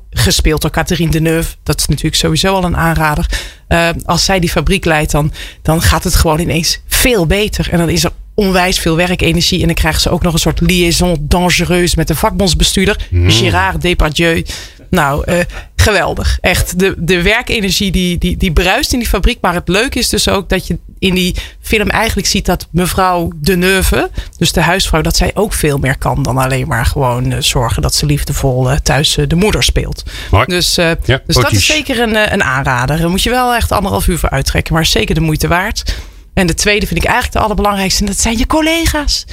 gespeeld 0.09 0.61
door 0.61 0.71
Catherine 0.71 1.11
Deneuve, 1.11 1.55
dat 1.63 1.79
is 1.79 1.87
natuurlijk 1.87 2.15
sowieso 2.15 2.53
al 2.53 2.63
een 2.63 2.77
aanrader. 2.77 3.29
Uh, 3.69 3.89
als 4.05 4.25
zij 4.25 4.39
die 4.39 4.49
fabriek 4.49 4.85
leidt, 4.85 5.11
dan, 5.11 5.31
dan 5.61 5.81
gaat 5.81 6.03
het 6.03 6.15
gewoon 6.15 6.39
ineens 6.39 6.81
veel 6.87 7.25
beter. 7.25 7.69
En 7.71 7.77
dan 7.77 7.89
is 7.89 8.03
er 8.03 8.11
onwijs 8.33 8.79
veel 8.79 8.95
werkenergie. 8.95 9.59
En 9.59 9.65
dan 9.65 9.75
krijgt 9.75 10.01
ze 10.01 10.09
ook 10.09 10.21
nog 10.21 10.33
een 10.33 10.39
soort 10.39 10.61
liaison 10.61 11.17
dangereuse 11.19 11.95
met 11.97 12.07
de 12.07 12.15
vakbondsbestuurder, 12.15 13.07
mm. 13.09 13.29
Gérard 13.29 13.81
Depardieu. 13.81 14.45
Nou, 14.89 15.31
uh, 15.31 15.39
geweldig. 15.83 16.37
Echt, 16.41 16.79
de, 16.79 16.95
de 16.97 17.21
werkenergie 17.21 17.91
die, 17.91 18.17
die, 18.17 18.37
die 18.37 18.51
bruist 18.51 18.93
in 18.93 18.99
die 18.99 19.07
fabriek. 19.07 19.37
Maar 19.41 19.53
het 19.53 19.67
leuke 19.67 19.99
is 19.99 20.09
dus 20.09 20.27
ook 20.27 20.49
dat 20.49 20.67
je 20.67 20.77
in 20.99 21.13
die 21.13 21.35
film 21.61 21.89
eigenlijk 21.89 22.27
ziet 22.27 22.45
dat 22.45 22.67
mevrouw 22.71 23.31
De 23.35 23.55
Neuve, 23.55 24.09
dus 24.37 24.51
de 24.51 24.61
huisvrouw, 24.61 25.01
dat 25.01 25.15
zij 25.15 25.31
ook 25.33 25.53
veel 25.53 25.77
meer 25.77 25.97
kan 25.97 26.23
dan 26.23 26.37
alleen 26.37 26.67
maar 26.67 26.85
gewoon 26.85 27.31
uh, 27.31 27.37
zorgen 27.39 27.81
dat 27.81 27.95
ze 27.95 28.05
liefdevol 28.05 28.71
uh, 28.71 28.77
thuis 28.77 29.17
uh, 29.17 29.27
de 29.27 29.35
moeder 29.35 29.63
speelt. 29.63 30.03
Mooi. 30.31 30.45
Dus, 30.45 30.75
ja, 30.75 30.95
dus 31.05 31.35
dat 31.35 31.51
is 31.51 31.65
zeker 31.65 31.99
een, 31.99 32.33
een 32.33 32.43
aanrader. 32.43 32.97
Daar 32.97 33.09
moet 33.09 33.23
je 33.23 33.29
wel 33.29 33.55
echt 33.55 33.71
anderhalf 33.71 34.07
uur 34.07 34.19
voor 34.19 34.29
uittrekken, 34.29 34.73
maar 34.73 34.85
zeker 34.85 35.15
de 35.15 35.21
moeite 35.21 35.47
waard. 35.47 35.95
En 36.33 36.47
de 36.47 36.53
tweede 36.53 36.87
vind 36.87 36.99
ik 36.99 37.05
eigenlijk 37.05 37.35
de 37.35 37.43
allerbelangrijkste. 37.43 38.01
En 38.01 38.05
dat 38.05 38.19
zijn 38.19 38.37
je 38.37 38.47
collega's. 38.47 39.25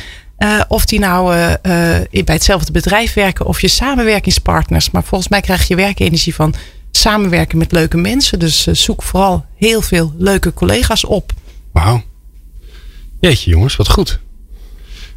Uh, 0.42 0.60
of 0.68 0.84
die 0.84 0.98
nou 0.98 1.34
uh, 1.34 1.50
uh, 1.50 1.56
bij 2.24 2.34
hetzelfde 2.34 2.72
bedrijf 2.72 3.14
werken 3.14 3.46
of 3.46 3.60
je 3.60 3.68
samenwerkingspartners. 3.68 4.90
Maar 4.90 5.04
volgens 5.04 5.30
mij 5.30 5.40
krijg 5.40 5.68
je 5.68 5.76
werkenergie 5.76 6.34
van 6.34 6.54
samenwerken 6.90 7.58
met 7.58 7.72
leuke 7.72 7.96
mensen. 7.96 8.38
Dus 8.38 8.66
zoek 8.66 9.02
vooral 9.02 9.46
heel 9.56 9.82
veel 9.82 10.14
leuke 10.18 10.52
collega's 10.52 11.04
op. 11.04 11.32
Wauw. 11.72 12.02
Jeetje 13.20 13.50
jongens, 13.50 13.76
wat 13.76 13.88
goed. 13.88 14.20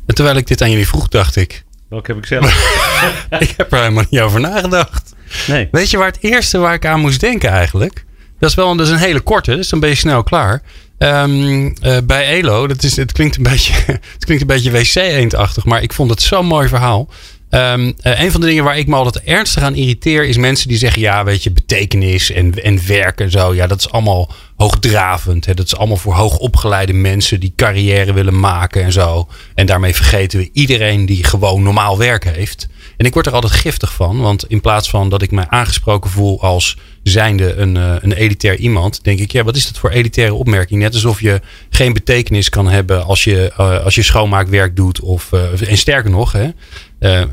En 0.06 0.16
terwijl 0.16 0.38
ik 0.38 0.48
dit 0.48 0.62
aan 0.62 0.70
jullie 0.70 0.88
vroeg, 0.88 1.08
dacht 1.08 1.36
ik. 1.36 1.64
Welke 1.90 2.12
heb 2.12 2.22
ik 2.22 2.26
zelf? 2.26 2.52
ik 3.40 3.54
heb 3.58 3.72
er 3.72 3.80
helemaal 3.80 4.06
niet 4.10 4.22
over 4.22 4.40
nagedacht. 4.40 5.16
Nee. 5.48 5.68
Weet 5.72 5.90
je 5.90 5.98
waar 5.98 6.08
het 6.08 6.22
eerste 6.22 6.58
waar 6.58 6.74
ik 6.74 6.86
aan 6.86 7.00
moest 7.00 7.20
denken 7.20 7.50
eigenlijk? 7.50 8.06
Dat 8.40 8.50
is 8.50 8.56
wel 8.56 8.72
een, 8.72 8.78
dat 8.78 8.88
is 8.88 8.94
een 8.94 9.00
hele 9.00 9.20
korte, 9.20 9.56
dus 9.56 9.70
dan 9.70 9.80
ben 9.80 9.90
je 9.90 9.96
snel 9.96 10.24
klaar. 10.24 10.62
Um, 11.04 11.66
uh, 11.82 11.98
bij 12.04 12.26
Elo, 12.26 12.68
dat 12.68 12.84
is, 12.84 12.96
het, 12.96 13.12
klinkt 13.12 13.38
een 13.38 13.44
beetje, 13.44 13.74
het 14.14 14.26
klinkt 14.26 14.42
een 14.42 14.48
beetje 14.48 14.72
wc-eendachtig, 14.72 15.66
maar 15.66 15.82
ik 15.82 15.94
vond 15.94 16.10
het 16.10 16.22
zo'n 16.22 16.46
mooi 16.46 16.68
verhaal. 16.68 17.10
Um, 17.50 17.94
een 18.02 18.32
van 18.32 18.42
de 18.42 18.48
dingen 18.48 18.64
waar 18.64 18.78
ik 18.78 18.88
me 18.88 18.96
altijd 18.96 19.24
ernstig 19.24 19.64
aan 19.64 19.76
irriteer, 19.76 20.26
is 20.26 20.38
mensen 20.38 20.68
die 20.68 20.78
zeggen: 20.78 21.02
ja, 21.02 21.24
weet 21.24 21.44
je, 21.44 21.52
betekenis 21.52 22.32
en, 22.32 22.64
en 22.64 22.88
werk 22.88 23.20
en 23.20 23.32
zo. 23.32 23.54
Ja, 23.54 23.68
dat 23.68 23.80
is 23.80 23.92
allemaal 23.92 24.32
hoogdravend. 24.56 25.46
Hè? 25.46 25.54
Dat 25.54 25.66
is 25.66 25.76
allemaal 25.76 25.98
voor 25.98 26.14
hoogopgeleide 26.14 26.94
mensen 26.94 27.40
die 27.40 27.54
carrière 27.56 28.14
willen 28.14 28.40
maken 28.40 28.84
en 28.84 28.92
zo. 28.92 29.28
En 29.56 29.66
daarmee 29.66 29.96
vergeten 29.96 30.40
we 30.40 30.50
iedereen 30.54 31.06
die 31.06 31.24
gewoon 31.24 31.64
normaal 31.64 31.98
werk 31.98 32.24
heeft. 32.24 32.68
En 32.98 33.06
ik 33.06 33.14
word 33.14 33.26
er 33.26 33.34
altijd 33.34 33.54
giftig 33.54 33.94
van, 33.94 34.20
want 34.20 34.46
in 34.48 34.62
plaats 34.62 34.90
van 34.90 35.10
dat 35.10 35.22
ik 35.22 35.32
me 35.32 35.50
aangesproken 35.50 36.10
voel 36.10 36.42
als 36.42 36.78
zijnde 37.04 37.56
een, 37.56 37.76
uh, 37.76 37.96
een 38.02 38.12
elitair 38.12 38.56
iemand, 38.56 39.04
denk 39.04 39.20
ik, 39.20 39.32
ja, 39.32 39.44
wat 39.44 39.56
is 39.56 39.66
dat 39.66 39.78
voor 39.78 39.90
elitaire 39.90 40.34
opmerking? 40.34 40.82
Net 40.82 40.94
alsof 40.94 41.22
je 41.22 41.42
geen 41.70 41.94
betekenis 41.94 42.50
kan 42.50 42.68
hebben 42.70 43.06
als 43.06 43.24
je, 43.24 43.52
uh, 43.60 43.84
als 43.84 43.96
je 43.96 44.04
schoonmaakwerk 44.04 44.76
doet. 44.76 45.00
Of, 45.00 45.32
uh, 45.32 45.70
en 45.70 45.78
sterker 45.78 46.12
nog, 46.12 46.32
hè, 46.32 46.50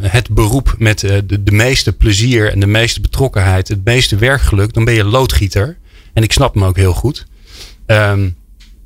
het 0.00 0.30
beroep 0.30 0.74
met 0.78 1.00
de, 1.00 1.42
de 1.42 1.52
meeste 1.52 1.92
plezier 1.92 2.52
en 2.52 2.60
de 2.60 2.66
meeste 2.66 3.00
betrokkenheid, 3.00 3.68
het 3.68 3.84
meeste 3.84 4.16
werkgeluk, 4.16 4.72
dan 4.72 4.84
ben 4.84 4.94
je 4.94 5.04
loodgieter. 5.04 5.78
En 6.12 6.22
ik 6.22 6.32
snap 6.32 6.54
hem 6.54 6.64
ook 6.64 6.76
heel 6.76 6.92
goed. 6.92 7.26
Um, 7.86 8.36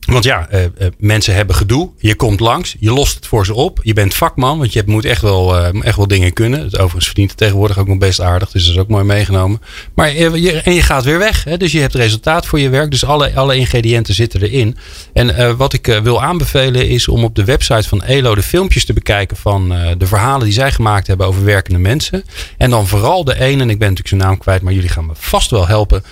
want 0.07 0.25
ja, 0.25 0.49
uh, 0.53 0.63
uh, 0.63 0.69
mensen 0.99 1.35
hebben 1.35 1.57
gedoe. 1.57 1.91
Je 1.99 2.15
komt 2.15 2.41
langs, 2.41 2.77
je 2.79 2.93
lost 2.93 3.15
het 3.15 3.27
voor 3.27 3.47
ze 3.47 3.55
op. 3.55 3.81
Je 3.83 3.93
bent 3.93 4.15
vakman, 4.15 4.59
want 4.59 4.73
je 4.73 4.83
moet 4.87 5.05
echt 5.05 5.23
wel, 5.23 5.57
uh, 5.57 5.85
echt 5.85 5.97
wel 5.97 6.09
dingen 6.09 6.33
kunnen. 6.33 6.61
Het 6.61 6.75
overigens 6.79 7.05
verdient 7.05 7.31
het 7.31 7.39
tegenwoordig 7.39 7.79
ook 7.79 7.87
nog 7.87 7.99
best 7.99 8.21
aardig. 8.21 8.51
Dus 8.51 8.65
dat 8.65 8.75
is 8.75 8.81
ook 8.81 8.89
mooi 8.89 9.05
meegenomen. 9.05 9.61
Maar 9.95 10.13
je, 10.17 10.61
en 10.61 10.75
je 10.75 10.83
gaat 10.83 11.05
weer 11.05 11.19
weg. 11.19 11.45
Hè? 11.45 11.57
Dus 11.57 11.73
je 11.73 11.81
hebt 11.81 11.95
resultaat 11.95 12.47
voor 12.47 12.61
je 12.61 12.69
werk. 12.69 12.91
Dus 12.91 13.05
alle, 13.05 13.35
alle 13.35 13.57
ingrediënten 13.57 14.15
zitten 14.15 14.43
erin. 14.43 14.77
En 15.13 15.57
wat 15.57 15.73
ik 15.73 16.01
wil 16.03 16.23
aanbevelen 16.23 16.89
is 16.89 17.09
om 17.09 17.25
op 17.25 17.35
de 17.35 17.45
website 17.45 17.89
van 17.89 18.03
ELO 18.03 18.35
de 18.35 18.43
filmpjes 18.43 18.85
te 18.85 18.93
bekijken 18.93 19.37
van 19.37 19.69
de 19.99 20.07
verhalen 20.07 20.45
die 20.45 20.53
zij 20.53 20.73
gemaakt 20.73 21.07
hebben 21.07 21.27
over 21.27 21.45
werkende 21.45 21.79
mensen. 21.79 22.25
En 22.59 22.71
dan 22.71 22.87
vooral 22.87 23.25
de 23.25 23.41
ene, 23.41 23.63
en 23.63 23.71
ik 23.71 23.79
ben 23.79 23.89
natuurlijk 23.89 24.09
zijn 24.09 24.21
naam 24.21 24.39
kwijt, 24.39 24.63
maar 24.63 24.73
jullie 24.73 24.89
gaan 24.89 25.07
me 25.07 25.13
vast 25.15 25.51
wel 25.51 25.67
helpen. 25.67 26.05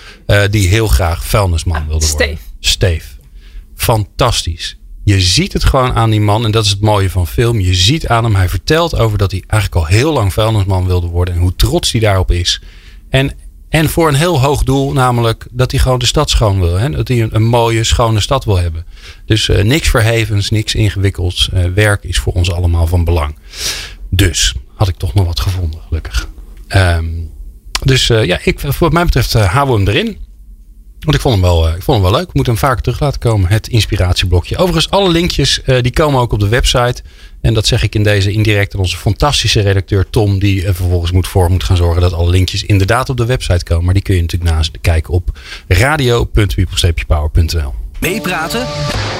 die 0.49 0.67
heel 0.67 0.87
graag 0.87 1.25
vuilnisman 1.25 1.87
wilde 1.87 2.07
worden. 2.07 2.07
Steve. 2.07 2.41
Steve 2.59 3.12
fantastisch. 3.83 4.77
Je 5.03 5.21
ziet 5.21 5.53
het 5.53 5.63
gewoon 5.63 5.93
aan 5.93 6.09
die 6.09 6.21
man. 6.21 6.45
En 6.45 6.51
dat 6.51 6.65
is 6.65 6.71
het 6.71 6.81
mooie 6.81 7.09
van 7.09 7.27
film. 7.27 7.59
Je 7.59 7.73
ziet 7.73 8.07
aan 8.07 8.23
hem. 8.23 8.35
Hij 8.35 8.49
vertelt 8.49 8.97
over 8.97 9.17
dat 9.17 9.31
hij 9.31 9.43
eigenlijk 9.47 9.85
al 9.85 9.95
heel 9.95 10.13
lang 10.13 10.33
vuilnisman 10.33 10.85
wilde 10.85 11.07
worden. 11.07 11.33
En 11.33 11.39
hoe 11.39 11.55
trots 11.55 11.91
hij 11.91 12.01
daarop 12.01 12.31
is. 12.31 12.61
En, 13.09 13.31
en 13.69 13.89
voor 13.89 14.07
een 14.07 14.15
heel 14.15 14.41
hoog 14.41 14.63
doel. 14.63 14.93
Namelijk 14.93 15.45
dat 15.51 15.71
hij 15.71 15.79
gewoon 15.79 15.99
de 15.99 16.05
stad 16.05 16.29
schoon 16.29 16.59
wil. 16.59 16.75
Hè? 16.75 16.89
Dat 16.89 17.07
hij 17.07 17.27
een, 17.31 17.43
mooie, 17.43 17.83
schone 17.83 18.19
stad 18.19 18.45
wil 18.45 18.57
hebben. 18.57 18.85
Dus 19.25 19.47
uh, 19.47 19.63
niks 19.63 19.89
verhevens, 19.89 20.49
niks 20.49 20.75
ingewikkelds. 20.75 21.49
Uh, 21.53 21.65
werk 21.65 22.03
is 22.03 22.19
voor 22.19 22.33
ons 22.33 22.51
allemaal 22.51 22.87
van 22.87 23.03
belang. 23.03 23.35
Dus 24.09 24.55
had 24.75 24.87
ik 24.87 24.95
toch 24.97 25.13
nog 25.13 25.25
wat 25.25 25.39
gevonden, 25.39 25.79
gelukkig. 25.87 26.27
Um, 26.75 27.31
dus 27.83 28.09
uh, 28.09 28.25
ja, 28.25 28.39
ik, 28.43 28.59
wat 28.59 28.91
mij 28.91 29.05
betreft 29.05 29.33
houden 29.33 29.75
we 29.75 29.81
hem 29.81 29.89
erin. 29.89 30.17
Want 31.03 31.15
ik 31.15 31.21
vond 31.21 31.33
hem 31.33 31.43
wel, 31.43 31.67
ik 31.67 31.81
vond 31.81 32.01
hem 32.01 32.11
wel 32.11 32.19
leuk. 32.19 32.27
Ik 32.27 32.33
moet 32.33 32.45
hem 32.45 32.57
vaker 32.57 32.83
terug 32.83 32.99
laten 32.99 33.19
komen. 33.19 33.49
Het 33.49 33.67
inspiratieblokje. 33.67 34.57
Overigens, 34.57 34.89
alle 34.89 35.09
linkjes 35.09 35.61
uh, 35.65 35.81
die 35.81 35.91
komen 35.91 36.21
ook 36.21 36.31
op 36.31 36.39
de 36.39 36.47
website. 36.47 37.03
En 37.41 37.53
dat 37.53 37.67
zeg 37.67 37.83
ik 37.83 37.95
in 37.95 38.03
deze 38.03 38.31
indirect 38.31 38.73
aan 38.73 38.79
onze 38.79 38.97
fantastische 38.97 39.61
redacteur 39.61 40.09
Tom. 40.09 40.39
Die 40.39 40.65
er 40.65 40.75
vervolgens 40.75 41.11
moet 41.11 41.27
voor 41.27 41.51
moet 41.51 41.63
gaan 41.63 41.77
zorgen 41.77 42.01
dat 42.01 42.13
alle 42.13 42.29
linkjes 42.29 42.63
inderdaad 42.63 43.09
op 43.09 43.17
de 43.17 43.25
website 43.25 43.63
komen. 43.63 43.85
Maar 43.85 43.93
die 43.93 44.03
kun 44.03 44.15
je 44.15 44.21
natuurlijk 44.21 44.51
naast 44.51 44.71
kijken 44.81 45.13
op 45.13 45.39
radio.people-power.nl 45.67 47.73
Meepraten 47.99 48.67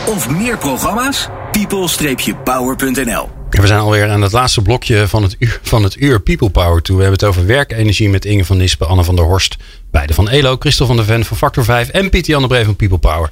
of 0.06 0.30
meer 0.30 0.58
programma's? 0.58 1.28
people-power.nl 1.52 3.30
we 3.62 3.68
zijn 3.68 3.80
alweer 3.80 4.10
aan 4.10 4.22
het 4.22 4.32
laatste 4.32 4.62
blokje 4.62 5.08
van 5.08 5.24
het, 5.24 5.36
uur, 5.40 5.60
van 5.62 5.84
het 5.84 6.02
uur 6.02 6.22
People 6.22 6.50
Power 6.50 6.82
toe. 6.82 6.96
We 6.96 7.02
hebben 7.02 7.20
het 7.20 7.30
over 7.30 7.46
werkenergie 7.46 8.10
met 8.10 8.26
Inge 8.26 8.46
van 8.46 8.58
Nispen, 8.58 8.88
Anne 8.88 9.04
van 9.04 9.16
der 9.16 9.26
Horst. 9.26 9.58
Beide 9.94 10.14
van 10.14 10.30
ELO, 10.30 10.56
Christel 10.60 10.86
van 10.86 10.96
der 10.96 11.06
Ven 11.06 11.26
van 11.26 11.38
Factor 11.38 11.64
5 11.64 11.90
en 11.90 12.10
Pieter 12.10 12.32
Jan 12.32 12.48
de 12.48 12.66
van 12.66 12.76
People 12.76 12.98
Power. 12.98 13.32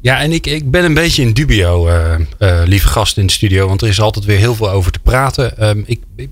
Ja, 0.00 0.20
en 0.20 0.32
ik, 0.32 0.46
ik 0.46 0.70
ben 0.70 0.84
een 0.84 0.94
beetje 0.94 1.22
in 1.22 1.32
dubio, 1.32 1.88
uh, 1.88 2.14
uh, 2.38 2.62
lieve 2.64 2.88
gasten 2.88 3.20
in 3.20 3.26
de 3.26 3.32
studio. 3.32 3.66
Want 3.68 3.82
er 3.82 3.88
is 3.88 4.00
altijd 4.00 4.24
weer 4.24 4.38
heel 4.38 4.54
veel 4.54 4.70
over 4.70 4.92
te 4.92 4.98
praten. 4.98 5.84
Ik, 5.86 6.00
ik 6.16 6.30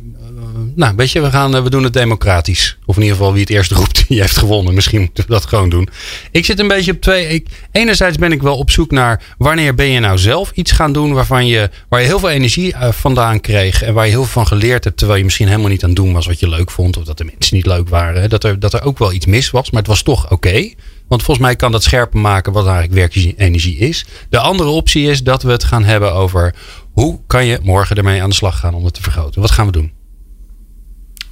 nou, 0.75 0.97
weet 0.97 1.11
je, 1.11 1.21
we, 1.21 1.31
gaan, 1.31 1.63
we 1.63 1.71
doen 1.71 1.83
het 1.83 1.93
democratisch. 1.93 2.79
Of 2.87 2.97
in 2.97 3.03
ieder 3.03 3.17
geval 3.17 3.33
wie 3.33 3.41
het 3.41 3.51
eerst 3.51 3.71
roept, 3.81 4.09
die 4.09 4.21
heeft 4.21 4.37
gewonnen. 4.37 4.75
Misschien 4.75 5.01
moeten 5.01 5.25
we 5.27 5.33
dat 5.33 5.47
gewoon 5.47 5.69
doen. 5.69 5.89
Ik 6.31 6.45
zit 6.45 6.59
een 6.59 6.69
beetje 6.69 6.93
op 6.93 7.01
twee. 7.01 7.43
Enerzijds 7.73 8.19
ben 8.19 8.33
ik 8.33 8.43
wel 8.43 8.57
op 8.57 8.71
zoek 8.71 8.91
naar 8.91 9.23
wanneer 9.39 9.75
ben 9.75 9.87
je 9.87 10.01
nou 10.01 10.19
zelf 10.19 10.51
iets 10.55 10.73
gaan 10.73 10.93
doen 10.93 11.13
waarvan 11.13 11.47
je, 11.47 11.71
waar 11.89 12.01
je 12.01 12.07
heel 12.07 12.19
veel 12.19 12.31
energie 12.31 12.73
uh, 12.73 12.93
vandaan 12.93 13.41
kreeg. 13.41 13.83
En 13.83 13.95
waar 13.95 14.05
je 14.05 14.11
heel 14.11 14.23
veel 14.23 14.33
van 14.33 14.47
geleerd 14.47 14.85
hebt. 14.85 14.97
Terwijl 14.97 15.19
je 15.19 15.25
misschien 15.25 15.49
helemaal 15.49 15.71
niet 15.71 15.83
aan 15.83 15.89
het 15.89 15.99
doen 15.99 16.13
was 16.13 16.27
wat 16.27 16.41
je 16.41 16.49
leuk 16.49 16.71
vond. 16.71 16.97
Of 16.97 17.05
dat 17.05 17.19
de 17.19 17.25
mensen 17.25 17.57
niet 17.57 17.67
leuk 17.67 17.89
waren. 17.89 18.29
Dat 18.29 18.45
er, 18.45 18.61
dat 18.61 18.73
er 18.73 18.83
ook 18.83 18.99
wel 18.99 19.13
iets 19.13 19.27
mis 19.27 19.51
was. 19.51 19.71
Maar 19.71 19.81
het 19.81 19.91
was 19.91 20.03
toch 20.03 20.31
oké. 20.31 20.71
Want 21.09 21.23
volgens 21.23 21.47
mij 21.47 21.57
kan 21.57 21.73
dat 21.73 21.83
scherper 21.83 22.21
maken 22.21 22.53
wat 22.53 22.67
eigenlijk 22.67 23.15
werkenergie 23.15 23.77
is. 23.77 24.07
De 24.31 24.39
andere 24.39 24.69
optie 24.69 25.11
is 25.11 25.23
dat 25.23 25.43
we 25.43 25.51
het 25.51 25.65
gaan 25.65 25.85
hebben 25.85 26.13
over 26.13 26.55
hoe 26.93 27.21
kan 27.27 27.47
je 27.47 27.59
morgen 27.63 27.97
ermee 27.97 28.23
aan 28.23 28.29
de 28.29 28.35
slag 28.35 28.59
gaan 28.59 28.75
om 28.75 28.85
het 28.85 28.95
te 28.95 29.03
vergroten. 29.03 29.41
Wat 29.41 29.51
gaan 29.51 29.67
we 29.67 29.73
doen? 29.73 29.98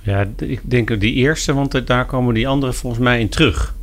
Ja, 0.07 0.27
ik 0.39 0.61
denk 0.63 1.01
die 1.01 1.13
eerste, 1.15 1.55
want 1.55 1.87
daar 1.87 2.07
komen 2.07 2.35
die 2.35 2.49
andere 2.49 2.73
volgens 2.73 3.03
mij 3.03 3.21
in 3.21 3.29
terug. 3.29 3.75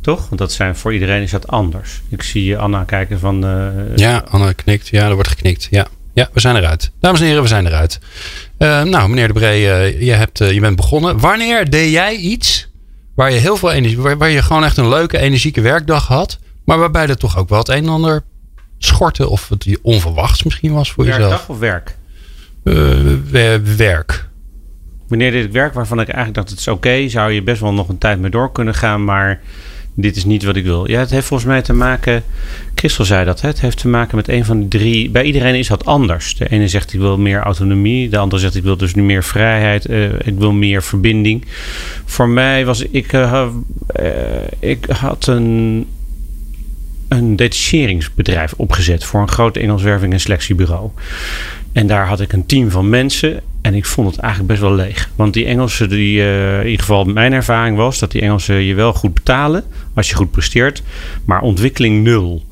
Toch? 0.00 0.28
Want 0.28 0.38
dat 0.38 0.52
zijn 0.52 0.76
voor 0.76 0.92
iedereen 0.92 1.22
is 1.22 1.30
dat 1.30 1.46
anders. 1.46 2.00
Ik 2.08 2.22
zie 2.22 2.58
Anna 2.58 2.84
kijken 2.84 3.18
van. 3.18 3.44
Uh, 3.44 3.96
ja, 3.96 4.24
Anna 4.28 4.52
knikt. 4.52 4.88
Ja, 4.88 5.08
er 5.08 5.14
wordt 5.14 5.28
geknikt. 5.28 5.66
Ja. 5.70 5.86
ja, 6.14 6.28
we 6.32 6.40
zijn 6.40 6.56
eruit. 6.56 6.90
Dames 7.00 7.20
en 7.20 7.26
heren, 7.26 7.42
we 7.42 7.48
zijn 7.48 7.66
eruit. 7.66 7.98
Uh, 8.58 8.82
nou, 8.82 9.08
meneer 9.08 9.26
De 9.26 9.32
Bree, 9.32 9.62
uh, 9.62 10.02
je, 10.02 10.12
hebt, 10.12 10.38
je 10.38 10.60
bent 10.60 10.76
begonnen. 10.76 11.18
Wanneer 11.18 11.70
deed 11.70 11.90
jij 11.90 12.16
iets 12.16 12.68
waar 13.14 13.32
je 13.32 13.38
heel 13.38 13.56
veel 13.56 13.72
energie, 13.72 13.98
waar, 13.98 14.18
waar, 14.18 14.30
je 14.30 14.42
gewoon 14.42 14.64
echt 14.64 14.76
een 14.76 14.88
leuke, 14.88 15.18
energieke 15.18 15.60
werkdag 15.60 16.06
had, 16.06 16.38
maar 16.64 16.78
waarbij 16.78 17.06
er 17.06 17.16
toch 17.16 17.38
ook 17.38 17.48
wel 17.48 17.58
het 17.58 17.68
een 17.68 17.84
en 17.84 17.88
ander 17.88 18.22
schortte 18.78 19.28
of 19.28 19.48
het 19.48 19.64
je 19.64 19.78
onverwachts 19.82 20.42
misschien 20.42 20.72
was 20.72 20.92
voor 20.92 21.04
jezelf? 21.04 21.28
Werkdag 21.28 21.48
of 21.48 21.58
werk? 21.58 21.96
Eh, 22.64 22.74
we- 23.30 23.74
werk. 23.76 24.25
Wanneer 25.08 25.30
dit 25.30 25.52
werk 25.52 25.74
waarvan 25.74 26.00
ik 26.00 26.08
eigenlijk 26.08 26.36
dacht 26.36 26.50
het 26.50 26.58
is 26.58 26.68
oké, 26.68 27.08
zou 27.08 27.32
je 27.32 27.42
best 27.42 27.60
wel 27.60 27.72
nog 27.72 27.88
een 27.88 27.98
tijd 27.98 28.20
mee 28.20 28.30
door 28.30 28.52
kunnen 28.52 28.74
gaan, 28.74 29.04
maar 29.04 29.40
dit 29.96 30.16
is 30.16 30.24
niet 30.24 30.44
wat 30.44 30.56
ik 30.56 30.64
wil. 30.64 30.90
Ja, 30.90 30.98
het 31.00 31.10
heeft 31.10 31.26
volgens 31.26 31.48
mij 31.48 31.62
te 31.62 31.72
maken, 31.72 32.22
Christel 32.74 33.04
zei 33.04 33.24
dat, 33.24 33.40
het 33.40 33.60
heeft 33.60 33.78
te 33.78 33.88
maken 33.88 34.16
met 34.16 34.28
een 34.28 34.44
van 34.44 34.60
de 34.60 34.68
drie, 34.68 35.10
bij 35.10 35.24
iedereen 35.24 35.54
is 35.54 35.68
dat 35.68 35.84
anders. 35.84 36.36
De 36.36 36.48
ene 36.48 36.68
zegt 36.68 36.92
ik 36.92 37.00
wil 37.00 37.18
meer 37.18 37.40
autonomie, 37.40 38.08
de 38.08 38.18
andere 38.18 38.40
zegt 38.40 38.54
ik 38.54 38.62
wil 38.62 38.76
dus 38.76 38.94
nu 38.94 39.02
meer 39.02 39.24
vrijheid, 39.24 39.86
eh, 39.86 40.12
ik 40.12 40.38
wil 40.38 40.52
meer 40.52 40.82
verbinding. 40.82 41.44
Voor 42.04 42.28
mij 42.28 42.64
was 42.64 42.82
ik, 42.82 43.12
eh, 43.12 43.46
eh, 43.86 44.12
ik 44.58 44.84
had 44.84 45.26
een, 45.26 45.86
een 47.08 47.36
detacheringsbedrijf 47.36 48.54
opgezet 48.56 49.04
voor 49.04 49.20
een 49.20 49.28
groot 49.28 49.56
Engels 49.56 49.84
en 49.84 50.20
selectiebureau. 50.20 50.90
En 51.72 51.86
daar 51.86 52.06
had 52.06 52.20
ik 52.20 52.32
een 52.32 52.46
team 52.46 52.70
van 52.70 52.88
mensen. 52.88 53.40
En 53.66 53.74
ik 53.74 53.84
vond 53.84 54.10
het 54.10 54.18
eigenlijk 54.18 54.50
best 54.52 54.62
wel 54.62 54.74
leeg. 54.74 55.10
Want 55.16 55.34
die 55.34 55.44
Engelsen, 55.44 55.88
die, 55.88 56.20
eh, 56.20 56.58
in 56.58 56.64
ieder 56.64 56.80
geval 56.80 57.04
mijn 57.04 57.32
ervaring 57.32 57.76
was... 57.76 57.98
dat 57.98 58.10
die 58.10 58.20
Engelsen 58.20 58.54
je 58.54 58.74
wel 58.74 58.92
goed 58.92 59.14
betalen 59.14 59.64
als 59.94 60.08
je 60.08 60.14
goed 60.14 60.30
presteert. 60.30 60.82
Maar 61.24 61.40
ontwikkeling 61.40 62.02
nul. 62.02 62.44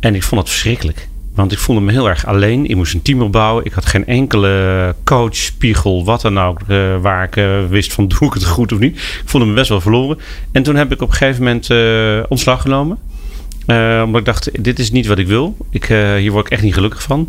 En 0.00 0.14
ik 0.14 0.22
vond 0.22 0.40
het 0.40 0.50
verschrikkelijk. 0.50 1.08
Want 1.34 1.52
ik 1.52 1.58
voelde 1.58 1.80
me 1.80 1.92
heel 1.92 2.08
erg 2.08 2.26
alleen. 2.26 2.66
Ik 2.66 2.76
moest 2.76 2.94
een 2.94 3.02
team 3.02 3.22
opbouwen. 3.22 3.64
Ik 3.64 3.72
had 3.72 3.86
geen 3.86 4.06
enkele 4.06 4.94
coach, 5.04 5.36
spiegel, 5.36 6.04
wat 6.04 6.20
dan 6.20 6.40
ook... 6.40 6.60
eh, 6.66 7.00
waar 7.00 7.24
ik 7.24 7.36
eh, 7.36 7.66
wist 7.68 7.92
van 7.92 8.08
doe 8.18 8.28
ik 8.28 8.34
het 8.34 8.44
goed 8.44 8.72
of 8.72 8.78
niet. 8.78 8.96
Ik 8.96 9.22
voelde 9.24 9.46
me 9.46 9.54
best 9.54 9.68
wel 9.68 9.80
verloren. 9.80 10.18
En 10.52 10.62
toen 10.62 10.76
heb 10.76 10.92
ik 10.92 11.02
op 11.02 11.08
een 11.08 11.14
gegeven 11.14 11.42
moment 11.42 11.70
eh, 11.70 12.22
ontslag 12.28 12.62
genomen. 12.62 12.98
Eh, 13.70 14.02
omdat 14.04 14.20
ik 14.20 14.26
dacht, 14.26 14.64
dit 14.64 14.78
is 14.78 14.90
niet 14.90 15.06
wat 15.06 15.18
ik 15.18 15.26
wil. 15.26 15.56
Ik, 15.70 15.88
eh, 15.88 16.14
hier 16.14 16.32
word 16.32 16.46
ik 16.46 16.52
echt 16.52 16.62
niet 16.62 16.74
gelukkig 16.74 17.02
van. 17.02 17.28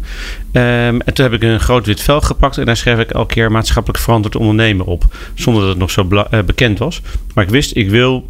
Ehm, 0.51 0.99
en 0.99 1.13
toen 1.13 1.25
heb 1.25 1.33
ik 1.33 1.43
een 1.43 1.59
groot 1.59 1.85
wit 1.85 2.01
vel 2.01 2.21
gepakt. 2.21 2.57
En 2.57 2.65
daar 2.65 2.77
schreef 2.77 2.99
ik 2.99 3.11
elke 3.11 3.33
keer 3.33 3.51
maatschappelijk 3.51 4.03
verantwoord 4.03 4.35
ondernemen 4.35 4.85
op. 4.85 5.03
Zonder 5.33 5.61
dat 5.61 5.69
het 5.69 5.79
nog 5.79 5.91
zo 5.91 6.07
eh, 6.09 6.43
bekend 6.43 6.79
was. 6.79 7.01
Maar 7.33 7.43
ik 7.43 7.49
wist, 7.49 7.75
ik 7.75 7.89
wil 7.89 8.29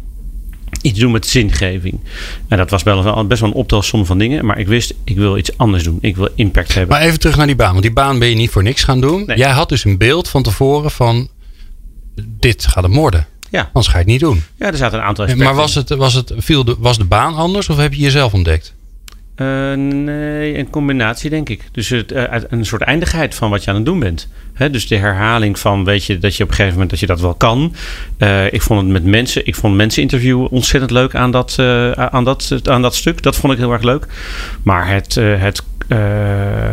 iets 0.82 0.98
doen 0.98 1.12
met 1.12 1.26
zingeving. 1.26 2.00
En 2.48 2.56
dat 2.56 2.70
was 2.70 2.82
best 2.82 3.40
wel 3.40 3.48
een 3.48 3.52
optelsom 3.52 4.06
van 4.06 4.18
dingen. 4.18 4.44
Maar 4.44 4.58
ik 4.58 4.66
wist, 4.66 4.94
ik 5.04 5.16
wil 5.16 5.38
iets 5.38 5.58
anders 5.58 5.84
doen. 5.84 5.98
Ik 6.00 6.16
wil 6.16 6.28
impact 6.34 6.74
hebben. 6.74 6.96
Maar 6.96 7.06
even 7.06 7.20
terug 7.20 7.36
naar 7.36 7.46
die 7.46 7.56
baan. 7.56 7.70
Want 7.70 7.82
die 7.82 7.92
baan 7.92 8.18
ben 8.18 8.28
je 8.28 8.34
niet 8.34 8.50
voor 8.50 8.62
niks 8.62 8.84
gaan 8.84 9.00
doen. 9.00 9.24
Nee. 9.26 9.36
Jij 9.36 9.50
had 9.50 9.68
dus 9.68 9.84
een 9.84 9.98
beeld 9.98 10.28
van 10.28 10.42
tevoren 10.42 10.90
van... 10.90 11.28
Dit 12.38 12.66
gaat 12.66 12.82
hem 12.82 12.94
worden. 12.94 13.26
Ja. 13.52 13.60
Anders 13.72 13.86
ga 13.86 13.92
je 13.92 13.98
het 13.98 14.06
niet 14.06 14.20
doen. 14.20 14.42
Ja, 14.56 14.66
er 14.66 14.76
zaten 14.76 14.98
een 14.98 15.04
aantal 15.04 15.24
aspecten. 15.24 15.46
Maar 15.46 15.62
was, 15.62 15.74
het, 15.74 15.88
was, 15.88 16.14
het, 16.14 16.32
viel 16.36 16.64
de, 16.64 16.76
was 16.78 16.98
de 16.98 17.04
baan 17.04 17.34
anders 17.34 17.68
of 17.68 17.76
heb 17.76 17.94
je 17.94 18.00
jezelf 18.00 18.32
ontdekt? 18.32 18.74
Eh, 19.34 19.72
nee, 19.74 20.58
een 20.58 20.70
combinatie 20.70 21.30
denk 21.30 21.48
ik. 21.48 21.62
Dus 21.72 21.88
het, 21.88 22.12
eh, 22.12 22.40
een 22.48 22.66
soort 22.66 22.82
eindigheid 22.82 23.34
van 23.34 23.50
wat 23.50 23.64
je 23.64 23.70
aan 23.70 23.76
het 23.76 23.84
doen 23.84 23.98
bent. 23.98 24.28
Dus 24.70 24.88
de 24.88 24.96
herhaling 24.96 25.58
van, 25.58 25.84
weet 25.84 26.04
je, 26.04 26.18
dat 26.18 26.36
je 26.36 26.42
op 26.42 26.48
een 26.48 26.54
gegeven 26.54 26.74
moment 26.74 26.90
dat 26.90 27.00
je 27.00 27.06
dat 27.06 27.20
wel 27.20 27.34
kan. 27.34 27.74
Eh, 28.18 28.52
ik 28.52 28.62
vond 28.62 28.80
het 28.80 28.90
met 28.90 29.04
mensen, 29.04 29.46
ik 29.46 29.54
vond 29.54 29.76
mensen 29.76 30.02
interviewen 30.02 30.50
ontzettend 30.50 30.90
leuk 30.90 31.14
aan 31.14 31.30
dat, 31.30 31.58
aan 31.96 32.24
dat, 32.24 32.68
aan 32.68 32.82
dat 32.82 32.94
stuk. 32.94 33.22
Dat 33.22 33.36
vond 33.36 33.52
ik 33.52 33.58
heel 33.58 33.72
erg 33.72 33.82
leuk. 33.82 34.06
Maar 34.62 34.88
het, 34.88 35.14
het 35.14 35.62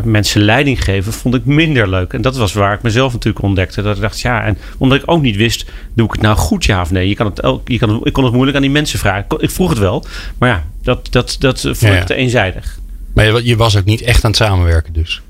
mensen 0.04 0.42
leiding 0.42 0.84
geven 0.84 1.14
vond 1.14 1.36
ik 1.36 1.46
minder 1.46 1.90
leuk. 1.90 2.14
En 2.14 2.22
dat 2.22 2.38
was 2.38 2.54
waar 2.54 2.74
ik 2.74 2.82
mezelf 2.82 3.14
natuurlijk 3.14 3.44
ontdekte. 3.44 3.82
Dat 3.82 3.96
ik 3.96 4.02
dacht, 4.02 4.20
ja, 4.20 4.44
en 4.44 4.58
omdat 4.78 4.98
ik 4.98 5.12
ook 5.12 5.22
niet 5.22 5.36
wist, 5.36 5.66
doe 5.94 6.06
ik 6.06 6.12
het 6.12 6.22
nou 6.22 6.36
goed, 6.38 6.66
ja 6.66 6.82
of 6.82 6.92
nee? 6.92 7.08
Je 7.08 7.16
kan 7.16 7.26
het 7.26 7.60
je 7.66 7.78
kan, 7.78 8.02
ik 8.04 8.14
kon 8.14 8.24
het 8.24 8.34
moeilijk 8.34 8.58
aan 8.58 8.64
die 8.64 8.72
mensen 8.72 9.00
vragen. 9.00 9.26
Ik 9.38 9.52
vroeg 9.52 9.70
het 9.70 9.80
wel, 9.80 10.06
maar 10.38 10.50
ja, 10.50 10.64
dat, 10.96 11.12
dat, 11.12 11.36
dat 11.40 11.60
vond 11.62 11.80
Ja, 11.80 11.92
ja. 11.92 12.00
ik 12.00 12.06
te 12.06 12.16
eenzijdig. 12.16 12.80
Maar 13.14 13.26
je, 13.26 13.46
je 13.46 13.56
was 13.56 13.78
ook 13.78 13.86
niet 13.86 14.02
echt 14.02 14.24
aan 14.24 14.30
het 14.32 14.40
samenwerken 14.40 14.94
dus. 14.94 15.22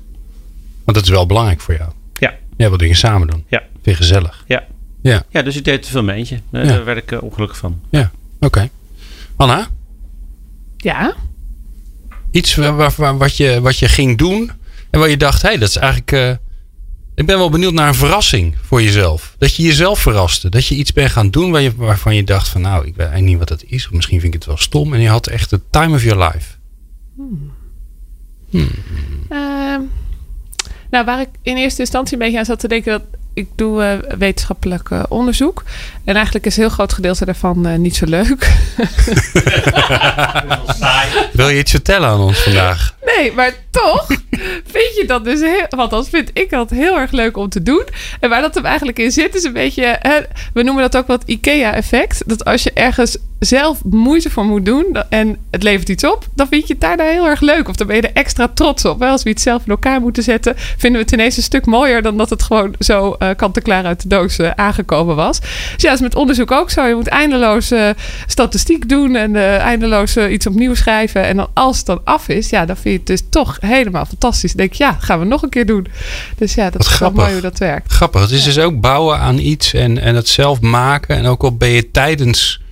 Want 0.84 0.96
dat 0.96 1.02
is 1.06 1.08
wel 1.12 1.26
belangrijk 1.26 1.60
voor 1.60 1.74
jou. 1.74 1.90
Ja. 2.18 2.34
Jij 2.56 2.68
wil 2.68 2.78
dingen 2.78 2.96
samen 2.96 3.26
doen. 3.28 3.44
Ja. 3.48 3.58
Vind 3.72 3.96
je 3.96 4.02
gezellig. 4.02 4.44
Ja. 4.46 4.64
Ja, 5.02 5.22
Ja, 5.28 5.42
dus 5.42 5.56
ik 5.56 5.64
deed 5.64 5.82
te 5.82 5.90
veel 5.90 6.02
met 6.02 6.16
eentje. 6.16 6.40
Ja. 6.50 6.62
Daar 6.62 6.84
werd 6.84 6.98
ik 6.98 7.12
eh, 7.12 7.22
ongelukkig 7.22 7.58
van. 7.58 7.80
oké. 8.40 8.68
Anna, 9.36 9.68
Ja, 10.76 11.14
iets 12.30 12.54
waar, 12.54 12.76
waar- 12.76 12.92
waar- 12.96 13.18
wat, 13.18 13.36
je, 13.36 13.60
wat 13.60 13.78
je 13.78 13.88
ging 13.88 14.18
doen 14.18 14.50
en 14.90 15.00
waar 15.00 15.08
je 15.08 15.16
dacht, 15.16 15.42
hé, 15.42 15.48
hey, 15.48 15.58
dat 15.58 15.68
is 15.68 15.76
eigenlijk... 15.76 16.12
eh, 16.12 16.30
ik 17.20 17.26
ben 17.26 17.38
wel 17.38 17.50
benieuwd 17.50 17.72
naar 17.72 17.88
een 17.88 17.94
verrassing 17.94 18.54
voor 18.62 18.82
jezelf. 18.82 19.34
Dat 19.38 19.54
je 19.54 19.62
jezelf 19.62 19.98
verraste. 19.98 20.48
Dat 20.48 20.66
je 20.66 20.74
iets 20.74 20.92
bent 20.92 21.10
gaan 21.10 21.30
doen 21.30 21.50
waar 21.50 21.60
je, 21.60 21.72
waarvan 21.76 22.14
je 22.14 22.24
dacht 22.24 22.48
van, 22.48 22.60
nou, 22.60 22.78
ik 22.78 22.96
weet 22.96 23.06
eigenlijk 23.06 23.26
niet 23.26 23.38
wat 23.38 23.48
dat 23.48 23.64
is. 23.66 23.86
Of 23.86 23.92
misschien 23.92 24.20
vind 24.20 24.34
ik 24.34 24.38
het 24.40 24.48
wel 24.48 24.56
stom. 24.56 24.94
En 24.94 25.00
je 25.00 25.08
had 25.08 25.26
echt 25.26 25.50
de 25.50 25.60
time 25.70 25.94
of 25.94 26.02
your 26.02 26.32
life. 26.32 26.52
Ehm, 29.28 29.80
nou, 30.90 31.04
waar 31.04 31.20
ik 31.20 31.28
in 31.42 31.56
eerste 31.56 31.80
instantie 31.80 32.12
een 32.12 32.18
beetje 32.18 32.38
aan 32.38 32.44
zat 32.44 32.60
te 32.60 32.68
denken, 32.68 32.92
dat 32.92 33.02
ik 33.34 33.48
doe 33.54 33.82
eh, 33.82 34.16
wetenschappelijk 34.18 34.90
eh, 34.90 35.02
onderzoek. 35.08 35.62
En 36.04 36.14
eigenlijk 36.14 36.46
is 36.46 36.56
een 36.56 36.62
heel 36.62 36.72
groot 36.72 36.92
gedeelte 36.92 37.24
daarvan 37.24 37.66
eh, 37.66 37.78
niet 37.78 37.96
zo 37.96 38.06
leuk. 38.06 38.52
Wil 41.32 41.48
je 41.48 41.58
iets 41.58 41.70
vertellen 41.70 42.08
aan 42.08 42.20
ons 42.20 42.38
vandaag? 42.38 42.94
Nee, 43.16 43.32
maar 43.32 43.54
toch 43.70 44.06
vind 44.72 44.96
je 44.96 45.04
dat 45.06 45.24
dus 45.24 45.40
heel... 45.40 45.66
Want 45.68 45.90
dat 45.90 46.08
vind 46.08 46.30
ik 46.32 46.50
dat 46.50 46.70
heel 46.70 46.98
erg 46.98 47.10
leuk 47.10 47.36
om 47.36 47.48
te 47.48 47.62
doen. 47.62 47.84
En 48.20 48.28
waar 48.28 48.40
dat 48.40 48.54
hem 48.54 48.64
eigenlijk 48.64 48.98
in 48.98 49.12
zit 49.12 49.34
is 49.34 49.44
een 49.44 49.52
beetje... 49.52 49.98
We 50.52 50.62
noemen 50.62 50.82
dat 50.82 50.96
ook 50.96 51.06
wat 51.06 51.22
IKEA-effect. 51.26 52.22
Dat 52.26 52.44
als 52.44 52.62
je 52.62 52.72
ergens 52.72 53.18
zelf 53.38 53.84
moeite 53.84 54.30
voor 54.30 54.44
moet 54.44 54.64
doen... 54.64 54.96
en 55.08 55.36
het 55.50 55.62
levert 55.62 55.88
iets 55.88 56.04
op... 56.04 56.26
dan 56.34 56.48
vind 56.48 56.66
je 56.66 56.72
het 56.72 56.82
daarna 56.82 57.04
heel 57.04 57.26
erg 57.26 57.40
leuk. 57.40 57.68
Of 57.68 57.76
dan 57.76 57.86
ben 57.86 57.96
je 57.96 58.02
er 58.02 58.12
extra 58.12 58.48
trots 58.54 58.84
op. 58.84 59.02
Als 59.02 59.22
we 59.22 59.30
iets 59.30 59.42
zelf 59.42 59.62
in 59.64 59.70
elkaar 59.70 60.00
moeten 60.00 60.22
zetten... 60.22 60.54
vinden 60.56 60.92
we 60.92 61.06
het 61.06 61.12
ineens 61.12 61.36
een 61.36 61.42
stuk 61.42 61.66
mooier... 61.66 62.02
dan 62.02 62.16
dat 62.16 62.30
het 62.30 62.42
gewoon 62.42 62.74
zo 62.78 63.16
eh 63.18 63.28
kant-en-klaar 63.36 63.84
uit 63.84 64.02
de 64.02 64.08
doos 64.08 64.38
eh, 64.38 64.50
aangekomen 64.50 65.16
was. 65.16 65.40
Dus 65.40 65.50
ja, 65.76 65.88
dat 65.88 65.94
is 65.94 66.00
met 66.00 66.14
onderzoek 66.14 66.50
ook 66.50 66.70
zo. 66.70 66.86
Je 66.86 66.94
moet 66.94 67.08
eindeloos 67.08 67.70
eh, 67.70 67.88
statistiek 68.26 68.88
doen... 68.88 69.16
en 69.16 69.36
eindeloos 69.60 70.16
iets 70.16 70.46
opnieuw 70.46 70.74
schrijven. 70.74 71.24
En 71.24 71.36
dan 71.36 71.48
als 71.54 71.76
het 71.76 71.86
dan 71.86 72.00
af 72.04 72.28
is... 72.28 72.50
ja, 72.50 72.64
dan 72.64 72.76
vind 72.76 72.94
je 72.94 72.99
het 73.08 73.18
dus 73.18 73.22
toch 73.30 73.56
helemaal 73.60 74.06
fantastisch. 74.06 74.52
Dan 74.52 74.66
denk 74.66 74.72
je, 74.72 74.84
ja, 74.84 74.92
gaan 75.00 75.18
we 75.18 75.24
nog 75.24 75.42
een 75.42 75.48
keer 75.48 75.66
doen. 75.66 75.86
Dus 76.36 76.54
ja, 76.54 76.64
dat 76.64 76.72
Wat 76.72 76.80
is 76.82 76.88
wel 76.88 76.96
grappig. 76.96 77.20
mooi 77.22 77.32
hoe 77.32 77.42
dat 77.42 77.58
werkt. 77.58 77.92
Grappig. 77.92 78.20
Het 78.20 78.30
is 78.30 78.44
dus 78.44 78.58
ook 78.58 78.80
bouwen 78.80 79.18
aan 79.18 79.38
iets 79.38 79.74
en, 79.74 79.98
en 79.98 80.14
het 80.14 80.28
zelf 80.28 80.60
maken. 80.60 81.16
En 81.16 81.26
ook 81.26 81.42
al 81.42 81.56
ben 81.56 81.68
je 81.68 81.90
tijdens, 81.90 82.62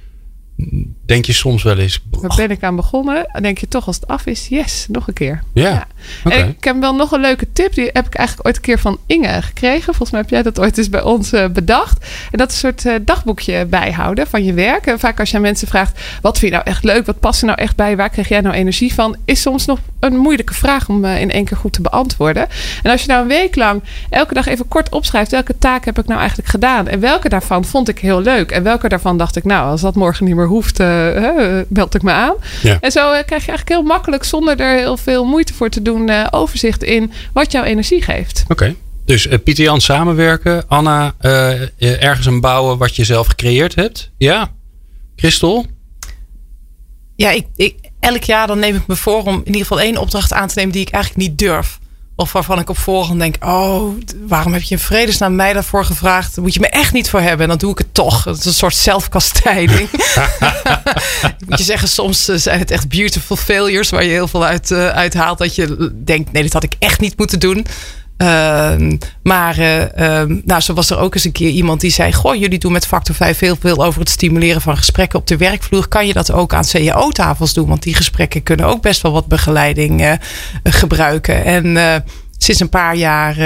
denk 1.07 1.25
je 1.25 1.33
soms 1.33 1.63
wel 1.63 1.79
eens. 1.79 2.05
Waar 2.21 2.37
ben 2.37 2.51
ik 2.51 2.63
aan 2.63 2.77
begonnen? 2.77 3.29
Dan 3.33 3.43
denk 3.43 3.59
je 3.59 3.69
toch 3.69 3.87
als 3.87 3.97
het 3.97 4.07
af 4.07 4.27
is, 4.27 4.47
yes, 4.49 4.87
nog 4.89 5.09
een 5.09 5.15
keer. 5.15 5.43
Ja. 5.53 5.87
En 6.25 6.49
ik 6.49 6.65
heb 6.65 6.81
wel 6.81 6.95
nog 6.95 7.13
een 7.13 7.21
leuke 7.21 7.53
tip. 7.53 7.75
Die 7.75 7.91
heb 7.93 8.07
ik 8.07 8.15
eigenlijk 8.15 8.47
ooit 8.47 8.57
een 8.57 8.63
keer 8.63 8.79
van 8.79 8.99
Inge 9.07 9.43
gekregen. 9.43 9.85
Volgens 9.85 10.11
mij 10.11 10.21
heb 10.21 10.31
jij 10.31 10.43
dat 10.43 10.61
ooit 10.61 10.79
eens 10.79 10.89
bij 10.89 11.03
ons 11.03 11.33
eh, 11.33 11.47
bedacht. 11.47 12.07
En 12.31 12.39
dat 12.39 12.51
is 12.51 12.55
een 12.55 12.61
soort 12.61 12.87
eh, 12.87 12.95
dagboekje 13.03 13.67
bijhouden 13.67 14.27
van 14.27 14.45
je 14.45 14.53
werk. 14.53 14.87
En 14.87 14.99
vaak 14.99 15.21
als 15.21 15.31
je 15.31 15.37
aan 15.37 15.43
mensen 15.43 15.69
vraagt, 15.69 16.01
wat 16.23 16.39
vind 16.39 16.53
je 16.53 16.57
nou 16.57 16.69
echt 16.69 16.85
leuk? 16.85 17.07
Wat 17.07 17.21
past 17.21 17.41
er 17.41 17.47
nou 17.47 17.59
echt 17.59 17.77
bij? 17.77 17.97
Waar 17.97 18.11
krijg 18.11 18.29
jij 18.29 18.41
nou 18.41 18.55
energie 18.55 18.95
van? 18.95 19.17
Is 19.25 19.41
soms 19.41 19.67
nog 19.67 19.79
een 20.01 20.17
moeilijke 20.17 20.55
vraag 20.55 20.89
om 20.89 21.05
eh, 21.05 21.21
in 21.21 21.31
één 21.31 21.45
keer 21.45 21.57
goed 21.57 21.73
te 21.73 21.83
beantwoorden. 21.83 22.47
En 22.83 22.91
als 22.91 23.03
je 23.03 23.09
nou 23.09 23.23
een 23.23 23.29
week 23.29 23.57
lang 23.57 23.83
elke 24.11 24.35
dag 24.35 24.47
even 24.47 24.69
kort 24.69 24.89
opschrijft... 24.89 25.31
welke 25.31 25.59
taak 25.59 25.85
heb 25.85 25.99
ik 25.99 26.07
nou 26.07 26.19
eigenlijk 26.19 26.49
gedaan? 26.49 26.89
En 26.89 27.01
welke 27.01 27.29
daarvan 27.29 27.65
vond 27.65 27.89
ik 27.89 27.99
heel 27.99 28.21
leuk? 28.21 28.51
En 28.51 28.63
welke 28.63 28.89
daarvan 28.89 29.19
dacht 29.19 29.37
ik, 29.37 29.45
nou, 29.45 29.71
als 29.71 29.81
dat 29.81 29.95
morgen 29.95 30.25
niet 30.25 30.35
meer 30.35 30.47
hoeft... 30.47 30.79
meld 31.69 31.95
ik 31.95 32.03
me 32.03 32.08
aan. 32.15 32.35
Ja. 32.63 32.79
En 32.81 32.91
zo 32.91 33.13
eh, 33.13 33.25
krijg 33.25 33.45
je 33.45 33.49
eigenlijk 33.49 33.69
heel 33.69 33.83
makkelijk... 33.83 34.25
zonder 34.25 34.61
er 34.61 34.79
heel 34.79 34.97
veel 34.97 35.25
moeite 35.25 35.55
voor 35.55 35.69
te 35.69 35.83
doen... 35.83 36.09
eh, 36.09 36.27
overzicht 36.31 36.83
in 36.83 37.13
wat 37.33 37.53
jouw 37.53 37.65
energie 37.65 38.03
geeft. 38.03 38.45
Oké. 38.49 38.75
Dus 39.05 39.27
eh, 39.27 39.39
Pieter 39.45 39.65
Jan 39.65 39.81
samenwerken. 39.81 40.69
Anna, 40.69 41.15
ergens 41.79 42.27
een 42.27 42.41
bouwen 42.41 42.79
wat 42.79 42.97
je 42.97 43.05
zelf 43.05 43.27
gecreëerd 43.27 43.75
hebt. 43.75 44.11
Ja. 44.19 44.53
Christel? 45.17 45.67
Ja, 47.17 47.31
ik, 47.31 47.47
ik, 47.57 47.77
elk 48.01 48.23
jaar 48.23 48.47
dan 48.47 48.59
neem 48.59 48.77
ik 48.77 48.87
me 48.87 48.97
voor 48.97 49.23
om 49.23 49.35
in 49.35 49.47
ieder 49.47 49.61
geval 49.61 49.81
één 49.81 49.97
opdracht 49.97 50.33
aan 50.33 50.49
te 50.49 50.55
nemen 50.57 50.73
die 50.73 50.87
ik 50.87 50.91
eigenlijk 50.93 51.29
niet 51.29 51.39
durf. 51.39 51.79
Of 52.21 52.33
waarvan 52.33 52.59
ik 52.59 52.71
op 52.71 52.79
voorhand 52.79 53.19
denk, 53.19 53.37
oh, 53.45 53.95
waarom 54.27 54.53
heb 54.53 54.63
je 54.63 54.75
in 54.75 54.81
vredesnaam 54.81 55.35
mij 55.35 55.53
daarvoor 55.53 55.85
gevraagd? 55.85 56.35
Daar 56.35 56.45
moet 56.45 56.55
je 56.55 56.61
me 56.61 56.69
echt 56.69 56.93
niet 56.93 57.11
voor 57.11 57.21
hebben. 57.21 57.41
En 57.41 57.49
dan 57.49 57.59
doe 57.59 57.71
ik 57.71 57.79
het 57.79 57.95
toch. 57.95 58.23
Dat 58.23 58.39
is 58.39 58.45
een 58.45 58.53
soort 58.53 58.75
zelfkastijding. 58.75 59.89
ik 61.39 61.49
moet 61.49 61.59
je 61.59 61.65
zeggen, 61.65 61.89
soms 61.89 62.29
eh, 62.29 62.37
zijn 62.37 62.59
het 62.59 62.71
echt 62.71 62.89
beautiful 62.89 63.37
failures 63.37 63.91
waar 63.91 64.05
je 64.05 64.11
heel 64.11 64.29
veel 64.29 64.45
uit, 64.45 64.71
eh, 64.71 64.89
uithaalt. 64.89 65.39
Dat 65.39 65.55
je 65.55 65.93
denkt, 66.05 66.33
nee, 66.33 66.43
dit 66.43 66.53
had 66.53 66.63
ik 66.63 66.75
echt 66.79 67.01
niet 67.01 67.19
moeten 67.19 67.41
doen. 67.41 67.67
Ehm, 68.19 68.97
maar 69.23 69.59
eh, 69.59 70.21
ehm, 70.21 70.41
nou, 70.45 70.61
zo 70.61 70.75
was 70.75 70.91
er 70.91 70.99
ook 70.99 71.15
eens 71.15 71.25
een 71.25 71.33
keer 71.33 71.51
iemand 71.51 71.81
die 71.81 71.91
zei: 71.91 72.13
Goh, 72.13 72.35
jullie 72.35 72.59
doen 72.59 72.73
met 72.73 72.87
Factor 72.87 73.15
5 73.15 73.39
heel 73.39 73.57
veel 73.61 73.85
over 73.85 74.01
het 74.01 74.09
stimuleren 74.09 74.61
van 74.61 74.77
gesprekken 74.77 75.19
op 75.19 75.27
de 75.27 75.37
werkvloer. 75.37 75.89
Kan 75.89 76.07
je 76.07 76.13
dat 76.13 76.33
ook 76.33 76.55
aan 76.55 76.65
CAO-tafels 76.67 77.55
doen? 77.55 77.69
Want 77.69 77.83
die 77.83 77.95
gesprekken 77.95 78.43
kunnen 78.43 78.67
ook 78.67 78.83
best 78.83 79.03
wel 79.03 79.13
wat 79.13 79.27
begeleiding 79.27 80.03
eh, 80.03 80.13
gebruiken. 80.63 81.45
En 81.45 81.77
eh, 81.77 82.01
sinds 82.37 82.61
een 82.61 82.69
paar 82.69 82.97
jaar 82.97 83.37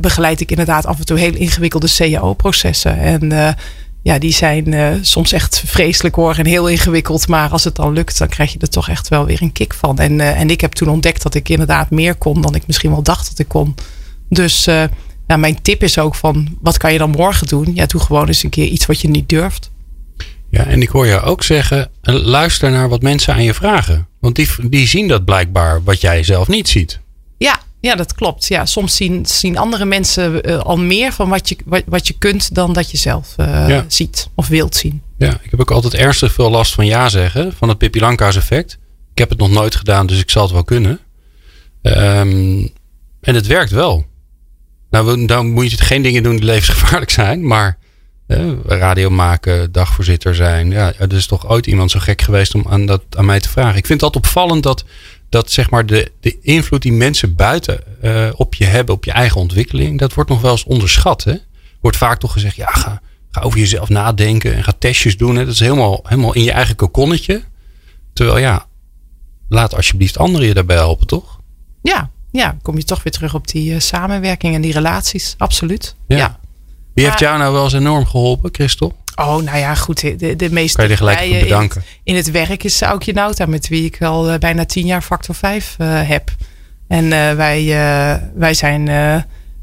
begeleid 0.00 0.40
ik 0.40 0.50
inderdaad 0.50 0.86
af 0.86 0.98
en 0.98 1.06
toe 1.06 1.18
heel 1.18 1.34
ingewikkelde 1.34 1.88
CAO-processen. 1.96 2.98
En 2.98 3.32
eh, 3.32 3.48
ja, 4.02 4.18
die 4.18 4.32
zijn 4.32 4.74
eh, 4.74 4.92
soms 5.00 5.32
echt 5.32 5.62
vreselijk 5.66 6.14
hoor 6.14 6.36
en 6.36 6.46
heel 6.46 6.68
ingewikkeld. 6.68 7.28
Maar 7.28 7.50
als 7.50 7.64
het 7.64 7.74
dan 7.74 7.92
lukt, 7.92 8.18
dan 8.18 8.28
krijg 8.28 8.52
je 8.52 8.58
er 8.58 8.68
toch 8.68 8.88
echt 8.88 9.08
wel 9.08 9.24
weer 9.24 9.42
een 9.42 9.52
kick 9.52 9.74
van. 9.74 9.98
En, 9.98 10.20
eh, 10.20 10.40
en 10.40 10.50
ik 10.50 10.60
heb 10.60 10.72
toen 10.72 10.88
ontdekt 10.88 11.22
dat 11.22 11.34
ik 11.34 11.48
inderdaad 11.48 11.90
meer 11.90 12.14
kon 12.14 12.40
dan 12.40 12.54
ik 12.54 12.66
misschien 12.66 12.90
wel 12.90 13.02
dacht 13.02 13.28
dat 13.28 13.38
ik 13.38 13.48
kon. 13.48 13.74
Dus 14.28 14.66
uh, 14.66 14.84
nou, 15.26 15.40
mijn 15.40 15.62
tip 15.62 15.82
is 15.82 15.98
ook 15.98 16.14
van, 16.14 16.56
wat 16.60 16.76
kan 16.76 16.92
je 16.92 16.98
dan 16.98 17.10
morgen 17.10 17.46
doen? 17.46 17.74
Ja, 17.74 17.86
doe 17.86 18.00
gewoon 18.00 18.26
eens 18.26 18.42
een 18.42 18.50
keer 18.50 18.66
iets 18.66 18.86
wat 18.86 19.00
je 19.00 19.08
niet 19.08 19.28
durft. 19.28 19.70
Ja, 20.50 20.64
en 20.66 20.82
ik 20.82 20.88
hoor 20.88 21.06
je 21.06 21.20
ook 21.20 21.42
zeggen, 21.42 21.90
luister 22.02 22.70
naar 22.70 22.88
wat 22.88 23.02
mensen 23.02 23.34
aan 23.34 23.42
je 23.42 23.54
vragen. 23.54 24.08
Want 24.20 24.36
die, 24.36 24.48
die 24.68 24.86
zien 24.86 25.08
dat 25.08 25.24
blijkbaar 25.24 25.82
wat 25.84 26.00
jij 26.00 26.22
zelf 26.22 26.48
niet 26.48 26.68
ziet. 26.68 27.00
Ja, 27.38 27.60
ja, 27.80 27.94
dat 27.94 28.14
klopt. 28.14 28.46
Ja, 28.46 28.66
soms 28.66 28.96
zien, 28.96 29.26
zien 29.26 29.58
andere 29.58 29.84
mensen 29.84 30.48
uh, 30.50 30.58
al 30.58 30.78
meer 30.78 31.12
van 31.12 31.28
wat 31.28 31.48
je, 31.48 31.56
wat, 31.64 31.82
wat 31.86 32.06
je 32.06 32.14
kunt 32.18 32.54
dan 32.54 32.72
dat 32.72 32.90
je 32.90 32.96
zelf 32.96 33.34
uh, 33.40 33.68
ja. 33.68 33.84
ziet 33.88 34.28
of 34.34 34.48
wilt 34.48 34.76
zien. 34.76 35.02
Ja, 35.18 35.40
ik 35.42 35.50
heb 35.50 35.60
ook 35.60 35.70
altijd 35.70 35.94
ernstig 35.94 36.32
veel 36.32 36.50
last 36.50 36.74
van 36.74 36.86
ja 36.86 37.08
zeggen, 37.08 37.52
van 37.52 37.68
het 37.68 37.78
Pippi 37.78 38.00
Lanka's 38.00 38.36
effect. 38.36 38.78
Ik 39.12 39.18
heb 39.18 39.28
het 39.28 39.38
nog 39.38 39.50
nooit 39.50 39.76
gedaan, 39.76 40.06
dus 40.06 40.20
ik 40.20 40.30
zal 40.30 40.42
het 40.42 40.52
wel 40.52 40.64
kunnen. 40.64 41.00
Um, 41.82 42.72
en 43.20 43.34
het 43.34 43.46
werkt 43.46 43.70
wel. 43.70 44.06
Nou, 44.90 45.26
dan 45.26 45.50
moet 45.50 45.70
je 45.70 45.76
geen 45.76 46.02
dingen 46.02 46.22
doen 46.22 46.36
die 46.36 46.44
levensgevaarlijk 46.44 47.10
zijn, 47.10 47.46
maar 47.46 47.78
uh, 48.26 48.50
radio 48.64 49.10
maken, 49.10 49.72
dagvoorzitter 49.72 50.34
zijn. 50.34 50.70
Ja, 50.70 50.92
er 50.98 51.12
is 51.12 51.26
toch 51.26 51.48
ooit 51.48 51.66
iemand 51.66 51.90
zo 51.90 51.98
gek 51.98 52.22
geweest 52.22 52.54
om 52.54 52.64
aan, 52.68 52.86
dat, 52.86 53.02
aan 53.16 53.24
mij 53.24 53.40
te 53.40 53.48
vragen. 53.48 53.76
Ik 53.76 53.86
vind 53.86 54.00
dat 54.00 54.16
opvallend 54.16 54.62
dat 54.62 54.84
dat 55.28 55.50
zeg 55.50 55.70
maar 55.70 55.86
de, 55.86 56.12
de 56.20 56.38
invloed 56.40 56.82
die 56.82 56.92
mensen 56.92 57.34
buiten 57.34 57.80
uh, 58.02 58.28
op 58.36 58.54
je 58.54 58.64
hebben, 58.64 58.94
op 58.94 59.04
je 59.04 59.12
eigen 59.12 59.40
ontwikkeling, 59.40 59.98
dat 59.98 60.14
wordt 60.14 60.30
nog 60.30 60.40
wel 60.40 60.50
eens 60.50 60.64
onderschat. 60.64 61.24
Hè? 61.24 61.34
Wordt 61.80 61.96
vaak 61.96 62.18
toch 62.18 62.32
gezegd, 62.32 62.56
ja, 62.56 62.66
ga, 62.70 63.00
ga 63.30 63.40
over 63.40 63.58
jezelf 63.58 63.88
nadenken 63.88 64.54
en 64.54 64.64
ga 64.64 64.72
testjes 64.78 65.16
doen. 65.16 65.36
Hè? 65.36 65.44
Dat 65.44 65.54
is 65.54 65.60
helemaal, 65.60 66.00
helemaal 66.02 66.34
in 66.34 66.44
je 66.44 66.52
eigen 66.52 66.76
kokonnetje. 66.76 67.42
Terwijl 68.12 68.38
ja, 68.38 68.66
laat 69.48 69.74
alsjeblieft 69.74 70.18
anderen 70.18 70.46
je 70.46 70.54
daarbij 70.54 70.76
helpen, 70.76 71.06
toch? 71.06 71.40
Ja, 71.82 72.10
ja, 72.30 72.56
kom 72.62 72.76
je 72.76 72.84
toch 72.84 73.02
weer 73.02 73.12
terug 73.12 73.34
op 73.34 73.48
die 73.48 73.72
uh, 73.72 73.80
samenwerking 73.80 74.54
en 74.54 74.60
die 74.60 74.72
relaties. 74.72 75.34
Absoluut. 75.38 75.96
Ja. 76.06 76.16
ja. 76.16 76.40
Wie 76.94 77.04
heeft 77.04 77.18
jou 77.18 77.38
nou 77.38 77.52
wel 77.52 77.64
eens 77.64 77.72
enorm 77.72 78.06
geholpen, 78.06 78.54
Christel? 78.54 78.96
Oh, 79.18 79.42
nou 79.42 79.58
ja, 79.58 79.74
goed. 79.74 80.00
De, 80.00 80.36
de 80.36 80.50
meeste 80.50 80.88
je 80.88 80.96
gelijk 80.96 81.40
bedanken. 81.40 81.82
In, 82.02 82.12
in, 82.12 82.16
het 82.16 82.30
werk 82.30 82.64
is 82.64 82.82
Aukje 82.82 83.12
Nauta, 83.12 83.46
met 83.46 83.68
wie 83.68 83.84
ik 83.84 84.02
al 84.02 84.32
uh, 84.32 84.38
bijna 84.38 84.64
tien 84.64 84.86
jaar 84.86 85.02
factor 85.02 85.34
5 85.34 85.76
uh, 85.78 86.08
heb. 86.08 86.30
En 86.88 87.04
uh, 87.04 87.32
wij, 87.32 87.66
wij 88.34 88.54
zijn 88.54 88.88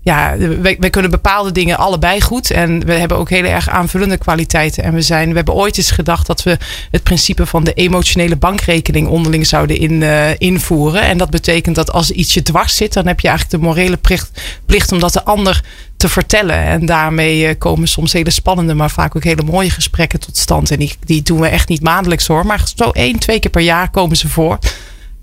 ja, 0.06 0.38
wij, 0.62 0.90
kunnen 0.90 1.12
bepaalde 1.12 1.52
dingen 1.52 1.78
allebei 1.78 2.22
goed. 2.22 2.52
En 2.52 2.86
we 2.86 2.94
hebben 2.94 3.18
ook 3.18 3.30
heel 3.30 3.44
erg 3.44 3.70
aanvullende 3.70 4.18
kwaliteiten. 4.18 4.84
En 4.84 4.94
we, 4.94 5.02
zijn, 5.02 5.30
we 5.30 5.36
hebben 5.36 5.54
ooit 5.54 5.78
eens 5.78 5.92
gedacht 5.92 6.28
dat 6.28 6.44
we 6.44 6.58
het 6.92 7.04
principe 7.04 7.46
van 7.46 7.64
de 7.64 7.74
emotionele 7.74 8.36
bankrekening 8.36 9.08
onderling 9.08 9.48
zouden 9.48 9.78
in, 9.78 10.02
uh, 10.02 10.30
invoeren. 10.38 11.02
En 11.02 11.18
dat 11.18 11.30
betekent 11.30 11.76
dat 11.76 11.92
als 11.92 12.12
iets 12.12 12.34
je 12.34 12.42
dwars 12.42 12.76
zit, 12.76 12.94
dan 12.94 13.08
heb 13.08 13.20
je 13.20 13.28
eigenlijk 13.28 13.62
de 13.62 13.68
morele 13.68 13.98
plicht, 13.98 14.42
plicht 14.66 14.92
om 14.92 15.00
dat 15.00 15.14
de 15.14 15.24
ander 15.24 15.64
te 15.98 16.10
vertellen. 16.10 16.58
En 16.58 16.86
daarmee 16.86 17.48
uh, 17.48 17.54
komen 17.58 17.88
soms 17.88 18.14
hele 18.14 18.32
spannende, 18.32 18.74
maar 18.74 18.92
vaak 18.92 19.16
ook 19.16 19.24
hele 19.24 19.44
mooie 19.44 19.70
gesprekken 19.70 20.20
tot 20.20 20.38
stand. 20.38 20.72
En 20.72 20.80
die, 20.80 20.96
die 21.06 21.22
doen 21.22 21.40
we 21.40 21.48
echt 21.48 21.70
niet 21.70 21.82
maandelijks 21.82 22.28
hoor. 22.28 22.46
Maar 22.46 22.64
zo 22.76 22.90
één, 22.90 23.20
twee 23.20 23.40
keer 23.40 23.52
per 23.52 23.62
jaar 23.62 23.90
komen 23.90 24.18
ze 24.18 24.30
voor. 24.30 24.60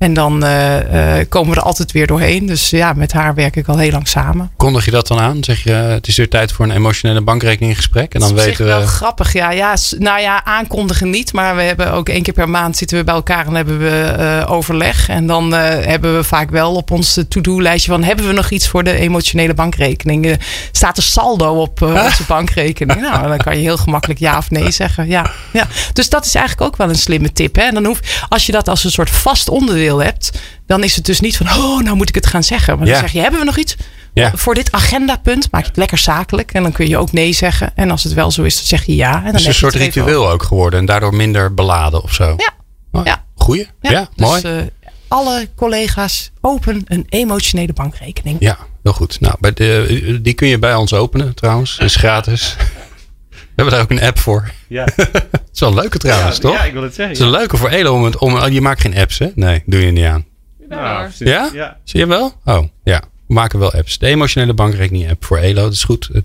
En 0.03 0.15
dan 0.15 0.45
uh, 0.45 0.77
uh, 0.77 1.25
komen 1.29 1.55
we 1.55 1.61
er 1.61 1.67
altijd 1.67 1.93
weer 1.93 2.07
doorheen. 2.07 2.47
Dus 2.47 2.71
ja, 2.71 2.93
met 2.93 3.13
haar 3.13 3.35
werk 3.35 3.57
ik 3.57 3.69
al 3.69 3.79
heel 3.79 3.91
lang 3.91 4.09
samen. 4.09 4.51
Kondig 4.57 4.85
je 4.85 4.91
dat 4.91 5.07
dan 5.07 5.21
aan? 5.21 5.45
Zeg 5.45 5.63
je, 5.63 5.71
het 5.71 6.07
is 6.09 6.17
weer 6.17 6.29
tijd 6.29 6.53
voor 6.53 6.65
een 6.65 6.71
emotionele 6.71 7.21
bankrekeninggesprek? 7.21 8.15
En 8.15 8.21
dan 8.21 8.29
dat 8.29 8.39
is 8.39 8.45
weten 8.45 8.65
we. 8.65 8.71
wel 8.71 8.87
grappig, 8.87 9.33
ja, 9.33 9.51
ja. 9.51 9.77
Nou 9.99 10.21
ja, 10.21 10.45
aankondigen 10.45 11.11
niet. 11.11 11.33
Maar 11.33 11.57
we 11.57 11.63
hebben 11.63 11.93
ook 11.93 12.09
één 12.09 12.23
keer 12.23 12.35
per 12.35 12.49
maand 12.49 12.77
zitten 12.77 12.99
we 12.99 13.05
bij 13.05 13.15
elkaar 13.15 13.47
en 13.47 13.55
hebben 13.55 13.79
we 13.79 14.17
uh, 14.19 14.51
overleg. 14.51 15.09
En 15.09 15.27
dan 15.27 15.53
hebben 15.53 16.17
we 16.17 16.25
vaak 16.25 16.51
wel 16.51 16.75
op 16.75 16.91
ons 16.91 17.19
to-do-lijstje 17.29 17.91
van... 17.91 18.03
hebben 18.03 18.27
we 18.27 18.33
nog 18.33 18.51
iets 18.51 18.69
voor 18.69 18.85
de 18.85 18.93
emotionele 18.93 19.55
bankrekening? 19.55 20.39
staat 20.73 20.97
er 20.97 21.03
saldo 21.03 21.61
op 21.61 21.83
onze 21.83 22.25
bankrekening? 22.27 23.01
Nou, 23.13 23.29
dan 23.29 23.39
kan 23.39 23.57
je 23.57 23.63
heel 23.63 23.77
gemakkelijk 23.77 24.21
ja 24.21 24.39
of 24.39 24.51
nee 24.51 24.71
zeggen. 24.71 25.09
Ja, 25.09 25.31
ja. 25.51 25.67
Dus 25.93 26.09
dat 26.09 26.25
is 26.25 26.35
eigenlijk 26.35 26.67
ook 26.67 26.77
wel 26.77 26.89
een 26.89 26.95
slimme 26.95 27.33
tip. 27.33 27.57
Hè? 27.57 27.63
En 27.63 27.75
dan 27.75 27.85
hoef, 27.85 28.01
als 28.29 28.47
je 28.47 28.53
dat 28.53 28.69
als 28.69 28.85
een 28.85 28.91
soort 28.91 29.11
vast 29.11 29.49
onderdeel 29.49 29.92
hebt, 29.99 30.31
dan 30.67 30.85
is 30.85 30.97
het 30.97 31.05
dus 31.05 31.21
niet 31.21 31.37
van, 31.37 31.47
oh, 31.47 31.81
nou 31.81 31.97
moet 31.97 32.09
ik 32.09 32.15
het 32.15 32.27
gaan 32.27 32.45
zeggen. 32.45 32.79
Maar 32.79 32.87
dan 32.87 32.97
zeg 32.97 33.13
je, 33.13 33.21
hebben 33.21 33.41
we 33.41 33.47
nog 33.47 33.57
iets? 33.57 33.77
Ja. 34.15 34.33
Voor 34.35 34.55
dit 34.55 34.73
agendapunt 34.73 35.49
maak 35.51 35.63
je 35.63 35.69
het 35.69 35.77
lekker 35.77 35.99
zakelijk. 35.99 36.53
En 36.53 36.63
dan 36.63 36.73
kun 36.73 36.89
je 36.89 36.99
ook 36.99 37.13
nee 37.13 37.33
zeggen. 37.33 37.73
En 37.75 37.91
als 37.91 38.05
het 38.05 38.13
wel 38.13 38.31
zo 38.31 38.43
is, 38.43 38.57
dan 38.57 38.65
zeg 38.65 38.85
je 38.85 38.97
ja. 38.97 39.17
En 39.17 39.25
dan 39.25 39.35
is 39.35 39.47
een 39.47 39.55
soort 39.55 39.75
ritueel 39.75 40.31
ook 40.31 40.43
geworden. 40.43 40.79
En 40.79 40.87
daardoor 40.87 41.15
minder 41.15 41.55
beladen 41.55 42.03
of 42.03 42.13
zo. 42.13 42.35
Ja. 42.37 42.53
Oh, 42.93 43.05
ja. 43.05 43.25
Goeie. 43.35 43.69
Ja, 43.81 43.91
ja 43.91 44.09
dus, 44.15 44.27
mooi. 44.27 44.43
Uh, 44.45 44.63
alle 45.09 45.49
collega's 45.57 46.31
open 46.41 46.83
een 46.85 47.07
emotionele 47.09 47.73
bankrekening. 47.73 48.37
Ja, 48.41 48.59
heel 48.83 48.93
goed. 48.93 49.21
Nou, 49.21 49.35
bij 49.41 49.53
de, 49.53 50.19
die 50.23 50.35
kun 50.35 50.49
je 50.49 50.59
bij 50.59 50.75
ons 50.75 50.93
openen 50.93 51.35
trouwens. 51.35 51.79
is 51.79 51.97
gratis. 51.97 52.57
We 53.55 53.63
hebben 53.63 53.75
daar 53.75 53.83
ook 53.83 53.91
een 53.91 54.07
app 54.07 54.19
voor. 54.19 54.51
Ja. 54.69 54.85
het 54.97 55.41
is 55.53 55.61
wel 55.61 55.69
een 55.69 55.75
leuke 55.75 55.99
trouwens, 55.99 56.39
toch? 56.39 56.55
Ja, 56.55 56.65
ik 56.65 56.73
wil 56.73 56.83
het 56.83 56.95
zeggen. 56.95 57.15
Het 57.15 57.23
is 57.23 57.33
een 57.33 57.39
leuke 57.39 57.57
voor 57.57 57.69
Elo. 57.69 57.95
Om, 57.95 58.05
het, 58.05 58.19
om, 58.19 58.35
oh, 58.35 58.49
je 58.49 58.61
maakt 58.61 58.81
geen 58.81 58.97
apps, 58.97 59.19
hè? 59.19 59.29
Nee, 59.35 59.63
doe 59.67 59.85
je 59.85 59.91
niet 59.91 60.05
aan. 60.05 60.25
Nou, 60.69 61.11
ja? 61.19 61.51
ja? 61.53 61.79
Zie 61.85 62.01
je 62.01 62.07
wel? 62.07 62.41
Oh, 62.45 62.65
ja. 62.85 63.03
We 63.27 63.35
maken 63.35 63.59
wel 63.59 63.73
apps. 63.73 63.99
De 63.99 64.07
emotionele 64.07 64.55
bankrekening 64.55 65.11
app 65.11 65.25
voor 65.25 65.39
Elo. 65.39 65.63
Dat 65.63 65.73
is 65.73 65.85
goed. 65.85 66.11
10% 66.13 66.19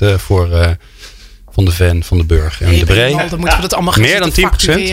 eh, 0.00 0.14
voor... 0.14 0.48
Uh, 0.50 0.70
van 1.52 1.64
de 1.64 1.72
Van, 1.72 2.02
van 2.02 2.18
de 2.18 2.24
Burg 2.24 2.62
en 2.62 2.78
de 2.78 2.84
Bree. 2.84 3.16
Dan 3.16 3.38
moeten 3.38 3.56
we 3.56 3.62
dat 3.62 3.74
allemaal 3.74 3.94
Meer 3.98 4.20
dan 4.20 4.32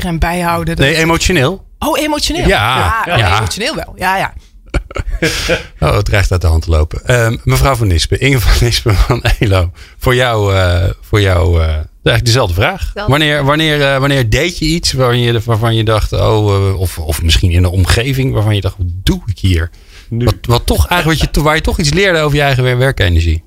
10%. 0.02 0.06
en 0.06 0.20
bijhouden. 0.20 0.78
Nee, 0.78 0.96
emotioneel. 0.96 1.66
Oh, 1.80 2.00
emotioneel? 2.00 2.48
Ja. 2.48 3.04
ja, 3.06 3.18
ja. 3.18 3.38
emotioneel 3.38 3.76
wel. 3.76 3.94
Ja, 3.96 4.18
ja. 4.18 4.34
oh, 5.80 5.96
het 5.96 6.06
dreigt 6.06 6.32
uit 6.32 6.42
de 6.42 6.48
hand 6.48 6.64
te 6.64 6.70
lopen. 6.70 7.02
Uh, 7.08 7.38
mevrouw 7.44 7.76
van 7.76 7.88
Nispen, 7.88 8.20
Inge 8.20 8.40
van 8.40 8.68
Nispen 8.68 8.96
van 8.96 9.22
ELO. 9.40 9.72
Voor 9.98 10.16
jou, 10.16 10.54
uh, 10.54 10.84
voor 11.02 11.22
jou 11.22 11.60
uh, 11.60 11.66
eigenlijk 11.68 12.26
dezelfde 12.26 12.54
vraag. 12.54 12.92
Wanneer, 13.08 13.44
wanneer, 13.44 14.00
wanneer 14.00 14.30
deed 14.30 14.58
je 14.58 14.66
iets 14.66 14.92
waarvan 14.92 15.20
je, 15.20 15.42
waarvan 15.46 15.76
je 15.76 15.84
dacht, 15.84 16.14
oh, 16.14 16.80
of, 16.80 17.00
of 17.00 17.22
misschien 17.22 17.52
in 17.52 17.64
een 17.64 17.70
omgeving 17.70 18.34
waarvan 18.34 18.56
je 18.56 18.62
dacht, 18.62 18.78
wat 18.78 18.88
doe 19.04 19.22
ik 19.26 19.40
hier? 19.40 19.70
Wat, 20.10 20.36
wat 20.42 20.66
toch 20.66 20.88
eigenlijk, 20.88 21.20
wat 21.22 21.36
je, 21.36 21.42
waar 21.42 21.56
je 21.56 21.62
toch 21.62 21.80
iets 21.80 21.94
leerde 21.94 22.20
over 22.20 22.38
je 22.38 22.44
eigen 22.44 22.78
werkenergie? 22.78 23.44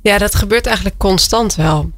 Ja, 0.00 0.18
dat 0.18 0.34
gebeurt 0.34 0.66
eigenlijk 0.66 0.98
constant 0.98 1.54
wel. 1.54 1.90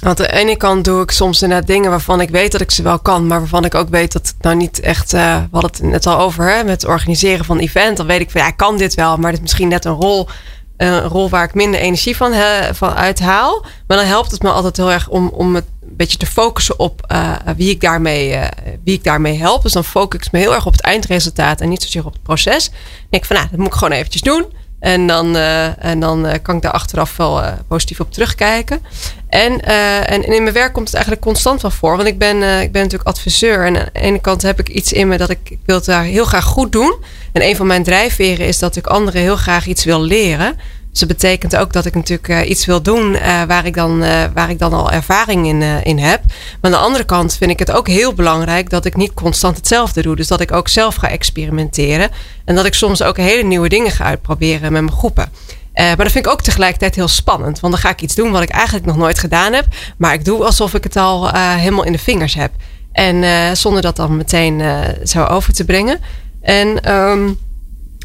Want 0.00 0.20
aan 0.20 0.26
de 0.26 0.32
ene 0.32 0.56
kant 0.56 0.84
doe 0.84 1.02
ik 1.02 1.10
soms 1.10 1.42
inderdaad 1.42 1.66
dingen 1.66 1.90
waarvan 1.90 2.20
ik 2.20 2.30
weet 2.30 2.52
dat 2.52 2.60
ik 2.60 2.70
ze 2.70 2.82
wel 2.82 2.98
kan, 2.98 3.26
maar 3.26 3.38
waarvan 3.38 3.64
ik 3.64 3.74
ook 3.74 3.88
weet 3.88 4.12
dat 4.12 4.26
het 4.26 4.42
nou 4.42 4.56
niet 4.56 4.80
echt. 4.80 5.14
Uh, 5.14 5.36
we 5.36 5.48
hadden 5.50 5.70
het 5.70 5.82
net 5.82 6.06
al 6.06 6.18
over 6.18 6.50
hè, 6.50 6.64
met 6.64 6.82
het 6.82 6.90
organiseren 6.90 7.44
van 7.44 7.58
event. 7.58 7.96
Dan 7.96 8.06
weet 8.06 8.20
ik 8.20 8.30
van 8.30 8.40
ja, 8.40 8.46
ik 8.46 8.56
kan 8.56 8.76
dit 8.76 8.94
wel, 8.94 9.16
maar 9.16 9.26
het 9.30 9.36
is 9.36 9.40
misschien 9.40 9.68
net 9.68 9.84
een 9.84 9.92
rol, 9.92 10.28
een 10.76 11.00
rol 11.00 11.28
waar 11.28 11.44
ik 11.44 11.54
minder 11.54 11.80
energie 11.80 12.16
van, 12.16 12.32
he, 12.32 12.74
van 12.74 12.94
uithaal. 12.94 13.64
Maar 13.86 13.96
dan 13.96 14.06
helpt 14.06 14.30
het 14.30 14.42
me 14.42 14.50
altijd 14.50 14.76
heel 14.76 14.92
erg 14.92 15.08
om, 15.08 15.28
om 15.28 15.54
het 15.54 15.64
een 15.82 15.96
beetje 15.96 16.18
te 16.18 16.26
focussen 16.26 16.78
op 16.78 17.12
uh, 17.12 17.36
wie, 17.56 17.70
ik 17.70 17.80
daarmee, 17.80 18.32
uh, 18.32 18.44
wie 18.84 18.94
ik 18.94 19.04
daarmee 19.04 19.38
help. 19.38 19.62
Dus 19.62 19.72
dan 19.72 19.84
focus 19.84 20.26
ik 20.26 20.32
me 20.32 20.38
heel 20.38 20.54
erg 20.54 20.66
op 20.66 20.72
het 20.72 20.82
eindresultaat 20.82 21.60
en 21.60 21.68
niet 21.68 21.82
zozeer 21.82 22.06
op 22.06 22.12
het 22.12 22.22
proces. 22.22 22.64
Dan 22.64 22.78
denk 23.10 23.22
ik 23.22 23.28
van 23.28 23.36
nou, 23.36 23.48
dat 23.50 23.58
moet 23.58 23.68
ik 23.68 23.74
gewoon 23.74 23.92
eventjes 23.92 24.22
doen. 24.22 24.46
En 24.80 25.06
dan, 25.06 25.36
uh, 25.36 25.84
en 25.84 26.00
dan 26.00 26.26
uh, 26.26 26.32
kan 26.42 26.56
ik 26.56 26.62
daar 26.62 26.72
achteraf 26.72 27.16
wel 27.16 27.42
uh, 27.42 27.52
positief 27.68 28.00
op 28.00 28.12
terugkijken. 28.12 28.80
En, 29.28 29.60
en 30.06 30.22
in 30.22 30.42
mijn 30.42 30.54
werk 30.54 30.72
komt 30.72 30.86
het 30.86 30.94
eigenlijk 30.94 31.24
constant 31.24 31.62
wel 31.62 31.70
voor. 31.70 31.96
Want 31.96 32.08
ik 32.08 32.18
ben, 32.18 32.62
ik 32.62 32.72
ben 32.72 32.82
natuurlijk 32.82 33.08
adviseur. 33.08 33.66
En 33.66 33.76
aan 33.78 33.88
de 33.92 34.00
ene 34.00 34.20
kant 34.20 34.42
heb 34.42 34.58
ik 34.58 34.68
iets 34.68 34.92
in 34.92 35.08
me 35.08 35.16
dat 35.16 35.30
ik, 35.30 35.56
wil 35.64 35.82
daar 35.84 36.02
heel 36.02 36.24
graag 36.24 36.44
goed 36.44 36.72
doen. 36.72 36.96
En 37.32 37.42
een 37.42 37.56
van 37.56 37.66
mijn 37.66 37.82
drijfveren 37.82 38.46
is 38.46 38.58
dat 38.58 38.76
ik 38.76 38.86
anderen 38.86 39.20
heel 39.20 39.36
graag 39.36 39.66
iets 39.66 39.84
wil 39.84 40.00
leren. 40.00 40.58
Dus 40.90 40.98
dat 40.98 41.08
betekent 41.08 41.56
ook 41.56 41.72
dat 41.72 41.86
ik 41.86 41.94
natuurlijk 41.94 42.28
uh, 42.28 42.50
iets 42.50 42.66
wil 42.66 42.82
doen 42.82 43.12
uh, 43.12 43.42
waar, 43.42 43.66
ik 43.66 43.74
dan, 43.74 44.02
uh, 44.02 44.24
waar 44.34 44.50
ik 44.50 44.58
dan 44.58 44.72
al 44.72 44.90
ervaring 44.90 45.46
in, 45.46 45.62
in 45.62 45.98
heb. 45.98 46.22
Maar 46.26 46.58
aan 46.60 46.70
de 46.70 46.76
andere 46.76 47.04
kant 47.04 47.36
vind 47.36 47.50
ik 47.50 47.58
het 47.58 47.70
ook 47.70 47.88
heel 47.88 48.14
belangrijk 48.14 48.70
dat 48.70 48.84
ik 48.84 48.96
niet 48.96 49.14
constant 49.14 49.56
hetzelfde 49.56 50.02
doe. 50.02 50.16
Dus 50.16 50.28
dat 50.28 50.40
ik 50.40 50.52
ook 50.52 50.68
zelf 50.68 50.94
ga 50.94 51.08
experimenteren. 51.08 52.10
En 52.44 52.54
dat 52.54 52.64
ik 52.64 52.74
soms 52.74 53.02
ook 53.02 53.16
hele 53.16 53.42
nieuwe 53.42 53.68
dingen 53.68 53.90
ga 53.90 54.04
uitproberen 54.04 54.72
met 54.72 54.82
mijn 54.82 54.92
groepen. 54.92 55.28
maar 55.74 55.96
dat 55.96 56.12
vind 56.12 56.26
ik 56.26 56.32
ook 56.32 56.42
tegelijkertijd 56.42 56.94
heel 56.94 57.08
spannend. 57.08 57.60
Want 57.60 57.72
dan 57.72 57.82
ga 57.82 57.90
ik 57.90 58.00
iets 58.00 58.14
doen 58.14 58.30
wat 58.30 58.42
ik 58.42 58.50
eigenlijk 58.50 58.86
nog 58.86 58.96
nooit 58.96 59.18
gedaan 59.18 59.52
heb. 59.52 59.66
Maar 59.98 60.12
ik 60.12 60.24
doe 60.24 60.44
alsof 60.44 60.74
ik 60.74 60.84
het 60.84 60.96
al 60.96 61.30
helemaal 61.34 61.84
in 61.84 61.92
de 61.92 61.98
vingers 61.98 62.34
heb. 62.34 62.52
En 62.92 63.56
zonder 63.56 63.82
dat 63.82 63.96
dan 63.96 64.16
meteen 64.16 64.62
zo 65.04 65.24
over 65.24 65.52
te 65.52 65.64
brengen. 65.64 66.00
En... 66.40 66.92
Um, 66.92 67.38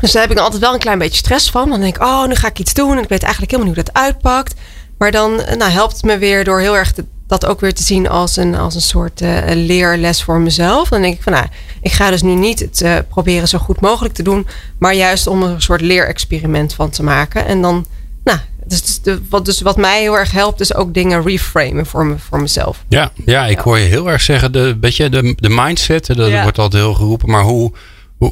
dus 0.01 0.11
daar 0.11 0.21
heb 0.21 0.31
ik 0.31 0.37
altijd 0.37 0.61
wel 0.61 0.73
een 0.73 0.79
klein 0.79 0.97
beetje 0.99 1.17
stress 1.17 1.49
van. 1.49 1.69
Dan 1.69 1.79
denk 1.79 1.95
ik, 1.95 2.01
oh, 2.03 2.25
nu 2.25 2.35
ga 2.35 2.47
ik 2.47 2.59
iets 2.59 2.73
doen. 2.73 2.97
En 2.97 3.03
ik 3.03 3.09
weet 3.09 3.23
eigenlijk 3.23 3.51
helemaal 3.51 3.73
niet 3.73 3.83
hoe 3.83 3.93
dat 3.93 4.03
uitpakt. 4.03 4.53
Maar 4.97 5.11
dan 5.11 5.35
nou, 5.57 5.71
helpt 5.71 5.93
het 5.93 6.03
me 6.03 6.17
weer 6.17 6.43
door 6.43 6.59
heel 6.59 6.77
erg 6.77 6.93
dat 7.27 7.45
ook 7.45 7.59
weer 7.59 7.73
te 7.73 7.83
zien 7.83 8.09
als 8.09 8.37
een, 8.37 8.55
als 8.55 8.75
een 8.75 8.81
soort 8.81 9.21
uh, 9.21 9.37
leerles 9.47 10.23
voor 10.23 10.39
mezelf. 10.39 10.89
Dan 10.89 11.01
denk 11.01 11.15
ik 11.15 11.23
van, 11.23 11.31
nou, 11.33 11.45
ik 11.81 11.91
ga 11.91 12.09
dus 12.09 12.21
nu 12.21 12.33
niet 12.33 12.59
het 12.59 12.81
uh, 12.81 12.95
proberen 13.09 13.47
zo 13.47 13.57
goed 13.57 13.81
mogelijk 13.81 14.13
te 14.13 14.23
doen. 14.23 14.47
Maar 14.79 14.93
juist 14.93 15.27
om 15.27 15.43
er 15.43 15.49
een 15.49 15.61
soort 15.61 15.81
leerexperiment 15.81 16.73
van 16.73 16.89
te 16.89 17.03
maken. 17.03 17.45
En 17.45 17.61
dan 17.61 17.85
nou, 18.23 18.39
Dus, 18.65 19.01
de, 19.01 19.21
wat, 19.29 19.45
dus 19.45 19.61
wat 19.61 19.77
mij 19.77 20.01
heel 20.01 20.17
erg 20.17 20.31
helpt, 20.31 20.59
is 20.59 20.73
ook 20.75 20.93
dingen 20.93 21.23
reframen 21.23 21.85
voor, 21.85 22.05
me, 22.05 22.15
voor 22.29 22.41
mezelf. 22.41 22.83
Ja, 22.89 23.11
ja, 23.25 23.45
ik 23.45 23.59
hoor 23.59 23.77
je 23.77 23.85
heel 23.85 24.09
erg 24.11 24.21
zeggen, 24.21 24.51
de, 24.51 24.77
weet 24.81 24.95
je, 24.95 25.09
de, 25.09 25.33
de 25.37 25.49
mindset, 25.49 26.05
dat 26.05 26.29
Ja. 26.29 26.43
wordt 26.43 26.57
altijd 26.59 26.83
heel 26.83 26.93
geroepen. 26.93 27.29
Maar 27.29 27.43
hoe, 27.43 27.71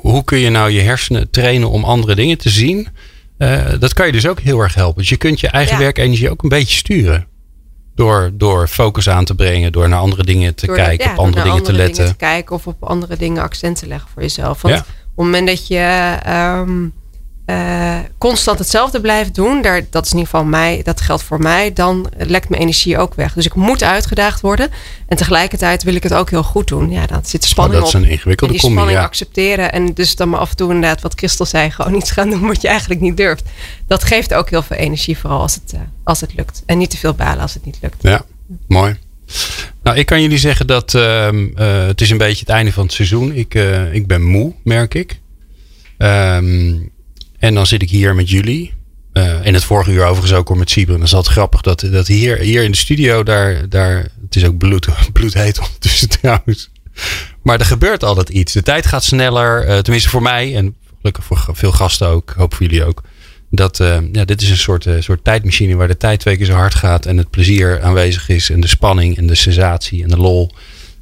hoe, 0.01 0.11
hoe 0.11 0.23
kun 0.23 0.37
je 0.37 0.49
nou 0.49 0.69
je 0.71 0.81
hersenen 0.81 1.29
trainen 1.29 1.69
om 1.69 1.83
andere 1.83 2.15
dingen 2.15 2.37
te 2.37 2.49
zien? 2.49 2.87
Eh, 3.37 3.61
dat 3.79 3.93
kan 3.93 4.05
je 4.05 4.11
dus 4.11 4.27
ook 4.27 4.39
heel 4.39 4.59
erg 4.59 4.75
helpen. 4.75 4.99
Dus 5.01 5.09
je 5.09 5.17
kunt 5.17 5.39
je 5.39 5.47
eigen 5.47 5.73
Ja. 5.73 5.79
werkenergie 5.81 6.29
ook 6.29 6.43
een 6.43 6.49
beetje 6.49 6.77
sturen. 6.77 7.27
Door, 7.95 8.31
door 8.33 8.67
focus 8.67 9.09
aan 9.09 9.25
te 9.25 9.35
brengen, 9.35 9.71
door 9.71 9.89
naar 9.89 9.99
andere 9.99 10.23
dingen 10.23 10.55
te 10.55 10.65
Door 10.65 10.75
kijken, 10.75 11.05
ja, 11.05 11.11
op 11.11 11.17
andere 11.19 11.43
dingen 11.43 11.63
te 11.63 11.73
letten. 11.73 12.05
te 12.05 12.15
kijken 12.15 12.55
of 12.55 12.67
op 12.67 12.83
andere 12.83 13.17
dingen 13.17 13.43
accent 13.43 13.79
te 13.79 13.87
leggen 13.87 14.09
voor 14.13 14.21
jezelf. 14.21 14.61
Want 14.61 14.73
Ja. 14.75 14.79
op 14.81 14.87
het 14.87 15.15
moment 15.25 15.47
dat 15.47 15.67
je 15.67 16.17
ehm, 16.23 16.87
eh, 17.45 17.99
constant 18.17 18.59
hetzelfde 18.59 19.01
blijft 19.01 19.35
doen, 19.35 19.61
daar, 19.61 19.81
dat 19.89 20.05
is 20.05 20.11
in 20.11 20.17
ieder 20.17 20.31
geval 20.31 20.45
mij, 20.45 20.81
dat 20.83 21.01
geldt 21.01 21.23
voor 21.23 21.39
mij, 21.39 21.73
dan 21.73 22.09
lekt 22.17 22.49
mijn 22.49 22.61
energie 22.61 22.97
ook 22.97 23.13
weg. 23.13 23.33
Dus 23.33 23.45
ik 23.45 23.55
moet 23.55 23.83
uitgedaagd 23.83 24.41
worden. 24.41 24.69
En 25.07 25.17
tegelijkertijd 25.17 25.83
wil 25.83 25.95
ik 25.95 26.03
het 26.03 26.13
ook 26.13 26.29
heel 26.29 26.43
goed 26.43 26.67
doen. 26.67 26.89
Ja, 26.89 27.07
dan 27.07 27.19
zit 27.25 27.43
spanning 27.43 27.79
dat 27.79 27.87
is 27.87 27.95
op. 27.95 28.01
een 28.01 28.09
ingewikkelde 28.09 28.53
en 28.53 28.59
die 28.59 28.67
combi, 28.67 28.75
spanning 28.75 28.99
ja. 28.99 29.05
accepteren. 29.05 29.71
En 29.71 29.93
dus 29.93 30.15
dan 30.15 30.29
maar 30.29 30.39
af 30.39 30.49
en 30.49 30.55
toe 30.55 30.71
inderdaad, 30.73 31.01
wat 31.01 31.13
Christel 31.15 31.45
zei, 31.45 31.71
gewoon 31.71 31.95
iets 31.95 32.11
gaan 32.11 32.29
doen 32.29 32.47
wat 32.47 32.61
je 32.61 32.67
eigenlijk 32.67 33.01
niet 33.01 33.17
durft. 33.17 33.43
Dat 33.87 34.03
geeft 34.03 34.33
ook 34.33 34.49
heel 34.49 34.63
veel 34.63 34.77
energie, 34.77 35.17
vooral 35.17 35.41
als 35.41 35.53
het, 35.53 35.73
eh, 35.73 35.79
als 36.03 36.21
het 36.21 36.33
lukt. 36.33 36.63
En 36.65 36.77
niet 36.77 36.89
te 36.89 36.97
veel 36.97 37.13
balen 37.13 37.41
als 37.41 37.53
het 37.53 37.65
niet 37.65 37.77
lukt. 37.81 37.97
Ja, 37.99 38.25
mooi. 38.67 38.97
Nou, 39.83 39.97
ik 39.97 40.05
kan 40.05 40.21
jullie 40.21 40.37
zeggen 40.37 40.67
dat 40.67 40.93
ehm, 40.93 41.47
eh, 41.55 41.85
het 41.85 42.01
is 42.01 42.09
een 42.09 42.17
beetje 42.17 42.39
het 42.39 42.49
einde 42.49 42.71
van 42.71 42.83
het 42.83 42.93
seizoen. 42.93 43.31
Ik, 43.31 43.53
ik 43.91 44.07
ben 44.07 44.23
moe, 44.23 44.53
merk 44.63 44.93
ik. 44.93 45.19
Ehm, 45.97 46.75
en 47.43 47.53
dan 47.53 47.67
zit 47.67 47.81
ik 47.81 47.89
hier 47.89 48.15
met 48.15 48.29
jullie. 48.29 48.73
Eh, 49.13 49.45
in 49.45 49.53
het 49.53 49.63
vorige 49.63 49.91
uur 49.91 50.03
overigens 50.03 50.33
ook 50.33 50.47
hoor 50.47 50.57
met 50.57 50.69
Sieber. 50.69 50.93
En 50.93 50.99
dan 50.99 51.09
is 51.09 51.15
het 51.15 51.27
grappig 51.27 51.61
dat, 51.61 51.87
dat 51.91 52.07
hier, 52.07 52.37
hier 52.37 52.63
in 52.63 52.71
de 52.71 52.77
studio, 52.77 53.23
daar, 53.23 53.69
daar, 53.69 53.97
het 53.97 54.35
is 54.35 54.45
ook 54.45 54.57
bloed, 54.57 54.87
bloedheet 55.13 55.59
ondertussen 55.59 56.09
trouwens. 56.09 56.69
Maar 57.41 57.59
er 57.59 57.65
gebeurt 57.65 58.03
altijd 58.03 58.29
iets. 58.29 58.53
De 58.53 58.63
tijd 58.63 58.85
gaat 58.85 59.03
sneller. 59.03 59.65
eh, 59.65 59.77
tenminste 59.77 60.09
voor 60.09 60.21
mij 60.21 60.55
en 60.55 60.75
gelukkig 60.97 61.25
voor 61.25 61.45
veel 61.51 61.71
gasten 61.71 62.07
ook. 62.07 62.33
Hoop 62.37 62.53
voor 62.53 62.65
jullie 62.65 62.85
ook. 62.85 63.01
Dat, 63.49 63.79
eh, 63.79 63.97
ja, 64.11 64.25
dit 64.25 64.41
is 64.41 64.49
een 64.49 64.57
soort, 64.57 64.87
soort 64.99 65.23
tijdmachine 65.23 65.75
waar 65.75 65.87
de 65.87 65.97
tijd 65.97 66.19
twee 66.19 66.37
keer 66.37 66.45
zo 66.45 66.53
hard 66.53 66.75
gaat. 66.75 67.05
En 67.05 67.17
het 67.17 67.29
plezier 67.29 67.81
aanwezig 67.81 68.29
is. 68.29 68.49
En 68.49 68.59
de 68.59 68.67
spanning 68.67 69.17
en 69.17 69.27
de 69.27 69.35
sensatie 69.35 70.03
en 70.03 70.09
de 70.09 70.17
lol. 70.17 70.51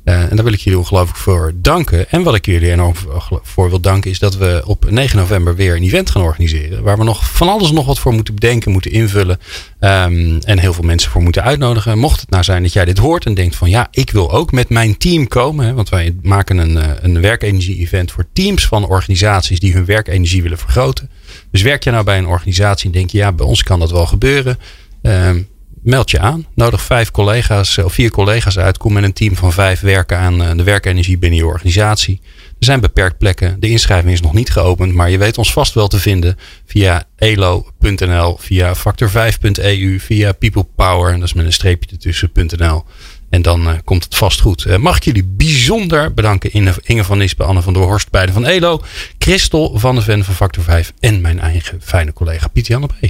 Eh, 0.04 0.22
en 0.30 0.36
daar 0.36 0.44
wil 0.44 0.54
ik 0.54 0.60
jullie 0.60 0.80
ongelooflijk 0.80 1.18
voor 1.18 1.52
danken. 1.56 2.10
En 2.10 2.24
wat 2.24 2.36
ik 2.36 2.46
jullie 2.46 2.72
enorm 2.72 2.94
voor 3.42 3.70
wil 3.70 3.80
danken 3.80 4.12
is 4.12 4.20
dat 4.20 4.36
we 4.36 4.62
op 4.66 4.90
9 4.90 5.18
november 5.18 5.56
weer 5.56 5.76
een 5.76 5.84
event 5.84 6.10
gaan 6.10 6.22
organiseren. 6.22 6.84
Waar 6.84 6.98
we 6.98 7.04
nog 7.04 7.32
van 7.32 7.50
alles 7.50 7.72
nog 7.72 7.86
wat 7.86 8.00
voor 8.00 8.14
moeten 8.14 8.34
bedenken, 8.34 8.72
moeten 8.72 8.92
invullen. 8.92 9.40
ehm, 9.80 10.40
en 10.44 10.60
heel 10.60 10.74
veel 10.74 10.84
mensen 10.84 11.12
voor 11.12 11.22
moeten 11.22 11.44
uitnodigen. 11.44 11.98
Mocht 11.98 12.20
het 12.20 12.30
nou 12.30 12.44
zijn 12.44 12.64
dat 12.64 12.74
jij 12.74 12.86
dit 12.86 12.98
hoort 12.98 13.26
en 13.26 13.34
denkt 13.34 13.56
van 13.56 13.70
ja, 13.70 13.88
ik 13.92 14.10
wil 14.12 14.32
ook 14.32 14.52
met 14.52 14.70
mijn 14.70 14.98
team 14.98 15.28
komen. 15.28 15.76
Want 15.76 15.90
wij 15.90 16.16
maken 16.22 16.58
een, 16.58 16.78
eh, 16.78 16.90
een 17.02 17.22
werkenergie-event 17.22 18.12
voor 18.12 18.26
teams 18.34 18.68
van 18.68 18.88
organisaties 18.88 19.60
die 19.60 19.74
hun 19.74 19.86
werkenergie 19.86 20.42
willen 20.42 20.58
vergroten. 20.58 21.10
Dus 21.52 21.62
werk 21.62 21.84
je 21.84 21.92
nou 21.92 22.04
bij 22.04 22.18
een 22.18 22.28
organisatie 22.28 22.86
en 22.86 22.92
denk 22.92 23.10
je 23.10 23.18
ja, 23.18 23.32
bij 23.32 23.46
ons 23.46 23.64
kan 23.64 23.80
dat 23.80 23.92
wel 23.92 24.06
gebeuren. 24.06 24.58
Ehm, 25.02 25.42
meld 25.82 26.12
je 26.12 26.20
aan. 26.20 26.46
Nodig 26.56 26.82
vijf 26.82 27.12
collega's 27.12 27.78
of 27.78 27.94
vier 27.94 28.12
collega's 28.12 28.58
uit. 28.58 28.78
Kom 28.78 28.94
met 28.94 29.04
een 29.04 29.14
team 29.14 29.36
van 29.36 29.54
vijf 29.54 29.80
werken 29.80 30.18
aan 30.18 30.44
eh, 30.44 30.56
de 30.56 30.64
werkenergie 30.64 31.18
binnen 31.18 31.40
je 31.40 31.46
organisatie. 31.46 32.22
Er 32.60 32.66
zijn 32.66 32.80
beperkt 32.80 33.18
plekken. 33.18 33.60
De 33.60 33.70
inschrijving 33.70 34.14
is 34.14 34.22
nog 34.22 34.34
niet 34.34 34.50
geopend, 34.50 34.94
maar 34.94 35.10
je 35.10 35.18
weet 35.18 35.38
ons 35.38 35.54
vast 35.54 35.74
wel 35.74 35.88
te 35.88 36.00
vinden 36.00 36.38
via 36.66 37.04
elo.nl, 37.16 38.38
via 38.40 38.76
factor5.eu, 38.76 40.00
via 40.00 40.32
People 40.32 40.68
Power, 40.76 41.14
dat 41.14 41.24
is 41.24 41.34
met 41.34 41.46
een 41.46 41.54
streepje 41.54 41.90
ertussen.nl. 41.92 42.84
En 43.30 43.42
dan 43.42 43.68
eh, 43.68 43.74
komt 43.84 44.04
het 44.04 44.16
vast 44.16 44.40
goed. 44.42 44.66
Eh, 44.66 44.78
mag 44.78 44.98
ik 44.98 45.04
jullie 45.04 45.24
bijzonder 45.26 46.14
bedanken. 46.14 46.52
Inge, 46.84 47.04
van 47.04 47.18
Nispen, 47.18 47.46
Anne 47.46 47.62
van 47.62 47.74
der 47.74 47.82
Horst, 47.82 48.10
beide 48.10 48.32
van 48.32 48.46
ELO. 48.46 48.82
Christel 49.18 49.80
van 49.80 49.96
de 49.96 50.02
Ven 50.02 50.24
van 50.24 50.34
Factor 50.36 50.64
5. 50.64 50.94
En 51.00 51.22
mijn 51.22 51.40
eigen 51.40 51.80
fijne 51.82 52.14
collega 52.14 52.48
Piet 52.48 52.68
Jan 52.68 52.84
op 52.84 52.94
E. 53.02 53.10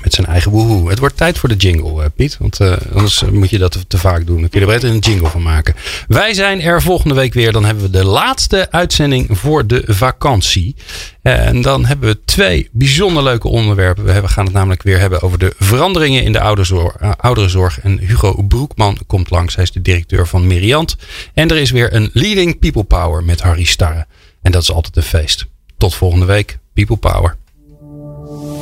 Met 0.00 0.14
zijn 0.14 0.26
eigen 0.26 0.50
woehoe. 0.50 0.90
Het 0.90 0.98
wordt 0.98 1.16
tijd 1.16 1.38
voor 1.38 1.48
de 1.48 1.56
jingle, 1.56 2.02
eh, 2.02 2.08
Piet. 2.16 2.36
Want 2.38 2.60
eh, 2.60 2.72
anders 2.94 3.22
moet 3.32 3.50
je 3.50 3.58
dat 3.58 3.84
te, 3.88 3.98
vaak 3.98 4.26
doen. 4.26 4.40
Dan 4.40 4.48
kun 4.48 4.60
je 4.60 4.66
er 4.66 4.72
beter 4.72 4.90
een 4.90 4.98
jingle 4.98 5.28
van 5.28 5.42
maken. 5.42 5.74
Wij 6.08 6.34
zijn 6.34 6.60
er 6.60 6.82
volgende 6.82 7.14
week 7.14 7.34
weer. 7.34 7.52
Dan 7.52 7.64
hebben 7.64 7.84
we 7.84 7.90
de 7.90 8.04
laatste 8.04 8.70
uitzending 8.70 9.38
voor 9.38 9.66
de 9.66 9.82
vakantie. 9.86 10.74
En 11.22 11.62
dan 11.62 11.84
hebben 11.84 12.08
we 12.08 12.18
twee 12.24 12.68
bijzonder 12.72 13.22
leuke 13.22 13.48
onderwerpen. 13.48 14.04
We 14.04 14.28
gaan 14.28 14.44
het 14.44 14.54
namelijk 14.54 14.82
weer 14.82 14.98
hebben 14.98 15.22
over 15.22 15.38
de 15.38 15.54
veranderingen 15.58 16.22
in 16.22 16.32
de 16.32 16.38
eh, 16.38 17.12
ouderenzorg. 17.16 17.80
En 17.80 17.98
Hugo 17.98 18.42
Broekman 18.42 18.98
komt 19.06 19.30
langs. 19.30 19.54
Hij 19.54 19.64
is 19.64 19.72
de 19.72 19.82
directeur 19.82 20.26
van 20.26 20.46
Meriant. 20.46 20.96
En 21.34 21.48
er 21.48 21.56
is 21.56 21.70
weer 21.70 21.94
een 21.94 22.10
Leading 22.12 22.58
People 22.58 22.84
Power 22.84 23.24
met 23.24 23.40
Harry 23.40 23.64
Starre. 23.64 24.06
En 24.42 24.52
dat 24.52 24.62
is 24.62 24.72
altijd 24.72 24.96
een 24.96 25.02
feest. 25.02 25.46
Tot 25.78 25.94
volgende 25.94 26.26
week. 26.26 26.58
People 26.74 26.96
Power. 26.96 27.36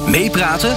Meepraten 0.07 0.77